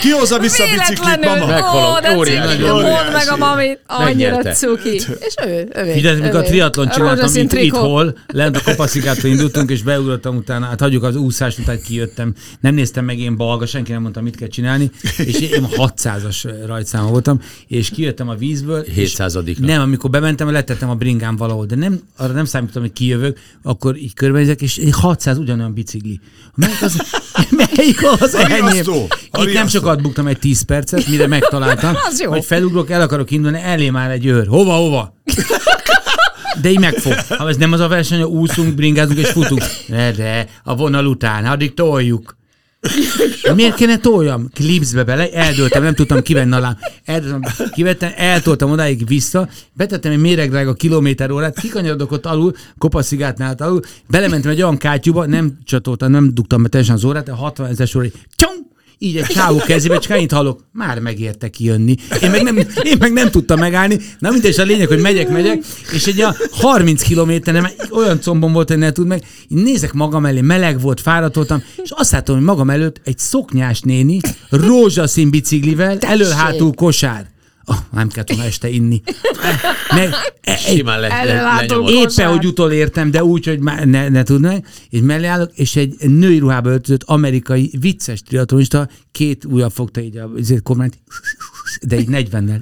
Ki 0.00 0.10
hozza 0.10 0.38
vissza 0.38 0.64
a 0.64 0.66
biciklit, 0.66 1.24
mama? 1.24 1.46
Meghalok. 1.46 1.96
Ó, 1.96 2.00
de 2.00 2.16
Óriási. 2.16 2.48
ciki, 2.50 2.62
volt 2.62 2.84
Óriási. 2.84 3.12
meg 3.12 3.28
a 3.28 3.36
mami. 3.36 3.78
Annyira 3.86 4.30
Megnyerte. 4.30 4.52
cuki. 4.52 4.94
És 4.94 5.34
ő, 5.46 5.68
ő. 5.74 5.92
Figyelj, 5.92 6.20
amikor 6.20 6.40
a 6.40 6.42
triatlon 6.42 6.88
csináltam 6.88 7.16
rózsaszín 7.18 7.42
itt, 7.42 7.52
itthol, 7.52 8.18
lent 8.26 8.56
a 8.56 8.60
kopaszikától 8.64 9.30
indultunk, 9.30 9.70
és 9.70 9.82
beugrottam 9.82 10.36
utána, 10.36 10.66
hát 10.66 10.80
hagyjuk 10.80 11.02
az 11.02 11.16
úszás 11.16 11.58
után 11.58 11.82
kijöttem. 11.82 12.34
Nem 12.60 12.74
néztem 12.74 13.04
meg 13.04 13.18
én 13.18 13.36
balga, 13.36 13.66
senki 13.66 13.92
nem 13.92 14.02
mondta, 14.02 14.20
mit 14.20 14.36
kell 14.36 14.48
csinálni, 14.48 14.90
és 15.16 15.40
én 15.40 15.66
600-as 15.76 16.54
rajtszáma 16.66 17.08
voltam, 17.08 17.40
és 17.66 17.90
kijöttem 17.90 18.28
a 18.28 18.34
vízből. 18.34 18.80
és 18.80 19.14
700-adikra. 19.18 19.58
Nem, 19.58 19.80
amikor 19.80 20.10
bementem, 20.10 20.50
letettem 20.52 20.90
a 20.90 20.94
bringám 20.94 21.36
valahol, 21.36 21.66
de 21.66 21.74
nem, 21.74 22.00
arra 22.16 22.32
nem 22.32 22.44
számítottam, 22.44 22.82
hogy 22.82 22.92
kijövök, 22.92 23.38
akkor 23.62 23.96
így 23.96 24.14
körbenézek, 24.14 24.60
és 24.62 24.80
600 24.90 25.38
ugyanolyan 25.38 25.74
bicikli. 25.74 26.20
Melyik 26.54 26.82
az, 26.82 26.96
melyik 27.76 27.98
az 28.20 28.34
enyém? 28.34 28.56
Itt 28.56 28.62
nem 28.62 29.66
riasztó. 29.66 29.85
Sokat 29.86 30.02
buktam 30.02 30.26
egy 30.26 30.38
10 30.38 30.62
percet, 30.62 31.08
mire 31.08 31.26
megtaláltam, 31.26 31.94
Az 32.08 32.20
jó. 32.20 32.30
hogy 32.30 32.44
felugrok, 32.44 32.90
el 32.90 33.00
akarok 33.00 33.30
indulni, 33.30 33.60
elé 33.60 33.90
már 33.90 34.10
egy 34.10 34.26
őr. 34.26 34.46
Hova, 34.46 34.72
hova? 34.72 35.14
De 36.62 36.70
így 36.70 36.78
megfog. 36.78 37.12
Ha 37.28 37.48
ez 37.48 37.56
nem 37.56 37.72
az 37.72 37.80
a 37.80 37.88
verseny, 37.88 38.20
hogy 38.20 38.30
úszunk, 38.30 38.74
bringázunk 38.74 39.18
és 39.18 39.28
futunk. 39.28 39.62
Erre, 39.90 40.48
a 40.64 40.76
vonal 40.76 41.06
után, 41.06 41.44
addig 41.44 41.74
toljuk. 41.74 42.36
Miért 43.54 43.74
kéne 43.74 43.98
toljam? 43.98 44.48
Klipsbe 44.54 45.04
bele, 45.04 45.30
eldöltem, 45.32 45.82
nem 45.82 45.94
tudtam 45.94 46.22
kivenni 46.22 46.54
alá. 46.54 46.76
Eldöltem, 47.04 47.42
kivettem, 47.72 48.12
eltoltam 48.16 48.70
odáig 48.70 49.06
vissza, 49.06 49.48
betettem 49.72 50.12
egy 50.12 50.18
méregdrága 50.18 50.74
kilométer 50.74 51.30
órát, 51.30 51.60
kikanyarodok 51.60 52.12
ott 52.12 52.26
alul, 52.26 52.52
kopaszigátnál 52.78 53.54
alul, 53.58 53.80
belementem 54.08 54.50
egy 54.50 54.62
olyan 54.62 54.76
kátyúba, 54.76 55.26
nem 55.26 55.58
csatoltam, 55.64 56.10
nem 56.10 56.34
dugtam 56.34 56.62
be 56.62 56.68
teljesen 56.68 56.94
az 56.94 57.04
órát, 57.04 57.28
a 57.28 57.34
60 57.34 57.66
ezer 57.66 57.88
csong, 57.88 58.10
így 58.98 59.16
egy 59.16 59.26
csávó 59.26 59.56
kezébe, 59.56 59.98
csak 59.98 60.12
ennyit 60.12 60.32
hallok, 60.32 60.60
már 60.72 60.98
megérte 60.98 61.48
kijönni. 61.48 61.94
Én 62.22 62.30
meg 62.30 62.42
nem, 62.42 62.56
én 62.82 62.96
meg 62.98 63.12
nem 63.12 63.30
tudtam 63.30 63.58
megállni. 63.58 63.98
Na 64.18 64.30
mindegy, 64.30 64.60
a 64.60 64.62
lényeg, 64.62 64.88
hogy 64.88 65.00
megyek, 65.00 65.28
megyek, 65.28 65.64
és 65.92 66.06
egy 66.06 66.20
a 66.20 66.36
30 66.50 67.02
kilométeren 67.02 67.70
olyan 67.90 68.20
combom 68.20 68.52
volt, 68.52 68.68
hogy 68.68 68.78
ne 68.78 68.92
tud 68.92 69.06
meg. 69.06 69.24
Én 69.48 69.62
nézek 69.62 69.92
magam 69.92 70.26
elé, 70.26 70.40
meleg 70.40 70.80
volt, 70.80 71.00
fáradt 71.00 71.34
voltam, 71.34 71.62
és 71.82 71.90
azt 71.90 72.12
látom, 72.12 72.36
hogy 72.36 72.44
magam 72.44 72.70
előtt 72.70 73.00
egy 73.04 73.18
szoknyás 73.18 73.80
néni, 73.80 74.20
rózsaszín 74.50 75.30
biciklivel, 75.30 75.98
elől-hátul 76.00 76.74
kosár. 76.74 77.34
Oh, 77.68 77.76
nem 77.92 78.08
kellett 78.08 78.28
volna 78.28 78.44
este 78.44 78.68
inni. 78.68 79.02
Meg, 79.94 80.08
e- 80.40 80.52
egy, 80.52 80.76
Simán 80.76 81.00
le, 81.00 81.08
le, 81.24 81.64
Éppen, 81.88 82.28
hogy 82.28 82.46
utolértem, 82.46 83.10
de 83.10 83.24
úgy, 83.24 83.46
hogy 83.46 83.58
már 83.58 83.86
ne, 83.86 84.08
ne 84.08 84.22
tudnak, 84.22 84.66
és 84.90 85.00
mellé 85.02 85.26
állok, 85.26 85.50
és 85.54 85.76
egy 85.76 85.94
női 85.98 86.38
ruhába 86.38 86.70
öltözött 86.70 87.02
amerikai 87.02 87.70
vicces 87.80 88.22
triatlonista 88.22 88.88
két 89.12 89.44
ujjal 89.44 89.70
fogta 89.70 90.00
így 90.00 90.16
a 90.16 90.30
ezért 90.38 90.62
de 91.82 91.96
egy 91.96 92.08
40-nel. 92.10 92.60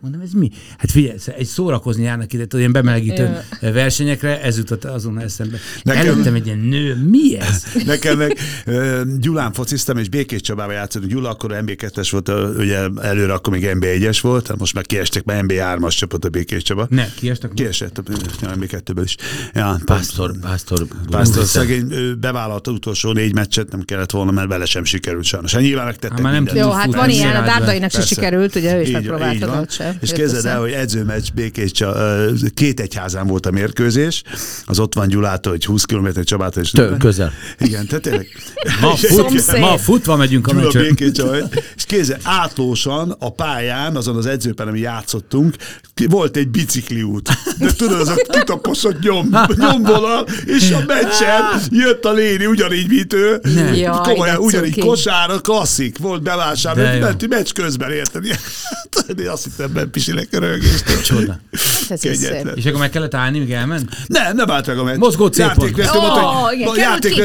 Mondom, 0.00 0.20
ez 0.20 0.32
mi? 0.32 0.50
Hát 0.78 0.90
figyelj, 0.90 1.16
egy 1.36 1.46
szórakozni 1.46 2.02
járnak 2.02 2.32
ide, 2.32 2.42
tudod, 2.42 2.58
ilyen 2.58 2.72
bemelegítő 2.72 3.38
versenyekre, 3.60 4.42
ez 4.42 4.56
jutott 4.56 4.84
azon 4.84 5.20
eszembe. 5.20 5.56
Nekem- 5.82 6.06
Előttem 6.06 6.34
egy 6.34 6.46
ilyen 6.46 6.58
nő, 6.58 6.94
mi 6.94 7.38
ez? 7.38 7.64
Nekem 7.86 8.18
meg 8.18 8.38
Gyulán 9.18 9.52
fociztam, 9.52 9.98
és 9.98 10.08
Békés 10.08 10.40
Csabába 10.40 10.72
játszottunk. 10.72 11.12
Gyula 11.12 11.28
akkor 11.28 11.50
MB2-es 11.54 12.08
volt, 12.10 12.28
ugye 12.58 12.78
előre 13.02 13.32
akkor 13.32 13.52
még 13.52 13.68
MB1-es 13.74 14.18
volt, 14.22 14.46
hát 14.46 14.58
most 14.58 14.74
már 14.74 14.86
kiestek, 14.86 15.24
mert 15.24 15.44
MB3-as 15.46 15.96
csapat 15.96 16.24
a 16.24 16.28
Békés 16.28 16.62
Csaba. 16.62 16.86
Ne, 16.90 17.06
kiestek? 17.14 17.52
Kiesett 17.54 17.98
a 17.98 18.02
MB2-ből 18.42 19.02
is. 19.04 19.16
Ja, 19.54 19.78
Pásztor, 19.84 20.32
pásztor. 20.40 20.86
Pásztor 21.10 21.44
szegény 21.44 22.16
bevállalta 22.20 22.70
utolsó 22.70 23.12
négy 23.12 23.34
meccset, 23.34 23.70
nem 23.70 23.80
kellett 23.80 24.10
volna, 24.10 24.30
mert 24.30 24.48
vele 24.48 24.64
sem 24.64 24.84
sikerült 24.84 25.24
sajnos. 25.24 25.52
Hát 25.52 25.62
nyilván 25.62 25.84
megtettek 25.84 26.12
Hát 26.12 26.22
már 26.22 26.32
nem. 26.32 26.56
Jó, 26.56 26.70
hát 26.70 26.94
van 26.94 27.10
ilyen, 27.10 27.36
a. 27.36 27.44
Dárdainak 27.44 27.90
se 27.90 27.96
Persze. 27.96 28.14
Sikerült, 28.42 28.54
ugye 28.54 28.76
ő 28.76 28.80
is 28.80 28.86
Így- 28.88 28.92
megpróbálta, 28.94 29.34
így 29.34 29.40
de 29.40 29.46
van. 29.46 29.58
ott 29.58 29.70
se. 29.70 29.94
És 30.00 30.12
képzeld 30.12 30.44
el, 30.46 30.60
hogy 30.60 30.70
edzőmeccs 30.72 31.24
Békés 31.34 31.70
két 32.54 32.80
egyházán 32.80 33.26
volt 33.26 33.46
a 33.46 33.50
mérkőzés, 33.50 34.22
az 34.66 34.78
ott 34.78 34.94
van 34.94 35.08
Gyulától, 35.08 35.52
hogy 35.52 35.64
20 35.64 35.84
km 35.84 36.08
Csabától. 36.24 36.62
És 36.62 36.70
Tő, 36.70 36.96
közel. 36.96 37.32
Igen, 37.58 37.86
tehát 37.86 38.02
tényleg. 38.02 38.26
Ma, 38.80 38.92
És- 38.94 39.06
fut, 39.06 39.58
ma 39.58 39.78
futva 39.78 40.16
megyünk 40.16 40.46
a 40.46 40.52
meccsre. 40.52 40.80
Békés 40.80 41.10
Csaba, 41.12 41.36
és 41.76 41.84
kézzel 41.86 42.18
átlósan 42.22 43.16
a 43.18 43.32
pályán, 43.32 43.96
azon 43.96 44.16
az 44.16 44.26
edzőpen, 44.26 44.68
ami 44.68 44.80
játszottunk, 44.80 45.54
volt 46.08 46.36
egy 46.36 46.48
bicikliút. 46.48 47.28
De 47.58 47.72
tudod, 47.72 48.00
az 48.00 48.08
a 48.08 48.14
kitaposott 48.28 49.00
nyom, 49.00 49.28
nyomvonal, 49.70 50.26
és 50.44 50.70
a 50.70 50.84
meccsen 50.86 51.42
jött 51.70 52.04
a 52.04 52.12
léni 52.12 52.46
ugyanígy, 52.46 52.88
mint 52.88 53.12
ő. 53.12 53.40
Jaj, 53.74 53.98
Komolyan, 54.02 54.36
ugyanígy 54.36 54.78
kosár, 54.78 55.30
klasszik, 55.40 55.98
volt 55.98 56.22
bevásárló, 56.22 56.82
meccs 57.28 57.52
közben, 57.52 57.90
érted? 57.92 58.25
Én 59.18 59.28
azt 59.34 59.44
hittem, 59.44 59.72
ben 59.72 59.90
pisilek 59.90 60.28
a 60.32 60.38
rögést. 60.38 61.02
Csoda. 61.04 61.38
Hát 61.88 62.04
ez. 62.04 62.30
És 62.54 62.64
akkor 62.66 62.80
meg 62.80 62.90
kellett 62.90 63.14
állni, 63.14 63.38
míg 63.38 63.52
elment? 63.52 63.90
Nem, 64.06 64.36
nem 64.36 64.50
állt 64.50 64.66
meg 64.66 64.78
a 64.78 64.84
meccs. 64.84 64.96
Mozgó 64.98 65.26
célpont. 65.26 65.74
Ki, 65.74 65.82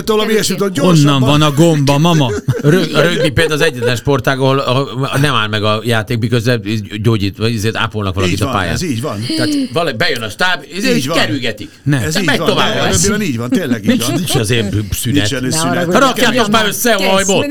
valami 0.05 0.31
ilyesmit, 0.31 0.57
gyorsabban. 0.57 0.89
Onnan 0.97 1.19
van 1.19 1.41
a 1.41 1.51
gomba, 1.51 1.97
mama. 2.07 2.31
Rög, 2.61 2.93
a 2.95 3.01
rögbi 3.01 3.29
például 3.29 3.59
az 3.61 3.65
egyetlen 3.67 3.95
sportág, 3.95 4.39
ahol 4.39 4.59
a, 4.59 5.17
nem 5.21 5.33
áll 5.33 5.47
meg 5.47 5.63
a 5.63 5.81
játék, 5.83 6.17
miközben 6.19 6.61
gyógyít, 7.01 7.37
vagy 7.37 7.55
ezért 7.55 7.75
ápolnak 7.75 8.13
valakit 8.13 8.33
Így 8.35 8.41
a 8.41 8.45
van, 8.45 8.53
pályán. 8.53 8.73
ez 8.73 8.81
így 8.81 9.01
van. 9.01 9.25
Tehát 9.35 9.49
valami, 9.73 9.97
bejön 9.97 10.21
a 10.21 10.29
stáb, 10.29 10.65
ezért 10.77 10.95
Így 10.95 11.07
van. 11.07 11.17
kerülgetik. 11.17 11.69
Ne. 11.83 12.01
Ez 12.01 12.17
így 12.19 12.25
megy 12.25 12.37
van. 12.37 12.47
tovább. 12.47 12.75
Ez 12.85 13.09
így 13.21 13.37
van, 13.37 13.49
tényleg 13.49 13.81
így 13.81 13.87
Nincs, 13.87 14.05
van. 14.05 14.13
nincs 14.13 14.35
azért 14.35 14.75
szünet. 14.93 15.29
Nincsen 15.29 15.43
Ne 15.43 15.51
szünet. 15.51 15.93
Rakjátok 15.93 16.49
már 16.49 16.65
össze 16.67 16.93
a 16.93 17.01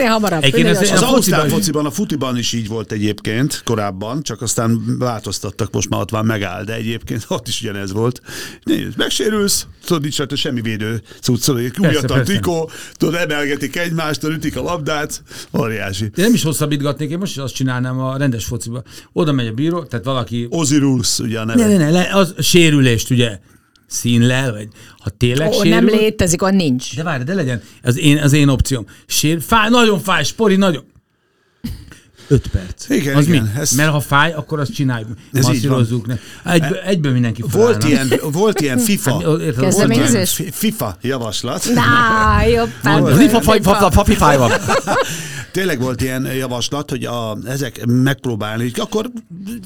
hamarabb. 0.08 0.42
Egyébként 0.42 0.68
ez- 0.68 0.90
Az. 0.90 1.02
Ausztrál 1.02 1.48
fociban, 1.48 1.86
a 1.86 1.90
futiban 1.90 2.38
is 2.38 2.52
így 2.52 2.68
volt 2.68 2.92
egyébként 2.92 3.39
korábban, 3.64 4.22
csak 4.22 4.42
aztán 4.42 4.96
változtattak, 4.98 5.72
most 5.72 5.88
már 5.88 6.00
ott 6.00 6.10
van 6.10 6.24
megáll, 6.24 6.64
de 6.64 6.74
egyébként 6.74 7.24
ott 7.28 7.48
is 7.48 7.60
ugyanez 7.60 7.92
volt. 7.92 8.20
Nézd, 8.62 8.96
megsérülsz, 8.96 9.66
tudod, 9.84 10.02
nincs 10.02 10.18
rajta 10.18 10.36
semmi 10.36 10.60
védő 10.60 11.02
cucc, 11.20 11.44
tudod, 11.44 11.64
egy 11.64 11.78
újat 11.78 12.10
a 12.10 12.20
trikó, 12.20 12.70
tudod, 12.92 13.14
emelgetik 13.14 13.76
egymást, 13.76 14.24
ütik 14.24 14.56
a 14.56 14.62
labdát, 14.62 15.22
óriási. 15.58 16.04
Én 16.04 16.10
nem 16.14 16.34
is 16.34 16.42
hosszabbítgatnék, 16.42 17.10
én 17.10 17.18
most 17.18 17.32
is 17.32 17.38
azt 17.38 17.54
csinálnám 17.54 18.00
a 18.00 18.16
rendes 18.16 18.44
fociba. 18.44 18.82
Oda 19.12 19.32
megy 19.32 19.46
a 19.46 19.52
bíró, 19.52 19.82
tehát 19.82 20.04
valaki... 20.04 20.46
Ozirus, 20.50 21.18
ugye 21.18 21.40
a 21.40 21.44
neve. 21.44 21.66
Ne, 21.66 21.76
ne, 21.76 21.90
ne, 21.90 22.14
az 22.14 22.34
sérülést, 22.38 23.10
ugye, 23.10 23.38
színlel, 23.86 24.52
vagy 24.52 24.68
ha 24.98 25.10
tényleg 25.10 25.48
Ó, 25.48 25.52
sérül. 25.52 25.70
nem 25.70 25.86
létezik, 25.86 26.42
olyan 26.42 26.54
nincs. 26.54 26.96
De 26.96 27.02
várj, 27.02 27.22
de 27.22 27.34
legyen, 27.34 27.62
az 27.82 27.98
én, 27.98 28.18
az 28.18 28.32
én 28.32 28.48
opcióm. 28.48 28.86
Sér, 29.06 29.42
fáj, 29.42 29.68
nagyon 29.68 30.00
fáj, 30.00 30.24
spori, 30.24 30.56
nagyon. 30.56 30.84
Öt 32.32 32.46
perc. 32.48 32.88
Igen, 32.88 33.16
az 33.16 33.26
igen, 33.26 33.50
mi? 33.54 33.60
ezt- 33.60 33.76
Mert 33.76 33.90
ha 33.90 34.00
fáj, 34.00 34.32
akkor 34.32 34.60
azt 34.60 34.72
csináljuk. 34.74 35.08
Ez 35.32 35.44
Masszírozzuk. 35.44 36.06
Ne. 36.06 36.14
Egyből, 36.44 36.78
egyből 36.78 37.12
mindenki 37.12 37.42
Volt 37.50 37.82
felállna. 37.82 38.04
ilyen, 38.06 38.20
volt 38.32 38.60
ilyen 38.60 38.78
FIFA, 38.78 39.12
Hát, 39.12 39.40
érted, 39.40 39.72
volt 39.72 39.92
ilyen- 39.96 40.26
fi- 40.26 40.54
FIFA 40.54 40.96
javaslat. 41.00 41.68
Na, 41.74 41.82
jobb. 42.46 42.68
Mondod. 42.82 43.18
Rifa, 43.18 43.40
faj, 43.40 43.60
fa, 43.62 43.74
fa, 43.74 43.90
fafi 43.90 44.14
fáj 44.14 44.36
van. 44.36 44.50
Tényleg 45.52 45.80
volt 45.80 46.02
ilyen 46.02 46.24
javaslat, 46.34 46.90
hogy 46.90 47.04
a, 47.04 47.38
ezek 47.46 47.86
megpróbálni, 47.86 48.70
akkor 48.74 49.10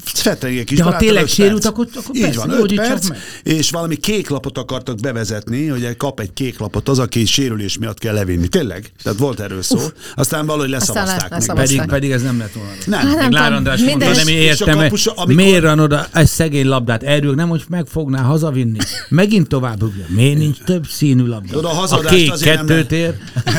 fetteljék 0.03 0.71
is. 0.71 0.77
De 0.77 0.83
ha 0.83 0.95
tényleg 0.95 1.27
sérült, 1.27 1.65
akkor- 1.65 1.87
akkor 1.95 2.15
Így 2.15 2.21
persze, 2.21 2.39
van, 2.39 2.49
öt 2.49 2.57
gyógyítsak 2.57 2.87
perc, 2.87 3.09
meg. 3.09 3.17
és 3.43 3.69
valami 3.69 3.95
kék 3.95 4.29
lapot 4.29 4.57
akartak 4.57 4.99
bevezetni, 4.99 5.67
hogy 5.67 5.97
kap 5.97 6.19
egy 6.19 6.33
kék 6.33 6.59
lapot 6.59 6.89
az, 6.89 6.99
aki 6.99 7.25
sérülés 7.25 7.77
miatt 7.77 7.99
kell 7.99 8.13
levinni. 8.13 8.47
Tényleg? 8.47 8.91
Tehát 9.03 9.19
volt 9.19 9.39
erről 9.39 9.61
szó. 9.61 9.77
Aztán 10.15 10.45
valahogy 10.45 10.69
leszavazták. 10.69 11.17
le- 11.17 11.23
még. 11.23 11.31
leszavazták. 11.31 11.77
Pedig, 11.77 11.89
pedig 11.91 12.11
ez 12.11 12.21
nem 12.21 12.37
lett 12.37 12.54
volna. 12.55 12.71
Nem. 12.85 12.99
Hát 12.99 13.19
nem 13.19 13.31
Lár 13.31 13.53
András 13.53 13.81
mondta, 13.81 14.11
nem 14.11 14.27
értem, 14.27 14.77
kapusa, 14.77 15.11
amikor... 15.11 15.35
miért 15.35 15.61
ran 15.63 15.79
oda 15.79 16.07
egy 16.13 16.27
szegény 16.27 16.67
labdát? 16.67 17.03
Erről 17.03 17.35
nem, 17.35 17.49
hogy 17.49 17.63
megfogná 17.69 18.21
hazavinni. 18.21 18.77
Megint 19.09 19.47
tovább 19.47 19.81
rúgja. 19.81 20.05
Miért 20.07 20.37
nincs 20.37 20.57
több 20.57 20.87
színű 20.87 21.25
labda? 21.25 21.47
Tudod, 21.53 21.65
a 21.65 21.69
a 21.69 21.73
hazadást 21.73 22.15
kék 22.15 22.31
azért 22.31 22.55
nem 22.55 22.65
kettőt 22.65 22.91
lehet- 22.91 23.15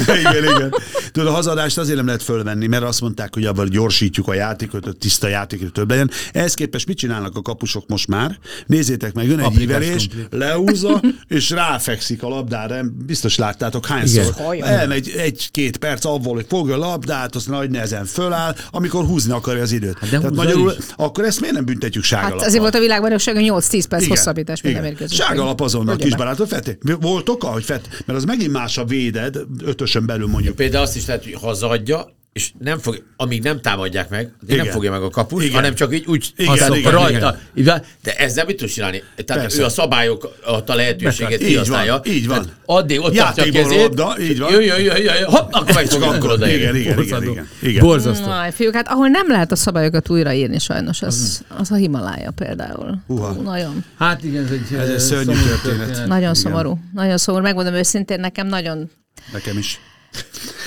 ér. 0.09 0.19
igen, 0.21 0.45
igen. 0.57 0.75
Tudod, 1.13 1.29
a 1.29 1.33
hazadást 1.33 1.79
azért 1.79 1.97
nem 1.97 2.07
lehet 2.07 2.23
fölvenni, 2.23 2.67
mert 2.67 2.83
azt 2.83 3.01
mondták, 3.01 3.35
hogy 3.35 3.45
abban 3.45 3.69
gyorsítjuk 3.71 4.29
a 4.29 4.35
játékot, 4.35 4.85
hogy 4.85 4.97
tiszta 4.97 5.29
játékot 5.29 5.73
több 5.73 5.91
legyen. 5.91 6.11
Ehhez 6.33 6.55
képest 6.55 6.87
mit 6.87 6.97
csinálnak 6.97 7.37
a 7.37 7.43
kapusok 7.43 7.89
most 7.89 8.09
már? 8.09 8.39
Nézzétek 8.67 9.13
meg, 9.15 9.27
jön 9.27 9.39
egy 9.39 9.67
krumpli. 9.67 10.09
leúzza, 10.31 11.01
és 11.29 11.51
ráfekszik 11.51 12.23
a 12.23 12.29
labdára. 12.29 12.81
Biztos 13.07 13.37
láttátok 13.37 13.87
hányszor. 13.87 14.35
Igen. 14.55 14.67
Elmegy 14.69 15.13
egy-két 15.17 15.77
perc 15.77 16.05
avval, 16.05 16.35
hogy 16.35 16.47
fogja 16.49 16.75
a 16.75 16.79
labdát, 16.79 17.35
aztán 17.35 17.57
nagy 17.57 17.71
nehezen 17.71 18.05
föláll, 18.05 18.55
amikor 18.93 19.11
húzni 19.11 19.33
akarja 19.33 19.63
az 19.63 19.73
időt. 19.73 19.99
de 20.01 20.07
Tehát 20.09 20.35
magyarul, 20.35 20.75
is. 20.79 20.85
akkor 20.97 21.25
ezt 21.25 21.41
miért 21.41 21.55
nem 21.55 21.65
büntetjük 21.65 22.05
sárga 22.05 22.29
Hát 22.37 22.47
azért 22.47 22.61
volt 22.61 22.75
a 22.75 22.79
világbajnokságon 22.79 23.43
8-10 23.47 23.85
perc 23.89 24.07
hosszabbítás 24.07 24.61
minden 24.61 24.83
mérkőzés. 24.83 25.17
Sárga 25.17 25.45
lap 25.45 25.61
azonnal, 25.61 25.95
Ugye 25.95 26.05
kis 26.05 26.13
be. 26.13 26.19
barátom, 26.19 26.47
fett. 26.47 26.79
Volt 27.01 27.29
oka, 27.29 27.47
hogy 27.47 27.65
fett? 27.65 27.89
Mert 28.07 28.19
az 28.19 28.25
megint 28.25 28.53
más 28.53 28.79
a 28.79 28.85
véded, 28.85 29.37
ötösön 29.65 30.07
belül 30.07 30.27
mondjuk. 30.27 30.57
Például 30.57 30.83
azt 30.85 30.97
is 30.97 31.07
lehet, 31.07 31.25
hogy 31.25 31.35
hazaadja, 31.35 32.15
és 32.37 32.53
nem 32.59 32.79
fog, 32.79 33.03
amíg 33.17 33.43
nem 33.43 33.61
támadják 33.61 34.09
meg, 34.09 34.25
de 34.41 34.55
nem 34.55 34.61
Igen. 34.65 34.73
fogja 34.73 34.91
meg 34.91 35.03
a 35.03 35.11
kapus, 35.11 35.43
Igen. 35.43 35.55
hanem 35.55 35.75
csak 35.75 35.95
így 35.95 36.05
úgy 36.07 36.33
Igen, 36.37 36.53
azok 36.53 36.77
igen, 36.77 36.91
rajta. 36.93 37.39
Igen. 37.55 37.83
De 38.03 38.15
ezzel 38.15 38.45
mit 38.45 38.57
tud 38.57 38.69
csinálni? 38.69 39.03
Tehát 39.25 39.43
Persze. 39.43 39.61
ő 39.61 39.65
a 39.65 39.69
szabályok 39.69 40.37
a 40.67 40.75
lehetőséget 40.75 41.41
Így 41.41 41.47
kihasználja. 41.47 41.93
van, 41.93 42.13
így 42.13 42.27
van. 42.27 42.41
Tehát 42.43 42.57
Addig 42.67 43.01
ott 43.01 43.15
tartja 43.15 43.43
a 43.45 43.51
kezét. 43.51 43.79
labda, 43.81 44.17
így 44.21 44.39
van. 44.39 44.51
Jöjj, 44.53 44.67
jöjj, 44.67 44.83
jöjj, 44.85 45.03
jöjj, 45.03 45.23
hopp, 45.23 45.53
akkor 45.53 45.75
meg 45.75 45.87
fog 45.87 46.03
akkor 46.03 46.31
odaérni. 46.31 46.79
Igen, 46.79 46.99
igen, 46.99 47.03
igen, 47.03 47.23
igen, 47.23 47.49
igen. 47.63 47.83
Borzasztó. 47.85 48.27
Na, 48.27 48.53
fiúk, 48.53 48.75
hát 48.75 48.89
ahol 48.89 49.09
nem 49.09 49.29
lehet 49.29 49.53
a 49.53 49.57
szabályokat 49.57 50.11
újraírni 50.11 50.59
sajnos, 50.59 51.03
az, 51.03 51.43
az 51.59 51.71
a 51.71 51.75
Himalája 51.75 52.31
például. 52.31 52.99
Uha. 53.07 53.33
Nagyon, 53.33 53.85
Hát 53.99 54.25
igen, 54.25 54.45
ez 54.45 54.51
egy, 54.51 54.79
Ez 54.79 54.89
egy 54.89 54.95
eh, 54.95 54.99
szörnyű 55.01 55.33
történet. 55.63 55.97
nagyon 55.97 56.19
Igen. 56.19 56.35
szomorú. 56.35 56.79
Nagyon 56.95 57.19
szomorú. 57.19 57.43
Megmondom 57.45 57.75
őszintén, 57.75 58.21
nekem 58.21 58.47
nagyon 58.47 58.91
Nekem 59.33 59.59
is. 59.59 59.81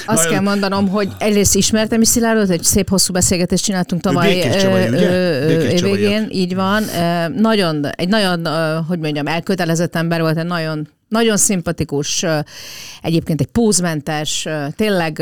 Azt 0.05 0.17
Nagyon- 0.17 0.31
kell 0.31 0.41
mondanom, 0.41 0.87
hogy 0.87 1.09
egyrészt 1.19 1.55
ismertem 1.55 2.01
is 2.01 2.07
Szilárdot, 2.07 2.49
egy 2.49 2.63
szép 2.63 2.89
hosszú 2.89 3.13
beszélgetést 3.13 3.63
csináltunk 3.63 4.01
tavaly 4.01 4.33
végén, 5.81 6.27
így 6.29 6.55
van. 6.55 6.83
Nagyon, 7.35 7.85
egy 7.85 8.07
nagyon, 8.07 8.47
hogy 8.87 8.99
mondjam, 8.99 9.27
elkötelezett 9.27 9.95
ember 9.95 10.21
volt, 10.21 10.37
egy 10.37 10.45
nagyon 10.45 10.87
nagyon 11.09 11.37
szimpatikus, 11.37 12.25
egyébként 13.01 13.41
egy 13.41 13.47
pózmentes, 13.47 14.47
tényleg 14.75 15.21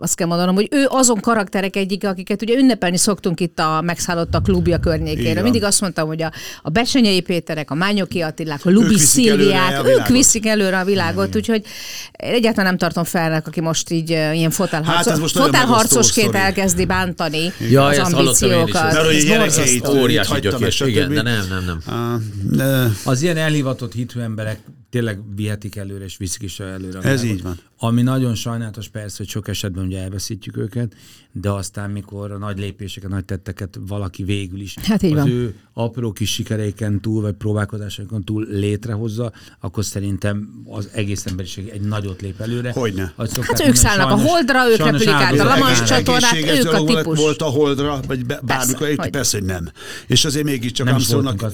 azt 0.00 0.14
kell 0.14 0.26
mondanom, 0.26 0.54
hogy 0.54 0.68
ő 0.70 0.86
azon 0.88 1.20
karakterek 1.20 1.76
egyik, 1.76 2.04
akiket 2.06 2.42
ugye 2.42 2.54
ünnepelni 2.54 2.96
szoktunk 2.96 3.40
itt 3.40 3.58
a 3.58 3.80
megszállottak 3.80 4.42
klubja 4.42 4.78
környékére. 4.78 5.42
Mindig 5.42 5.64
azt 5.64 5.80
mondtam, 5.80 6.06
hogy 6.06 6.22
a, 6.22 6.32
a 6.62 6.70
Besenyei 6.70 7.20
Péterek, 7.20 7.70
a 7.70 7.74
Mányoki 7.74 8.20
Attilák, 8.20 8.64
a 8.64 8.70
Lubi 8.70 8.98
Szilviák, 8.98 9.86
ők 9.86 10.06
viszik 10.06 10.46
előre 10.46 10.78
a 10.78 10.84
világot, 10.84 11.36
úgyhogy 11.36 11.64
egyáltalán 12.12 12.66
nem 12.66 12.78
tartom 12.78 13.04
felnek, 13.04 13.46
aki 13.46 13.60
most 13.60 13.90
így 13.90 14.10
ilyen 14.10 14.40
Hát 14.42 14.52
fotelharcos, 14.54 15.32
fotelharcosként 15.32 16.28
sztori. 16.28 16.44
elkezdi 16.44 16.84
bántani 16.84 17.52
Jaj, 17.70 17.98
az 17.98 18.12
ambíciókat. 18.12 18.72
Mert 18.82 19.04
hogy 19.04 19.24
gyerekeit 19.24 19.88
Óriási 19.88 20.40
gyökér. 20.40 20.74
Igen, 20.86 21.08
de 21.14 21.22
nem, 21.22 21.46
nem, 21.48 21.64
nem. 21.86 22.22
De- 22.50 22.90
Az 23.04 23.22
ilyen 23.22 23.36
elhivatott 23.36 23.92
hitű 23.92 24.20
emberek 24.20 24.58
tényleg 24.90 25.34
vihetik 25.36 25.76
előre, 25.76 26.04
és 26.04 26.16
viszik 26.16 26.42
is 26.42 26.60
előre. 26.60 26.98
a 26.98 27.04
Ez 27.04 27.22
így 27.22 27.42
van. 27.42 27.58
Ami 27.80 28.02
nagyon 28.02 28.34
sajnálatos 28.34 28.88
persze, 28.88 29.14
hogy 29.18 29.28
sok 29.28 29.48
esetben 29.48 29.84
ugye 29.86 30.00
elveszítjük 30.02 30.56
őket, 30.56 30.94
de 31.32 31.50
aztán, 31.50 31.90
mikor 31.90 32.30
a 32.32 32.38
nagy 32.38 32.58
lépéseket, 32.58 33.10
nagy 33.10 33.24
tetteket 33.24 33.78
valaki 33.80 34.22
végül 34.24 34.60
is 34.60 34.74
Hát 34.82 35.02
így 35.02 35.12
az 35.12 35.18
van. 35.18 35.28
ő 35.28 35.54
apró 35.72 36.12
kis 36.12 36.32
sikereiken 36.32 37.00
túl, 37.00 37.22
vagy 37.22 37.32
próbálkozásokon 37.34 38.24
túl 38.24 38.46
létrehozza, 38.50 39.32
akkor 39.60 39.84
szerintem 39.84 40.48
az 40.64 40.88
egész 40.92 41.26
emberiség 41.26 41.68
egy 41.68 41.80
nagyot 41.80 42.20
lép 42.20 42.40
előre. 42.40 42.70
Hogyne. 42.72 43.12
Hát 43.16 43.38
ők 43.38 43.46
mondani, 43.46 43.76
szállnak 43.76 44.06
a 44.06 44.08
sajnos- 44.08 44.30
Holdra, 44.30 44.70
ők 44.70 44.76
repülik 44.76 45.08
át 45.08 45.38
a 45.38 45.48
állnak. 45.50 45.84
csatornát, 45.84 46.34
ők 46.64 46.72
a 46.72 46.84
típus. 46.84 47.18
Volt 47.18 47.42
a 47.42 47.44
holdra, 47.44 48.00
vagy 48.06 48.26
bármikor 48.26 48.94
Persze, 48.94 49.10
persze, 49.10 49.38
hogy 49.38 49.46
nem. 49.46 49.68
És 50.06 50.24
azért 50.24 50.44
mégiscsak 50.44 50.86
Armstrongnak? 50.86 51.42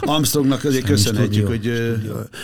Armstrongnak 0.00 0.64
azért 0.64 0.84
köszönhetjük, 0.84 1.48
hogy, 1.50 1.66
eh, 1.66 1.92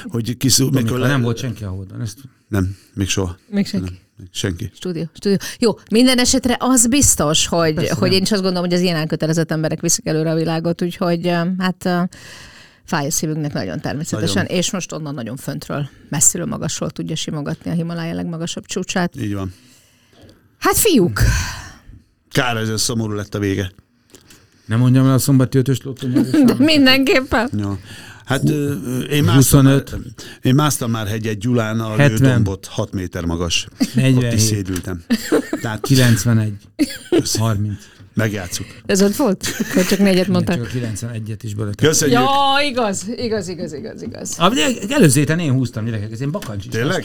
hogy 0.04 0.36
kiszúr, 0.36 0.76
Amikor 0.76 0.98
nem 0.98 1.22
volt 1.22 1.38
senki 1.38 1.64
a 1.64 1.68
Holdon. 1.68 2.00
Ezt 2.00 2.18
Nem, 2.48 2.76
még 2.94 3.08
soha. 3.08 3.36
Még 3.48 3.66
senki. 3.66 3.90
Nem, 4.16 4.28
senki. 4.32 4.70
Stúdió, 4.74 5.10
stúdió. 5.14 5.38
Jó, 5.58 5.72
minden 5.90 6.18
esetre 6.18 6.56
az 6.58 6.86
biztos, 6.86 7.46
hogy, 7.46 7.88
hogy 7.88 8.12
én 8.12 8.22
is 8.22 8.32
azt 8.32 8.42
gondolom, 8.42 8.64
hogy 8.68 8.74
az 8.76 8.82
ilyen 8.82 8.96
elkötelezett 8.96 9.50
emberek 9.50 9.80
viszik 9.80 10.06
előre 10.06 10.30
a 10.30 10.34
világot, 10.34 10.82
úgyhogy 10.82 11.26
hát 11.58 11.88
fáj 12.84 13.06
a 13.06 13.10
szívünknek 13.10 13.52
nagyon 13.52 13.80
természetesen, 13.80 14.26
Nagyon. 14.34 14.42
nagyon. 14.42 14.58
és 14.58 14.70
most 14.70 14.92
onnan 14.92 15.14
nagyon 15.14 15.36
föntről, 15.36 15.88
messziről 16.08 16.46
magasról 16.46 16.90
tudja 16.90 17.16
simogatni 17.16 17.70
a 17.70 17.74
Himalája 17.74 18.14
legmagasabb 18.14 18.66
csúcsát. 18.66 19.16
Így 19.20 19.34
van. 19.34 19.54
Hát 20.58 20.76
fiúk, 20.76 21.20
Kár, 22.30 22.56
ez 22.56 22.80
szomorú 22.80 23.14
lett 23.14 23.34
a 23.34 23.38
vége. 23.38 23.70
nem 24.66 24.78
mondjam 24.78 25.06
el 25.06 25.12
a 25.12 25.18
szombati 25.18 25.58
ötös 25.58 25.82
lottó 25.82 26.08
de 26.46 26.54
mindenképpen. 26.58 27.50
Ja. 27.56 27.78
Hát 28.26 28.42
én 29.10 29.24
másztam, 29.24 29.60
25. 29.60 29.90
már, 29.90 30.00
én 30.42 30.54
másztam 30.54 30.90
már 30.90 31.06
hegyet 31.06 31.38
Gyulán, 31.38 31.80
a 31.80 31.96
70. 31.96 32.08
lődombot 32.10 32.66
6 32.66 32.92
méter 32.92 33.24
magas. 33.24 33.66
Ott 33.80 33.94
47. 33.94 34.32
is 34.32 34.40
szédültem. 34.40 35.04
Tehát 35.60 35.80
91. 35.80 36.52
30. 37.38 37.78
megjátszuk. 38.16 38.66
Ez 38.86 39.02
ott 39.02 39.16
volt? 39.16 39.46
Akkor 39.70 39.84
csak 39.84 39.98
négyet 39.98 40.24
Csak 40.24 40.32
mondták. 40.32 40.60
a 40.60 40.64
91-et 40.64 41.38
is 41.42 41.54
beletettem. 41.54 41.88
Köszönjük. 41.88 42.18
Ja, 42.18 42.28
igaz, 42.68 43.04
igaz, 43.16 43.48
igaz, 43.48 43.72
igaz, 43.72 44.02
igaz. 44.02 44.34
A, 44.38 44.48
de 44.48 44.94
előző 44.94 45.20
héten 45.20 45.38
én 45.38 45.52
húztam 45.52 45.84
gyerekek, 45.84 46.12
ez 46.12 46.20
én 46.20 46.30
bakancs. 46.30 46.68
Tényleg? 46.68 47.04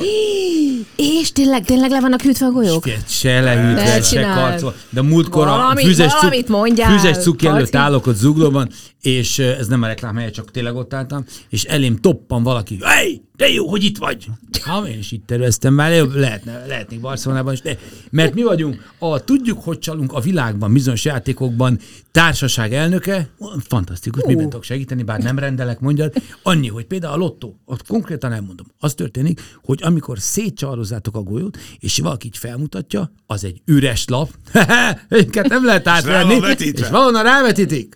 És 0.95 1.31
tényleg, 1.31 1.65
tényleg 1.65 1.89
le 1.89 1.99
vannak 1.99 2.21
hűtve 2.21 2.45
a 2.45 2.51
golyók? 2.51 2.85
Se, 2.85 2.97
se 3.07 3.41
lehűtve, 3.41 4.01
se 4.01 4.21
karcol. 4.21 4.75
De 4.89 5.01
múltkor 5.01 5.47
a 5.47 5.73
füzes, 5.75 6.13
valamit 6.13 6.47
mondjál, 6.47 6.99
füzes 6.99 7.17
cuki 7.23 7.47
előtt 7.47 7.75
állok 7.75 8.07
ott 8.07 8.15
zuglóban, 8.15 8.69
és 9.01 9.39
ez 9.39 9.67
nem 9.67 9.81
a 9.81 9.87
reklám 9.87 10.15
helye, 10.15 10.29
csak 10.29 10.51
tényleg 10.51 10.75
ott 10.75 10.93
álltam, 10.93 11.25
és 11.49 11.63
elém 11.63 11.95
toppan 11.95 12.43
valaki, 12.43 12.77
hey, 12.81 13.21
de 13.41 13.49
jó, 13.49 13.67
hogy 13.69 13.83
itt 13.83 13.97
vagy. 13.97 14.27
Ha 14.61 14.87
én 14.87 14.97
is 14.97 15.11
itt 15.11 15.25
terveztem 15.25 15.73
már, 15.73 15.93
jobb, 15.93 16.15
lehetne, 16.15 16.65
lehetnék 16.65 16.99
Barcelonában 16.99 17.53
is, 17.53 17.61
de, 17.61 17.77
mert 18.09 18.33
mi 18.33 18.43
vagyunk, 18.43 18.93
a 18.99 19.23
tudjuk, 19.23 19.63
hogy 19.63 19.79
csalunk 19.79 20.13
a 20.13 20.19
világban, 20.19 20.73
bizonyos 20.73 21.05
játékokban 21.05 21.79
társaság 22.11 22.73
elnöke, 22.73 23.29
fantasztikus, 23.59 24.23
miben 24.25 24.43
tudok 24.43 24.63
segíteni, 24.63 25.03
bár 25.03 25.19
nem 25.19 25.39
rendelek, 25.39 25.79
mondjad, 25.79 26.13
annyi, 26.43 26.67
hogy 26.67 26.85
például 26.85 27.13
a 27.13 27.17
lottó, 27.17 27.59
ott 27.65 27.87
konkrétan 27.87 28.31
elmondom, 28.31 28.67
az 28.79 28.93
történik, 28.93 29.41
hogy 29.63 29.79
amikor 29.83 30.19
szétcsalozzátok 30.19 31.15
a 31.15 31.21
golyót, 31.21 31.57
és 31.79 31.99
valaki 31.99 32.27
így 32.27 32.37
felmutatja, 32.37 33.11
az 33.25 33.43
egy 33.43 33.61
üres 33.65 34.05
lap, 34.07 34.29
őket 35.09 35.47
nem 35.47 35.65
lehet 35.65 35.87
átvenni, 35.87 36.53
és 36.57 36.89
valahonnan 36.89 37.23
rávetítik. 37.23 37.95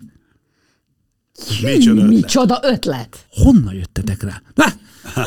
Micsoda 1.61 2.01
ötlet. 2.01 2.09
Micsoda 2.09 2.59
ötlet! 2.63 3.25
Honnan 3.29 3.73
jöttetek 3.73 4.23
rá? 4.23 4.41
Na, 4.53 4.65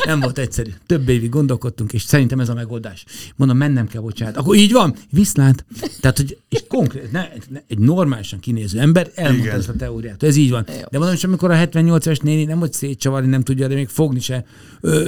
nem 0.05 0.19
volt 0.19 0.37
egyszerű. 0.37 0.69
Több 0.85 1.09
évig 1.09 1.29
gondolkodtunk, 1.29 1.93
és 1.93 2.01
szerintem 2.01 2.39
ez 2.39 2.49
a 2.49 2.53
megoldás. 2.53 3.05
Mondom, 3.35 3.57
mennem 3.57 3.87
kell, 3.87 4.01
bocsánat. 4.01 4.37
Akkor 4.37 4.55
így 4.55 4.71
van, 4.71 4.95
viszlát. 5.09 5.65
Tehát, 6.01 6.17
hogy 6.17 6.37
és 6.49 6.63
konkrét, 6.67 7.11
ne, 7.11 7.27
ne, 7.49 7.59
egy 7.67 7.77
normálisan 7.79 8.39
kinéző 8.39 8.79
ember 8.79 9.11
elmondta 9.15 9.51
ezt 9.51 9.69
a 9.69 9.73
teóriát. 9.73 10.23
Ez 10.23 10.35
így 10.35 10.49
van. 10.49 10.63
De 10.65 10.97
mondom, 10.97 11.13
és 11.15 11.23
amikor 11.23 11.51
a 11.51 11.55
78 11.55 12.07
es 12.07 12.19
néni 12.19 12.43
nem 12.43 12.59
hogy 12.59 12.73
szétcsavarni, 12.73 13.29
nem 13.29 13.41
tudja, 13.41 13.67
de 13.67 13.75
még 13.75 13.87
fogni 13.87 14.19
se. 14.19 14.45
Ö, 14.81 15.05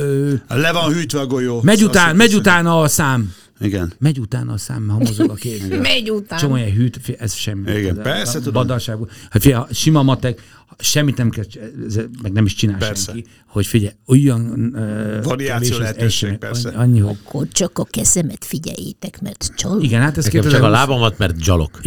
ö, 0.47 0.55
Le 0.57 0.71
van 0.71 0.93
hűtve 0.93 1.19
a 1.19 1.25
golyó. 1.25 1.61
megy 1.63 1.83
után, 1.83 2.15
megy 2.15 2.33
utána 2.35 2.81
a 2.81 2.87
szám. 2.87 3.33
Igen. 3.61 3.93
Megy 3.99 4.19
utána 4.19 4.53
a 4.53 4.57
szám, 4.57 4.87
ha 4.87 4.97
mozog 4.97 5.29
a 5.29 5.33
kép. 5.33 5.77
Megy 5.81 6.11
után. 6.11 6.39
Csomó 6.39 6.55
ilyen 6.55 6.71
hűt, 6.71 6.99
ez 7.19 7.33
semmi. 7.33 7.71
Igen, 7.71 7.97
Ez 7.97 8.03
persze, 8.03 8.37
a 8.37 8.41
tudom. 8.41 8.53
Badalságú. 8.53 9.07
Hát 9.29 9.43
ha 9.43 9.67
sima 9.71 10.03
matek, 10.03 10.41
semmit 10.79 11.17
nem 11.17 11.29
kell, 11.29 11.43
ez- 11.87 11.99
meg 12.21 12.31
nem 12.31 12.45
is 12.45 12.53
csinál 12.53 12.77
Persze. 12.77 13.03
senki, 13.11 13.25
hogy 13.47 13.65
figyelj, 13.65 13.93
olyan 14.07 14.71
uh, 14.75 15.23
Variáció 15.23 15.77
lehetőség, 15.77 16.37
persze. 16.37 16.69
Annyi, 16.69 16.99
hogy 16.99 17.17
Akkor 17.23 17.47
csak 17.51 17.79
a 17.79 17.83
kezemet 17.83 18.45
figyeljétek, 18.45 19.21
mert 19.21 19.51
csal. 19.55 19.81
igen, 19.81 20.01
hát 20.01 20.17
ez 20.17 20.23
Nekem 20.23 20.41
csak 20.41 20.49
a 20.49 20.53
2020 20.53 20.77
lábamat, 20.79 21.17
mert 21.17 21.43
zsalok. 21.43 21.79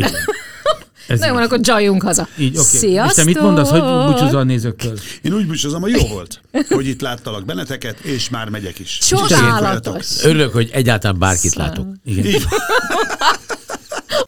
Ez 1.06 1.20
Na 1.20 1.26
jó, 1.26 1.34
akkor 1.34 1.60
csaljunk 1.60 2.02
haza. 2.02 2.28
Így. 2.38 2.54
És 2.54 2.60
Sziasztok! 2.60 3.16
te 3.16 3.24
mit 3.24 3.40
mondasz, 3.40 3.70
hogy 3.70 3.80
búcsúzol 3.80 4.40
a 4.40 4.44
nézőktől? 4.44 4.98
Én 5.22 5.32
úgy 5.32 5.46
búcsúzom, 5.46 5.80
hogy 5.80 5.92
jó 5.92 6.06
volt, 6.06 6.40
hogy 6.68 6.86
itt 6.86 7.00
láttalak 7.00 7.44
benneteket, 7.44 7.98
és 7.98 8.28
már 8.28 8.48
megyek 8.48 8.78
is. 8.78 8.98
Csodálatos. 8.98 10.24
Örülök, 10.24 10.52
hogy 10.52 10.70
egyáltalán 10.72 11.18
bárkit 11.18 11.54
látok. 11.54 11.86
Igen. 12.04 12.24
Így. 12.24 12.46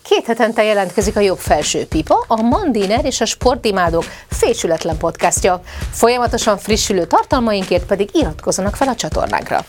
Két 0.02 0.26
hetente 0.26 0.62
jelentkezik 0.64 1.16
a 1.16 1.20
Jobb 1.20 1.38
Felső 1.38 1.84
Pipa, 1.84 2.24
a 2.28 2.42
Mandiner 2.42 3.04
és 3.04 3.20
a 3.20 3.24
Sportimádók 3.24 4.04
fésületlen 4.28 4.96
podcastja. 4.96 5.60
Folyamatosan 5.90 6.58
frissülő 6.58 7.04
tartalmainkért 7.04 7.86
pedig 7.86 8.08
iratkozzanak 8.12 8.76
fel 8.76 8.88
a 8.88 8.94
csatornánkra. 8.94 9.64